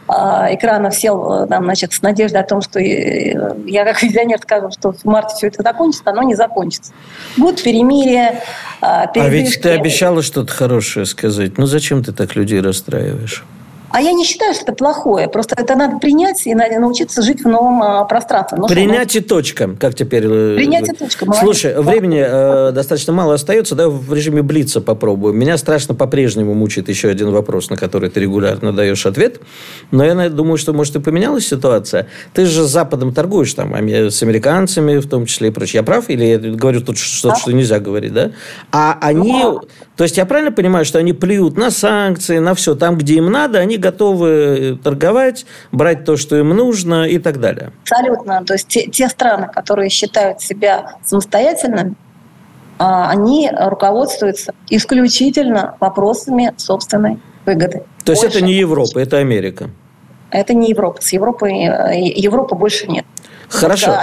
э, 0.08 0.12
экрана 0.56 0.92
сел 0.92 1.48
там, 1.48 1.64
значит, 1.64 1.94
с 1.94 2.02
надеждой 2.02 2.42
о 2.42 2.44
том, 2.44 2.62
что 2.62 2.80
я 2.80 3.86
как 3.86 4.04
визионер 4.04 4.40
скажу, 4.40 4.70
что 4.72 4.92
в 4.92 5.04
марте 5.06 5.36
все 5.36 5.48
это 5.48 5.64
закончится, 5.64 6.10
оно 6.12 6.24
не 6.24 6.36
закончится. 6.36 6.94
Будет 7.38 7.64
перемирие, 7.64 8.42
э, 8.82 8.86
А 8.86 9.30
ведь 9.30 9.62
ты 9.62 9.70
обещала 9.70 10.22
что-то 10.22 10.52
хорошее 10.54 11.06
сказать. 11.06 11.58
Ну 11.58 11.66
зачем 11.66 12.04
ты 12.04 12.12
так 12.12 12.36
людей 12.36 12.62
расстраиваешь? 12.62 13.44
А 13.94 14.02
я 14.02 14.14
не 14.14 14.24
считаю, 14.24 14.54
что 14.54 14.64
это 14.64 14.74
плохое. 14.74 15.28
Просто 15.28 15.56
это 15.58 15.76
надо 15.76 15.98
принять 15.98 16.46
и 16.48 16.56
надо 16.56 16.80
научиться 16.80 17.22
жить 17.22 17.44
в 17.44 17.48
новом 17.48 17.84
а, 17.84 18.06
пространстве. 18.06 18.58
Ну, 18.60 18.68
принять 18.68 19.16
и 19.16 19.20
точка, 19.20 19.76
как 19.80 19.96
теперь. 19.96 20.26
Э, 20.26 20.56
принять 20.56 20.90
и 20.90 20.94
точка. 20.94 21.26
Молодец. 21.26 21.44
Слушай, 21.44 21.82
времени 21.82 22.24
э, 22.24 22.72
достаточно 22.72 23.14
мало 23.14 23.34
остается. 23.34 23.76
Да, 23.76 23.90
в 23.90 24.14
режиме 24.14 24.42
Блица 24.42 24.82
попробую. 24.82 25.34
Меня 25.34 25.58
страшно 25.58 25.96
по-прежнему 25.96 26.54
мучает 26.54 26.90
еще 26.90 27.10
один 27.10 27.32
вопрос, 27.32 27.70
на 27.70 27.78
который 27.78 28.10
ты 28.10 28.20
регулярно 28.22 28.72
даешь 28.72 29.06
ответ. 29.06 29.40
Но 29.92 30.04
я 30.04 30.30
думаю, 30.30 30.58
что, 30.58 30.74
может, 30.74 30.96
и 30.96 31.00
поменялась 31.00 31.48
ситуация. 31.48 32.08
Ты 32.34 32.46
же 32.46 32.64
с 32.64 32.70
Западом 32.70 33.14
торгуешь 33.14 33.54
там, 33.54 33.74
с 33.74 34.24
американцами 34.24 34.98
в 34.98 35.10
том 35.10 35.26
числе 35.26 35.50
и 35.50 35.52
прочее. 35.52 35.80
Я 35.80 35.84
прав? 35.84 36.10
Или 36.10 36.26
я 36.26 36.38
говорю 36.38 36.82
тут 36.82 36.98
что-то, 36.98 37.36
что 37.36 37.52
нельзя 37.52 37.80
говорить, 37.80 38.14
да? 38.14 38.32
А 38.72 38.98
они... 39.02 39.44
Ну, 39.44 39.62
то 39.98 40.04
есть 40.04 40.18
я 40.18 40.26
правильно 40.26 40.52
понимаю, 40.52 40.86
что 40.86 41.00
они 41.00 41.14
плюют 41.14 41.58
на 41.58 41.70
санкции, 41.70 42.40
на 42.40 42.56
все. 42.56 42.76
Там, 42.76 42.98
где 42.98 43.16
им 43.16 43.32
надо, 43.32 43.60
они 43.60 43.78
готовы 43.82 44.80
торговать, 44.84 45.46
брать 45.72 46.06
то, 46.06 46.16
что 46.16 46.38
им 46.38 46.50
нужно 46.50 47.06
и 47.06 47.20
так 47.20 47.40
далее. 47.40 47.72
Абсолютно. 47.84 48.46
То 48.46 48.54
есть 48.54 48.68
те, 48.68 48.88
те 48.88 49.10
страны, 49.10 49.50
которые 49.54 49.90
считают 49.90 50.42
себя 50.42 50.96
самостоятельными, 51.04 51.96
а, 52.80 53.10
они 53.10 53.52
руководствуются 53.52 54.54
исключительно 54.70 55.76
вопросами 55.80 56.54
собственной 56.58 57.20
выгоды. 57.46 57.84
То 58.06 58.14
есть 58.14 58.24
это 58.24 58.42
не 58.42 58.54
Европа, 58.54 59.00
это 59.00 59.18
Америка. 59.18 59.70
Это 60.32 60.54
не 60.54 60.70
Европа. 60.70 61.02
С 61.02 61.12
Европой 61.14 61.66
э, 61.66 62.10
Европы 62.16 62.56
больше 62.56 62.88
нет. 62.88 63.06
Хорошо. 63.52 63.98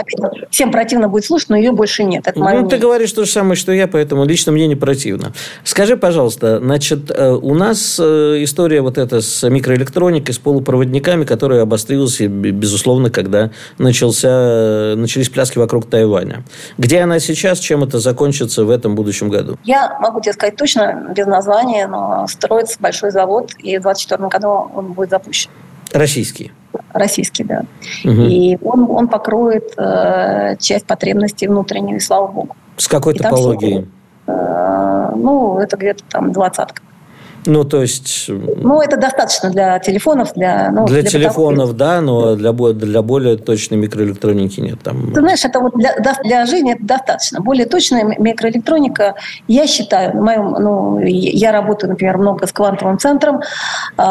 всем 0.51 0.71
противно 0.71 1.09
будет 1.09 1.25
слушать, 1.25 1.49
но 1.49 1.57
ее 1.57 1.73
больше 1.73 2.05
нет. 2.05 2.27
Это 2.27 2.39
ну, 2.39 2.69
ты 2.69 2.77
говоришь 2.77 3.13
то 3.13 3.25
же 3.25 3.31
самое, 3.31 3.57
что 3.57 3.73
я, 3.73 3.89
поэтому 3.89 4.25
лично 4.25 4.53
мне 4.53 4.67
не 4.67 4.77
противно. 4.77 5.33
Скажи, 5.65 5.97
пожалуйста, 5.97 6.59
значит, 6.59 7.11
э, 7.11 7.31
у 7.31 7.55
нас 7.55 7.99
э, 7.99 8.43
история 8.43 8.83
вот 8.83 8.99
эта 8.99 9.21
с 9.21 9.49
микроэлектроникой, 9.49 10.35
с 10.35 10.39
полупроводниками, 10.39 11.25
которая 11.25 11.63
обострилась, 11.63 12.21
безусловно, 12.21 13.11
когда 13.11 13.51
начался, 13.79 14.95
начались 14.97 15.31
пляски 15.31 15.59
вокруг 15.59 15.89
Тайваня. 15.89 16.45
Где 16.77 17.01
она 17.01 17.19
сейчас, 17.19 17.59
чем 17.59 17.83
это 17.83 17.99
закончится 17.99 18.65
в 18.65 18.71
этом 18.71 18.95
будущем 18.95 19.31
году? 19.31 19.57
Я 19.65 19.99
могу 20.01 20.21
тебе 20.21 20.35
сказать 20.35 20.57
точно, 20.57 21.13
без 21.17 21.27
названия, 21.27 21.87
но 21.87 22.27
строится 22.29 22.77
большой 22.81 23.11
завод, 23.11 23.53
и 23.59 23.79
в 23.79 23.83
2024 23.83 24.29
году 24.29 24.71
он 24.75 24.93
будет 24.93 25.11
запущен. 25.11 25.51
Российский? 25.93 26.53
Российский, 26.93 27.45
да. 27.45 27.64
Угу. 28.05 28.22
И 28.22 28.59
он, 28.62 28.91
он 28.91 29.09
покроет 29.09 29.74
э, 29.76 30.57
часть 30.59 30.86
потребностей 30.86 31.47
внутренней, 31.47 31.99
слава 32.01 32.28
богу. 32.28 32.57
С 32.76 32.89
какой 32.89 33.14
топологией? 33.14 33.89
Э, 34.26 35.11
ну, 35.14 35.59
это 35.59 35.76
где-то 35.76 36.05
там 36.11 36.32
двадцатка. 36.32 36.82
Ну, 37.47 37.64
то 37.64 37.82
есть... 37.82 38.26
Ну, 38.28 38.80
это 38.80 38.97
достаточно 38.97 39.51
для 39.51 39.78
телефонов, 39.78 40.34
для... 40.34 40.70
Ну, 40.70 40.86
для, 40.86 41.03
для 41.03 41.11
телефонов, 41.11 41.76
да, 41.76 42.01
но 42.01 42.34
для, 42.36 42.53
для 42.53 43.03
более 43.03 43.36
точной 43.36 43.78
микроэлектроники 43.78 44.61
нет. 44.61 44.80
Там... 44.82 45.12
Ты 45.12 45.20
знаешь, 45.20 45.45
это 45.45 45.61
вот 45.61 45.74
для, 45.74 45.95
для 46.24 46.47
жизни 46.47 46.74
это 46.74 46.84
достаточно. 46.84 47.41
Более 47.41 47.66
точная 47.66 48.05
микроэлектроника, 48.05 49.14
я 49.47 49.66
считаю, 49.66 50.16
моем, 50.22 50.51
ну, 50.59 51.01
я 51.01 51.53
работаю, 51.53 51.91
например, 51.91 52.18
много 52.18 52.47
с 52.47 52.53
квантовым 52.53 52.99
центром, 52.99 53.41
э, 53.97 54.03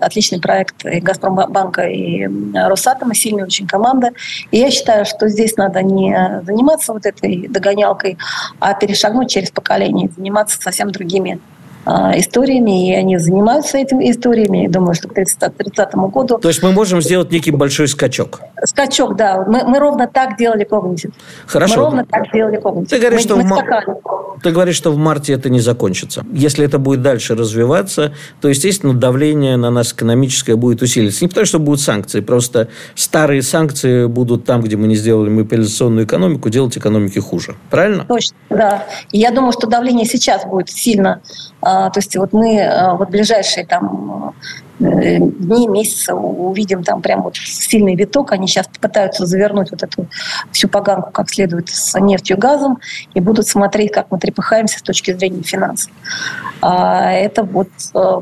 отличный 0.00 0.40
проект 0.40 0.84
и 0.84 1.00
Газпромбанка, 1.00 1.82
и 1.82 2.28
Росатома, 2.54 3.14
сильная 3.14 3.44
очень 3.44 3.66
команда. 3.66 4.10
И 4.50 4.58
я 4.58 4.70
считаю, 4.70 5.04
что 5.04 5.28
здесь 5.28 5.56
надо 5.56 5.82
не 5.82 6.42
заниматься 6.44 6.92
вот 6.92 7.06
этой 7.06 7.48
догонялкой, 7.48 8.18
а 8.60 8.74
перешагнуть 8.74 9.30
через 9.30 9.50
поколение, 9.50 10.10
заниматься 10.16 10.60
совсем 10.60 10.90
другими 10.90 11.36
а, 11.36 11.55
историями, 11.86 12.88
и 12.88 12.94
они 12.94 13.16
занимаются 13.16 13.78
этими 13.78 14.10
историями. 14.10 14.64
Я 14.64 14.68
думаю, 14.68 14.94
что 14.94 15.08
к 15.08 15.14
30, 15.14 15.94
году... 15.94 16.38
То 16.38 16.48
есть 16.48 16.62
мы 16.62 16.72
можем 16.72 17.00
сделать 17.00 17.30
некий 17.30 17.52
большой 17.52 17.86
скачок? 17.86 18.40
Скачок, 18.64 19.16
да. 19.16 19.44
Мы, 19.46 19.62
мы 19.64 19.78
ровно 19.78 20.08
так 20.08 20.36
делали 20.36 20.64
когнитив. 20.64 21.12
Хорошо. 21.46 21.76
Мы 21.76 21.82
ровно 21.82 22.04
так 22.04 22.32
делали 22.32 22.56
когнитив. 22.56 22.90
Ты 22.90 22.98
говоришь, 22.98 23.20
мы, 23.20 23.24
что 23.24 23.36
мы 23.36 23.42
в 23.42 23.46
мар... 23.46 23.84
Ты 24.42 24.50
говоришь, 24.50 24.76
что 24.76 24.90
в 24.90 24.96
марте 24.96 25.32
это 25.32 25.48
не 25.48 25.60
закончится. 25.60 26.24
Если 26.32 26.64
это 26.64 26.78
будет 26.78 27.02
дальше 27.02 27.34
развиваться, 27.36 28.12
то, 28.40 28.48
естественно, 28.48 28.92
давление 28.92 29.56
на 29.56 29.70
нас 29.70 29.92
экономическое 29.92 30.56
будет 30.56 30.82
усиливаться. 30.82 31.24
Не 31.24 31.28
потому, 31.28 31.46
что 31.46 31.58
будут 31.60 31.80
санкции, 31.80 32.20
просто 32.20 32.68
старые 32.96 33.42
санкции 33.42 34.06
будут 34.06 34.44
там, 34.44 34.60
где 34.60 34.76
мы 34.76 34.88
не 34.88 34.96
сделали 34.96 35.30
мобилизационную 35.30 36.04
экономику, 36.04 36.48
делать 36.48 36.76
экономике 36.76 37.20
хуже. 37.20 37.54
Правильно? 37.70 38.04
Точно, 38.04 38.36
да. 38.50 38.86
И 39.12 39.18
я 39.18 39.30
думаю, 39.30 39.52
что 39.52 39.66
давление 39.68 40.04
сейчас 40.04 40.44
будет 40.44 40.68
сильно 40.68 41.22
а, 41.62 41.75
то 41.90 41.98
есть 41.98 42.16
вот 42.16 42.32
мы 42.32 42.60
а, 42.60 42.94
вот 42.94 43.10
ближайшие 43.10 43.66
там 43.66 44.34
э, 44.80 45.18
дни, 45.18 45.68
месяцы 45.68 46.14
увидим 46.14 46.82
там 46.82 47.02
прям 47.02 47.22
вот 47.22 47.36
сильный 47.36 47.94
виток. 47.94 48.32
Они 48.32 48.46
сейчас 48.46 48.68
пытаются 48.80 49.26
завернуть 49.26 49.70
вот 49.70 49.82
эту 49.82 50.06
всю 50.52 50.68
поганку 50.68 51.10
как 51.10 51.30
следует 51.30 51.68
с 51.68 51.98
нефтью 51.98 52.38
газом 52.38 52.78
и 53.14 53.20
будут 53.20 53.46
смотреть, 53.46 53.92
как 53.92 54.10
мы 54.10 54.18
трепыхаемся 54.18 54.78
с 54.78 54.82
точки 54.82 55.12
зрения 55.12 55.42
финансов. 55.42 55.90
А 56.60 57.12
это 57.12 57.42
вот 57.44 57.68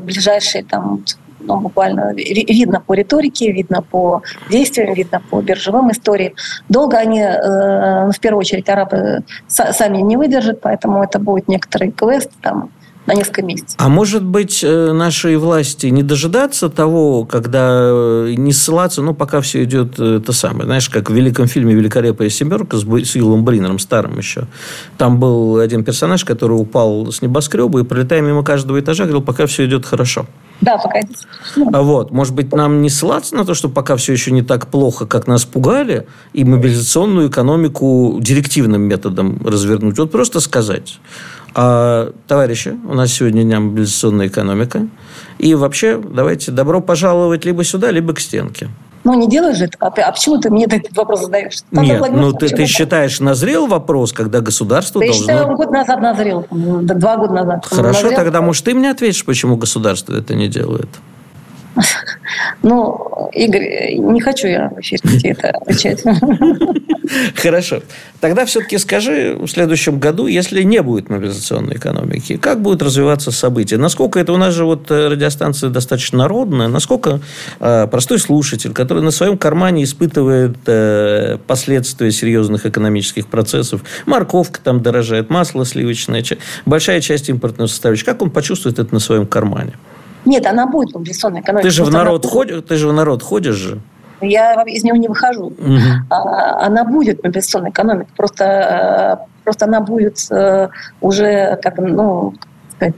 ближайшие 0.01 0.63
там 0.63 1.03
ну, 1.45 1.59
буквально 1.59 2.13
видно 2.13 2.81
по 2.81 2.93
риторике, 2.93 3.51
видно 3.51 3.81
по 3.81 4.21
действиям, 4.49 4.93
видно 4.93 5.21
по 5.29 5.41
биржевым 5.41 5.91
историям. 5.91 6.33
Долго 6.69 6.97
они, 6.97 7.21
э, 7.21 8.09
в 8.11 8.19
первую 8.19 8.39
очередь, 8.39 8.69
арабы 8.69 9.23
сами 9.47 9.99
не 9.99 10.17
выдержат, 10.17 10.61
поэтому 10.61 11.03
это 11.03 11.19
будет 11.19 11.47
некоторый 11.47 11.91
квест, 11.91 12.31
там, 12.41 12.69
на 13.05 13.13
несколько 13.13 13.43
месяцев. 13.43 13.75
А 13.77 13.89
может 13.89 14.23
быть, 14.23 14.63
э, 14.63 14.91
нашей 14.91 15.37
власти 15.37 15.87
не 15.87 16.03
дожидаться 16.03 16.69
того, 16.69 17.25
когда 17.25 17.69
э, 17.71 18.33
не 18.37 18.51
ссылаться, 18.51 19.01
ну, 19.01 19.13
пока 19.13 19.41
все 19.41 19.63
идет 19.63 19.99
э, 19.99 20.19
то 20.25 20.31
самое. 20.33 20.65
Знаешь, 20.65 20.89
как 20.89 21.09
в 21.09 21.13
великом 21.13 21.47
фильме 21.47 21.73
«Великолепная 21.75 22.29
семерка» 22.29 22.77
с 22.77 22.83
Уиллом 22.83 23.45
Бринером, 23.45 23.79
старым 23.79 24.17
еще. 24.17 24.47
Там 24.97 25.19
был 25.19 25.59
один 25.59 25.83
персонаж, 25.83 26.25
который 26.25 26.53
упал 26.53 27.11
с 27.11 27.21
небоскреба 27.21 27.81
и, 27.81 27.83
пролетая 27.83 28.21
мимо 28.21 28.43
каждого 28.43 28.79
этажа, 28.79 29.03
говорил, 29.03 29.21
пока 29.21 29.45
все 29.45 29.65
идет 29.65 29.85
хорошо. 29.85 30.25
Да, 30.61 30.77
пока 30.77 30.99
А 31.73 31.81
вот, 31.81 32.11
может 32.11 32.33
быть, 32.33 32.53
нам 32.53 32.81
не 32.81 32.89
ссылаться 32.89 33.35
на 33.35 33.45
то, 33.45 33.53
что 33.53 33.69
пока 33.69 33.97
все 33.97 34.13
еще 34.13 34.31
не 34.31 34.41
так 34.41 34.67
плохо, 34.67 35.05
как 35.05 35.27
нас 35.27 35.43
пугали, 35.45 36.07
и 36.33 36.43
мобилизационную 36.43 37.29
экономику 37.29 38.17
директивным 38.21 38.81
методом 38.81 39.45
развернуть. 39.45 39.97
Вот 39.97 40.11
просто 40.11 40.39
сказать, 40.39 40.99
а, 41.55 42.11
товарищи, 42.27 42.77
у 42.87 42.93
нас 42.93 43.13
сегодня 43.13 43.43
дня 43.43 43.59
мобилизационная 43.59 44.27
экономика. 44.27 44.87
И 45.37 45.55
вообще, 45.55 45.97
давайте 45.97 46.51
добро 46.51 46.81
пожаловать 46.81 47.45
либо 47.45 47.63
сюда, 47.63 47.91
либо 47.91 48.13
к 48.13 48.19
стенке. 48.19 48.69
Ну, 49.05 49.13
не 49.13 49.29
делаешь 49.29 49.57
же 49.57 49.65
это. 49.65 49.77
А, 49.79 49.87
а 49.87 50.11
почему 50.11 50.39
ты 50.39 50.49
мне 50.49 50.65
этот 50.65 50.97
вопрос 50.97 51.21
задаешь? 51.21 51.61
Там 51.71 51.83
Нет, 51.83 52.03
ну 52.11 52.33
ты, 52.33 52.49
ты 52.49 52.65
считаешь, 52.65 53.19
назрел 53.19 53.67
вопрос, 53.67 54.11
когда 54.11 54.41
государство 54.41 54.99
да 54.99 55.07
должно... 55.07 55.31
Я 55.31 55.37
считаю, 55.37 55.55
год 55.55 55.71
назад 55.71 56.01
назрел. 56.01 56.47
Два 56.49 57.17
года 57.17 57.33
назад. 57.33 57.65
Хорошо, 57.67 58.01
назрел. 58.01 58.15
тогда, 58.15 58.41
может, 58.41 58.65
ты 58.65 58.73
мне 58.73 58.89
ответишь, 58.89 59.23
почему 59.23 59.57
государство 59.57 60.13
это 60.13 60.35
не 60.35 60.47
делает? 60.47 60.89
Ну, 62.63 63.29
Игорь, 63.31 63.95
не 63.97 64.19
хочу 64.19 64.47
я 64.47 64.69
в 64.69 64.79
эфире 64.79 65.31
это 65.31 65.49
отвечать. 65.49 66.03
Хорошо. 67.35 67.81
Тогда 68.19 68.45
все-таки 68.45 68.77
скажи 68.77 69.37
в 69.39 69.47
следующем 69.47 69.99
году, 69.99 70.27
если 70.27 70.63
не 70.63 70.81
будет 70.81 71.09
мобилизационной 71.09 71.75
экономики, 71.75 72.37
как 72.37 72.61
будут 72.61 72.81
развиваться 72.81 73.31
события? 73.31 73.77
Насколько 73.77 74.19
это 74.19 74.33
у 74.33 74.37
нас 74.37 74.53
же 74.53 74.65
вот 74.65 74.89
э, 74.89 75.07
радиостанция 75.07 75.69
достаточно 75.69 76.19
народная, 76.19 76.67
насколько 76.67 77.19
э, 77.59 77.87
простой 77.87 78.19
слушатель, 78.19 78.73
который 78.73 79.03
на 79.03 79.11
своем 79.11 79.37
кармане 79.37 79.83
испытывает 79.83 80.57
э, 80.65 81.37
последствия 81.45 82.11
серьезных 82.11 82.65
экономических 82.65 83.27
процессов, 83.27 83.81
морковка 84.05 84.59
там 84.63 84.81
дорожает, 84.81 85.29
масло 85.29 85.65
сливочное, 85.65 86.23
большая 86.65 87.01
часть 87.01 87.29
импортного 87.29 87.67
составляющего, 87.67 88.05
как 88.11 88.21
он 88.21 88.31
почувствует 88.31 88.79
это 88.79 88.93
на 88.93 88.99
своем 88.99 89.27
кармане? 89.27 89.73
Нет, 90.25 90.45
она 90.45 90.65
будет 90.65 90.95
мобилизационная 90.95 91.41
экономика. 91.41 91.67
Ты 91.67 91.73
же 91.73 91.83
в 91.83 91.91
народ, 91.91 92.25
ходишь, 92.25 92.63
ты 92.67 92.77
же 92.77 92.87
в 92.87 92.93
народ 92.93 93.21
ходишь 93.21 93.55
же? 93.55 93.79
Я 94.21 94.61
из 94.63 94.83
него 94.83 94.97
не 94.97 95.07
выхожу. 95.07 95.47
Угу. 95.47 95.79
Она 96.09 96.83
будет 96.83 97.23
мобилизационная 97.23 97.71
экономика. 97.71 98.09
Просто, 98.15 99.19
э, 99.23 99.25
просто 99.43 99.65
она 99.65 99.81
будет 99.81 100.19
э, 100.31 100.69
уже 101.01 101.59
как 101.61 101.77
ну, 101.77 102.33
сказать, 102.75 102.95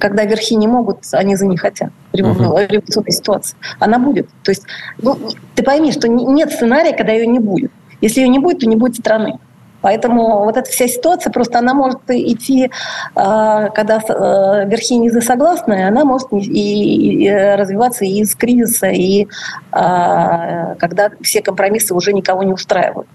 когда 0.00 0.24
верхи 0.24 0.54
не 0.54 0.68
могут, 0.68 0.98
они 1.12 1.36
за 1.36 1.46
не 1.46 1.56
хотят. 1.56 1.90
Революционная 2.12 3.12
ситуация. 3.12 3.58
Она 3.78 3.98
будет. 3.98 4.28
То 4.42 4.50
есть, 4.50 4.64
ну, 5.00 5.16
ты 5.54 5.62
пойми, 5.62 5.92
что 5.92 6.08
нет 6.08 6.52
сценария, 6.52 6.96
когда 6.96 7.12
ее 7.12 7.26
не 7.26 7.38
будет. 7.38 7.72
Если 8.00 8.20
ее 8.20 8.28
не 8.28 8.38
будет, 8.38 8.60
то 8.60 8.66
не 8.66 8.76
будет 8.76 8.96
страны. 8.96 9.38
Поэтому 9.82 10.44
вот 10.44 10.56
эта 10.56 10.70
вся 10.70 10.88
ситуация, 10.88 11.32
просто 11.32 11.58
она 11.58 11.74
может 11.74 12.00
идти, 12.08 12.70
а, 13.14 13.70
когда 13.70 13.96
э, 13.96 14.68
верхи 14.68 14.94
и 14.94 14.98
низы 14.98 15.20
согласны, 15.20 15.86
она 15.86 16.04
может 16.04 16.28
и 16.32 17.30
развиваться 17.56 18.04
и 18.04 18.20
из 18.20 18.34
кризиса, 18.34 18.88
и 18.88 19.26
а, 19.72 20.74
когда 20.78 21.10
все 21.22 21.40
компромиссы 21.42 21.94
уже 21.94 22.12
никого 22.12 22.42
не 22.42 22.52
устраивают. 22.52 23.08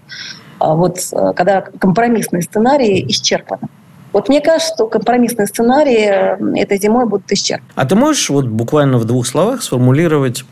А 0.58 0.74
вот 0.74 0.98
э, 1.12 1.32
когда 1.36 1.60
компромиссные 1.60 2.42
сценарии 2.42 3.06
исчерпаны. 3.08 3.68
Вот 4.12 4.28
мне 4.28 4.40
кажется, 4.40 4.72
что 4.74 4.86
компромиссные 4.86 5.46
сценарии 5.46 6.58
этой 6.58 6.78
зимой 6.78 7.06
будут 7.06 7.30
исчерпаны. 7.30 7.70
А 7.74 7.84
ты 7.84 7.94
можешь 7.94 8.30
вот 8.30 8.46
буквально 8.46 8.96
в 8.98 9.04
двух 9.04 9.26
словах 9.26 9.62
сформулировать 9.62 10.44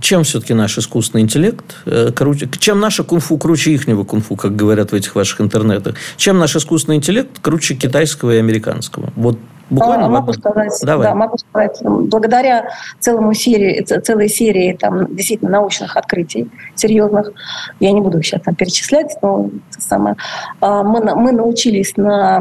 чем 0.00 0.24
все-таки 0.24 0.54
наш 0.54 0.78
искусственный 0.78 1.22
интеллект 1.22 1.76
э, 1.86 2.12
круче? 2.12 2.48
Чем 2.58 2.80
наше 2.80 3.02
кунг-фу 3.02 3.38
круче 3.38 3.72
ихнего 3.72 4.04
кунг-фу, 4.04 4.36
как 4.36 4.54
говорят 4.54 4.92
в 4.92 4.94
этих 4.94 5.14
ваших 5.14 5.40
интернетах? 5.40 5.96
Чем 6.16 6.38
наш 6.38 6.54
искусственный 6.54 6.96
интеллект 6.96 7.30
круче 7.40 7.74
китайского 7.74 8.32
и 8.32 8.38
американского? 8.38 9.10
Вот 9.16 9.38
Буквально 9.70 10.06
а, 10.06 10.08
могу 10.08 10.32
сказать, 10.32 10.72
Давай. 10.82 11.08
да, 11.08 11.14
могу 11.14 11.36
сказать, 11.36 11.78
благодаря 11.82 12.70
целому 13.00 13.34
серии, 13.34 13.82
целой 13.82 14.28
серии 14.28 14.72
там 14.72 15.14
действительно 15.14 15.50
научных 15.50 15.96
открытий 15.96 16.50
серьезных, 16.74 17.32
я 17.78 17.92
не 17.92 18.00
буду 18.00 18.22
сейчас 18.22 18.40
там 18.42 18.54
перечислять, 18.54 19.16
но 19.20 19.50
самое, 19.70 20.16
а, 20.60 20.82
мы, 20.82 21.14
мы 21.14 21.32
научились 21.32 21.96
на 21.96 22.40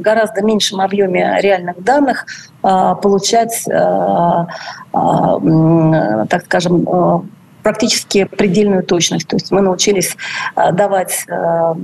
гораздо 0.00 0.42
меньшем 0.42 0.80
объеме 0.80 1.38
реальных 1.40 1.82
данных 1.82 2.26
а, 2.62 2.96
получать, 2.96 3.64
так 6.28 6.44
скажем, 6.44 6.86
практически 7.66 8.22
предельную 8.22 8.84
точность. 8.84 9.26
То 9.26 9.34
есть 9.34 9.50
мы 9.50 9.60
научились 9.60 10.16
э, 10.54 10.70
давать, 10.70 11.24
э, 11.26 11.74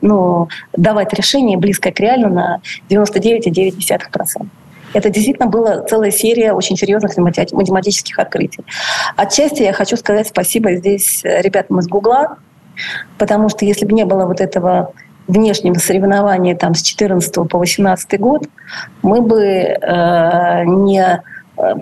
ну, 0.00 0.48
давать 0.72 1.12
решение 1.12 1.58
близкое 1.58 1.92
к 1.92 2.00
реальному 2.00 2.34
на 2.34 2.60
99,9%. 2.88 4.46
Это 4.94 5.10
действительно 5.10 5.48
была 5.48 5.82
целая 5.82 6.10
серия 6.10 6.54
очень 6.54 6.78
серьезных 6.78 7.14
математических 7.18 8.18
открытий. 8.18 8.64
Отчасти 9.16 9.64
я 9.64 9.74
хочу 9.74 9.98
сказать 9.98 10.28
спасибо 10.28 10.74
здесь 10.76 11.20
ребятам 11.24 11.80
из 11.80 11.88
Гугла, 11.88 12.38
потому 13.18 13.50
что 13.50 13.66
если 13.66 13.84
бы 13.84 13.92
не 13.92 14.06
было 14.06 14.24
вот 14.24 14.40
этого 14.40 14.94
внешнего 15.28 15.74
соревнования 15.74 16.56
там, 16.56 16.74
с 16.74 16.80
14 16.80 17.34
по 17.50 17.58
18 17.58 18.18
год, 18.18 18.48
мы 19.02 19.20
бы 19.20 19.42
э, 19.42 20.64
не 20.64 21.02
Э, 21.02 21.20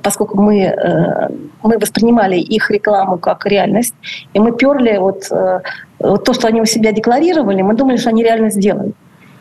поскольку 0.02 0.40
мы, 0.40 0.60
э, 0.60 1.28
мы 1.62 1.78
воспринимали 1.78 2.36
их 2.36 2.70
рекламу 2.70 3.18
как 3.18 3.46
реальность, 3.46 3.94
и 4.34 4.40
мы 4.40 4.52
перли 4.52 4.98
вот, 4.98 5.30
э, 5.30 5.60
вот 5.98 6.24
то, 6.24 6.32
что 6.32 6.48
они 6.48 6.60
у 6.60 6.66
себя 6.66 6.92
декларировали, 6.92 7.62
мы 7.62 7.74
думали, 7.74 7.96
что 7.96 8.10
они 8.10 8.22
реально 8.22 8.50
сделают. 8.50 8.94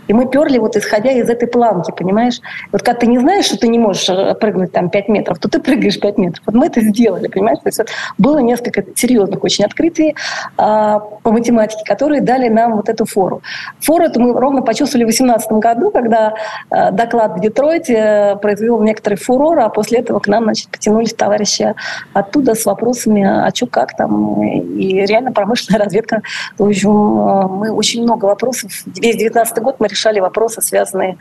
И 0.08 0.14
мы 0.14 0.28
перли 0.28 0.58
вот 0.58 0.76
исходя 0.76 1.12
из 1.12 1.30
этой 1.30 1.48
планки, 1.48 1.92
понимаешь? 1.92 2.42
Вот 2.72 2.82
когда 2.82 3.00
ты 3.00 3.08
не 3.08 3.20
знаешь, 3.20 3.46
что 3.46 3.58
ты 3.58 3.68
не 3.68 3.80
можешь 3.80 4.10
э, 4.10 4.36
прыгнуть 4.36 4.72
там 4.72 4.90
5 4.90 5.08
метров, 5.10 5.40
то 5.40 5.50
ты 5.50 5.60
прыгаешь 5.60 6.00
5 6.00 6.18
метров. 6.18 6.44
Вот 6.46 6.56
мы 6.56 6.68
это 6.68 6.82
сделали, 6.82 7.28
понимаешь? 7.28 7.60
То 7.60 7.68
есть 7.68 7.78
вот 7.78 7.88
было 8.18 8.40
несколько 8.40 8.84
серьезных 8.96 9.44
очень 9.44 9.66
открытий 9.66 10.16
а, 10.58 11.00
по 11.00 11.32
математике, 11.32 11.84
которые 11.86 12.22
дали 12.22 12.50
нам 12.50 12.76
вот 12.76 12.90
эту 12.90 13.06
фору. 13.06 13.42
Фору 13.82 14.04
эту 14.04 14.20
мы 14.20 14.40
ровно 14.40 14.62
почувствовали 14.62 15.06
в 15.06 15.08
2018 15.08 15.52
году, 15.54 15.92
когда 15.92 16.34
а, 16.70 16.92
доклад 16.92 17.38
в 17.38 17.40
Детройте 17.40 17.94
э, 17.94 18.36
произвел 18.38 18.82
некоторый 18.82 19.16
фурор, 19.16 19.60
а 19.60 19.70
после 19.70 20.00
этого 20.00 20.20
к 20.20 20.28
нам 20.28 20.44
значит, 20.44 20.70
потянулись 20.70 21.14
товарищи 21.14 21.74
оттуда 22.14 22.56
с 22.56 22.66
вопросами, 22.66 23.24
а 23.24 23.52
что, 23.54 23.68
как 23.68 23.96
там, 23.96 24.42
и 24.44 25.06
реально 25.06 25.32
промышленная 25.32 25.80
разведка. 25.84 26.22
В 26.58 26.64
общем, 26.64 26.92
мы 26.92 27.72
очень 27.72 28.04
много 28.04 28.26
вопросов. 28.26 28.72
Весь 28.86 29.18
19 29.18 29.64
год 29.64 29.76
мы 29.80 29.88
решали 29.94 30.20
вопросы, 30.20 30.62
связанные 30.62 31.18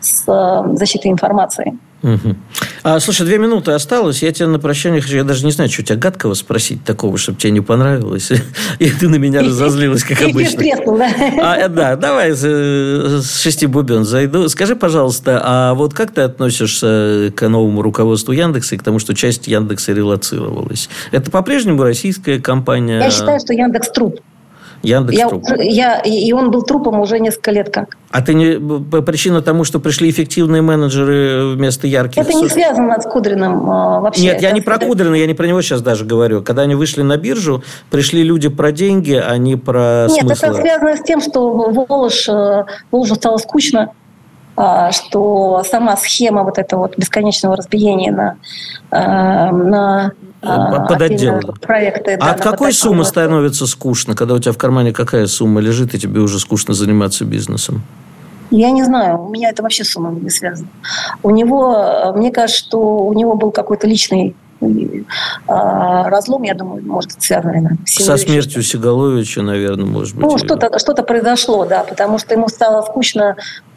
с 0.00 0.24
э, 0.26 0.76
защитой 0.76 1.08
информации. 1.08 1.78
Угу. 2.02 2.36
А, 2.82 3.00
слушай, 3.00 3.26
две 3.26 3.38
минуты 3.38 3.72
осталось. 3.72 4.22
Я 4.22 4.30
тебе 4.30 4.46
на 4.46 4.58
прощание 4.58 5.00
хочу... 5.00 5.16
Я 5.16 5.24
даже 5.24 5.44
не 5.44 5.50
знаю, 5.50 5.70
что 5.70 5.82
у 5.82 5.84
тебя 5.84 5.96
гадкого 5.96 6.34
спросить 6.34 6.84
такого, 6.84 7.18
чтобы 7.18 7.38
тебе 7.38 7.52
не 7.52 7.60
понравилось. 7.60 8.30
И 8.78 8.90
ты 8.90 9.08
на 9.08 9.16
меня 9.16 9.40
разозлилась, 9.40 10.04
как 10.04 10.22
обычно. 10.30 10.62
А, 11.42 11.56
э, 11.56 11.68
да, 11.68 11.96
давай 11.96 12.32
с 12.32 13.42
шести 13.42 13.66
бубен 13.66 14.04
зайду. 14.04 14.48
Скажи, 14.48 14.76
пожалуйста, 14.76 15.40
а 15.42 15.74
вот 15.74 15.94
как 15.94 16.12
ты 16.12 16.20
относишься 16.20 17.32
к 17.34 17.48
новому 17.48 17.82
руководству 17.82 18.32
Яндекса 18.32 18.74
и 18.74 18.78
к 18.78 18.82
тому, 18.82 18.98
что 18.98 19.14
часть 19.14 19.48
Яндекса 19.48 19.92
релацировалась? 19.92 20.88
Это 21.10 21.30
по-прежнему 21.30 21.82
российская 21.82 22.38
компания? 22.38 23.00
Я 23.00 23.10
считаю, 23.10 23.40
что 23.40 23.52
Яндекс 23.52 23.90
труп. 23.90 24.20
Яндекс 24.82 25.18
я, 25.18 25.28
труп. 25.28 25.44
Я, 25.58 26.00
и 26.00 26.32
он 26.32 26.50
был 26.50 26.62
трупом 26.62 27.00
уже 27.00 27.18
несколько 27.18 27.50
лет 27.50 27.70
как. 27.70 27.96
А 28.10 28.22
ты 28.22 28.34
не 28.34 29.02
причина 29.02 29.42
тому, 29.42 29.64
что 29.64 29.80
пришли 29.80 30.10
эффективные 30.10 30.62
менеджеры 30.62 31.54
вместо 31.54 31.86
ярких? 31.86 32.22
Это 32.22 32.32
не 32.32 32.48
связано 32.48 33.00
с 33.00 33.04
Кудриным 33.04 33.68
а, 33.68 34.00
вообще. 34.00 34.22
Нет, 34.22 34.42
я 34.42 34.52
не 34.52 34.60
про 34.60 34.78
Кудрина, 34.78 35.14
я 35.14 35.26
не 35.26 35.34
про 35.34 35.46
него 35.46 35.60
сейчас 35.62 35.82
даже 35.82 36.04
говорю. 36.04 36.42
Когда 36.42 36.62
они 36.62 36.74
вышли 36.74 37.02
на 37.02 37.16
биржу, 37.16 37.62
пришли 37.90 38.22
люди 38.22 38.48
про 38.48 38.72
деньги, 38.72 39.14
а 39.14 39.36
не 39.36 39.56
про 39.56 40.06
Нет, 40.08 40.20
смыслы. 40.20 40.48
это 40.48 40.60
связано 40.60 40.96
с 40.96 41.02
тем, 41.02 41.20
что 41.20 41.50
Волож, 41.52 42.28
э, 42.28 42.64
Волжу 42.90 43.14
стало 43.16 43.38
скучно, 43.38 43.90
что 44.92 45.62
сама 45.68 45.96
схема 45.96 46.42
вот 46.42 46.58
этого 46.58 46.82
вот 46.82 46.96
бесконечного 46.96 47.56
разбиения 47.56 48.10
на, 48.10 48.36
э, 48.90 49.50
на 49.50 50.12
а, 50.42 50.86
под 50.86 51.02
отдел. 51.02 51.40
Проекты, 51.60 52.14
а 52.14 52.18
да, 52.18 52.30
от 52.32 52.40
какой 52.40 52.72
суммы 52.72 53.04
становится 53.04 53.66
скучно, 53.66 54.14
когда 54.14 54.34
у 54.34 54.38
тебя 54.38 54.52
в 54.52 54.58
кармане 54.58 54.92
какая 54.92 55.26
сумма 55.26 55.60
лежит, 55.60 55.94
и 55.94 55.98
тебе 55.98 56.20
уже 56.20 56.38
скучно 56.38 56.74
заниматься 56.74 57.24
бизнесом? 57.24 57.82
Я 58.50 58.70
не 58.70 58.84
знаю, 58.84 59.24
у 59.24 59.28
меня 59.28 59.50
это 59.50 59.62
вообще 59.62 59.84
с 59.84 59.90
суммами 59.90 60.20
не 60.20 60.30
связано. 60.30 60.68
У 61.22 61.30
него, 61.30 62.12
мне 62.14 62.30
кажется, 62.30 62.62
что 62.62 62.78
у 62.78 63.12
него 63.12 63.34
был 63.34 63.50
какой-то 63.50 63.86
личный 63.88 64.36
а, 65.46 66.08
разлом, 66.08 66.42
я 66.42 66.54
думаю, 66.54 66.82
может 66.84 67.14
быть 67.14 67.22
связано. 67.22 67.76
Со 67.84 68.16
смертью 68.16 68.62
Сигаловича, 68.62 69.42
наверное, 69.42 69.84
может 69.84 70.14
быть. 70.14 70.24
Ну, 70.24 70.38
что-то 70.38 70.78
что 70.78 70.94
произошло, 71.02 71.66
да, 71.66 71.84
потому 71.84 72.18
что 72.18 72.34
ему 72.34 72.48
стало 72.48 72.82
скучно 72.82 73.36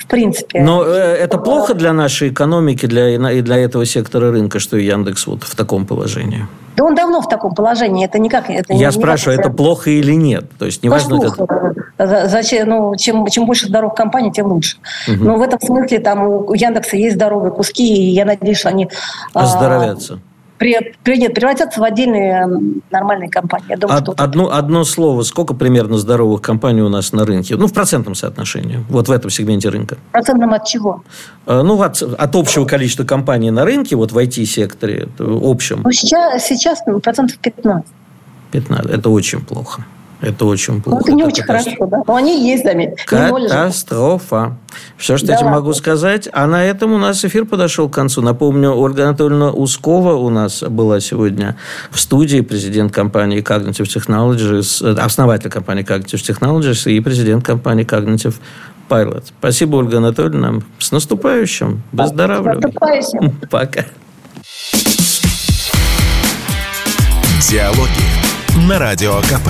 принципе. 0.09 0.61
Но 0.61 0.83
э, 0.83 1.15
это 1.23 1.37
плохо 1.37 1.73
для 1.73 1.93
нашей 1.93 2.29
экономики 2.29 2.85
для, 2.85 3.31
и 3.31 3.41
для 3.41 3.57
этого 3.57 3.85
сектора 3.85 4.31
рынка, 4.31 4.59
что 4.59 4.77
Яндекс 4.77 5.27
вот 5.27 5.43
в 5.43 5.55
таком 5.55 5.85
положении? 5.85 6.45
Да 6.75 6.85
он 6.85 6.95
давно 6.95 7.21
в 7.21 7.27
таком 7.27 7.53
положении, 7.53 8.05
это 8.05 8.19
никак... 8.19 8.49
Это 8.49 8.73
Я 8.73 8.79
никак 8.79 8.93
спрашиваю, 8.93 9.39
это 9.39 9.49
плохо 9.49 9.89
или 9.89 10.13
нет? 10.13 10.45
То 10.57 10.65
есть 10.65 10.83
неважно... 10.83 11.19
Как... 11.19 12.29
Зачем, 12.29 12.69
ну, 12.69 12.95
чем, 12.95 13.27
чем 13.27 13.45
больше 13.45 13.67
здоровых 13.67 13.95
компаний, 13.95 14.31
тем 14.31 14.47
лучше. 14.47 14.77
Угу. 15.07 15.23
Но 15.23 15.35
в 15.35 15.41
этом 15.41 15.59
смысле 15.59 15.99
там 15.99 16.23
у 16.23 16.53
Яндекса 16.53 16.95
есть 16.95 17.15
здоровые 17.15 17.51
куски, 17.51 17.83
и 17.83 18.11
я 18.11 18.23
надеюсь, 18.23 18.59
что 18.59 18.69
они... 18.69 18.89
Оздоровятся. 19.33 20.19
При, 20.59 20.93
при, 21.03 21.29
превратятся 21.29 21.79
в 21.79 21.83
отдельные 21.83 22.45
нормальные 22.91 23.29
компании. 23.29 23.67
Я 23.69 23.77
думаю, 23.77 23.97
Од, 23.97 24.03
что 24.03 24.13
одно, 24.17 24.51
одно 24.51 24.83
слово, 24.83 25.23
сколько 25.23 25.53
примерно 25.53 25.97
здоровых 25.97 26.41
компаний 26.41 26.81
у 26.81 26.89
нас 26.89 27.13
на 27.13 27.25
рынке? 27.25 27.55
Ну, 27.55 27.67
в 27.67 27.73
процентном 27.73 28.13
соотношении, 28.13 28.83
вот 28.89 29.07
в 29.07 29.11
этом 29.11 29.31
сегменте 29.31 29.69
рынка. 29.69 29.97
Процентном 30.11 30.53
от 30.53 30.65
чего? 30.65 31.01
Э, 31.47 31.61
ну, 31.63 31.81
от, 31.81 32.01
от 32.01 32.35
общего 32.35 32.65
количества 32.65 33.05
компаний 33.05 33.51
на 33.51 33.63
рынке, 33.63 33.95
вот 33.95 34.11
в 34.11 34.17
IT-секторе, 34.17 35.07
общем. 35.17 35.81
Ну, 35.85 35.91
сейчас, 35.93 36.45
сейчас 36.45 36.81
ну, 36.85 36.99
процентов 36.99 37.37
15. 37.37 37.85
15. 38.51 38.91
Это 38.91 39.09
очень 39.09 39.39
плохо. 39.39 39.85
Это 40.21 40.45
очень 40.45 40.81
плохо. 40.81 40.97
Ну, 40.97 41.01
это 41.01 41.11
не 41.13 41.21
это 41.21 41.31
очень 41.31 41.43
катастрофа. 41.43 41.77
хорошо, 41.77 41.91
да. 41.91 42.03
Но 42.07 42.15
они 42.15 42.49
есть, 42.49 42.63
заметь. 42.63 43.05
Катастрофа. 43.05 44.57
Все, 44.97 45.17
что 45.17 45.27
да, 45.27 45.33
я 45.33 45.39
тебе 45.39 45.49
могу 45.49 45.73
сказать. 45.73 46.27
А 46.33 46.45
на 46.45 46.63
этом 46.63 46.91
у 46.91 46.97
нас 46.97 47.23
эфир 47.23 47.45
подошел 47.45 47.89
к 47.89 47.93
концу. 47.93 48.21
Напомню, 48.21 48.71
Ольга 48.71 49.05
Анатольевна 49.05 49.51
Ускова 49.51 50.15
у 50.15 50.29
нас 50.29 50.61
была 50.63 50.99
сегодня 50.99 51.55
в 51.89 51.99
студии, 51.99 52.41
президент 52.41 52.91
компании 52.93 53.41
Cognitive 53.41 53.85
Technologies, 53.85 54.85
э, 54.85 54.99
основатель 54.99 55.49
компании 55.49 55.85
Cognitive 55.85 56.21
Technologies 56.21 56.91
и 56.91 56.99
президент 56.99 57.45
компании 57.45 57.85
Cognitive 57.85 58.35
Pilot. 58.89 59.23
Спасибо, 59.39 59.77
Ольга 59.77 59.97
Анатольевна. 59.97 60.61
С 60.79 60.91
наступающим. 60.91 61.81
Выздоравливай. 61.93 62.59
С 62.59 62.63
наступающим. 62.63 63.39
Пока. 63.49 63.85
Диалоги 67.49 68.67
на 68.67 68.77
Радио 68.77 69.15
КП. 69.21 69.49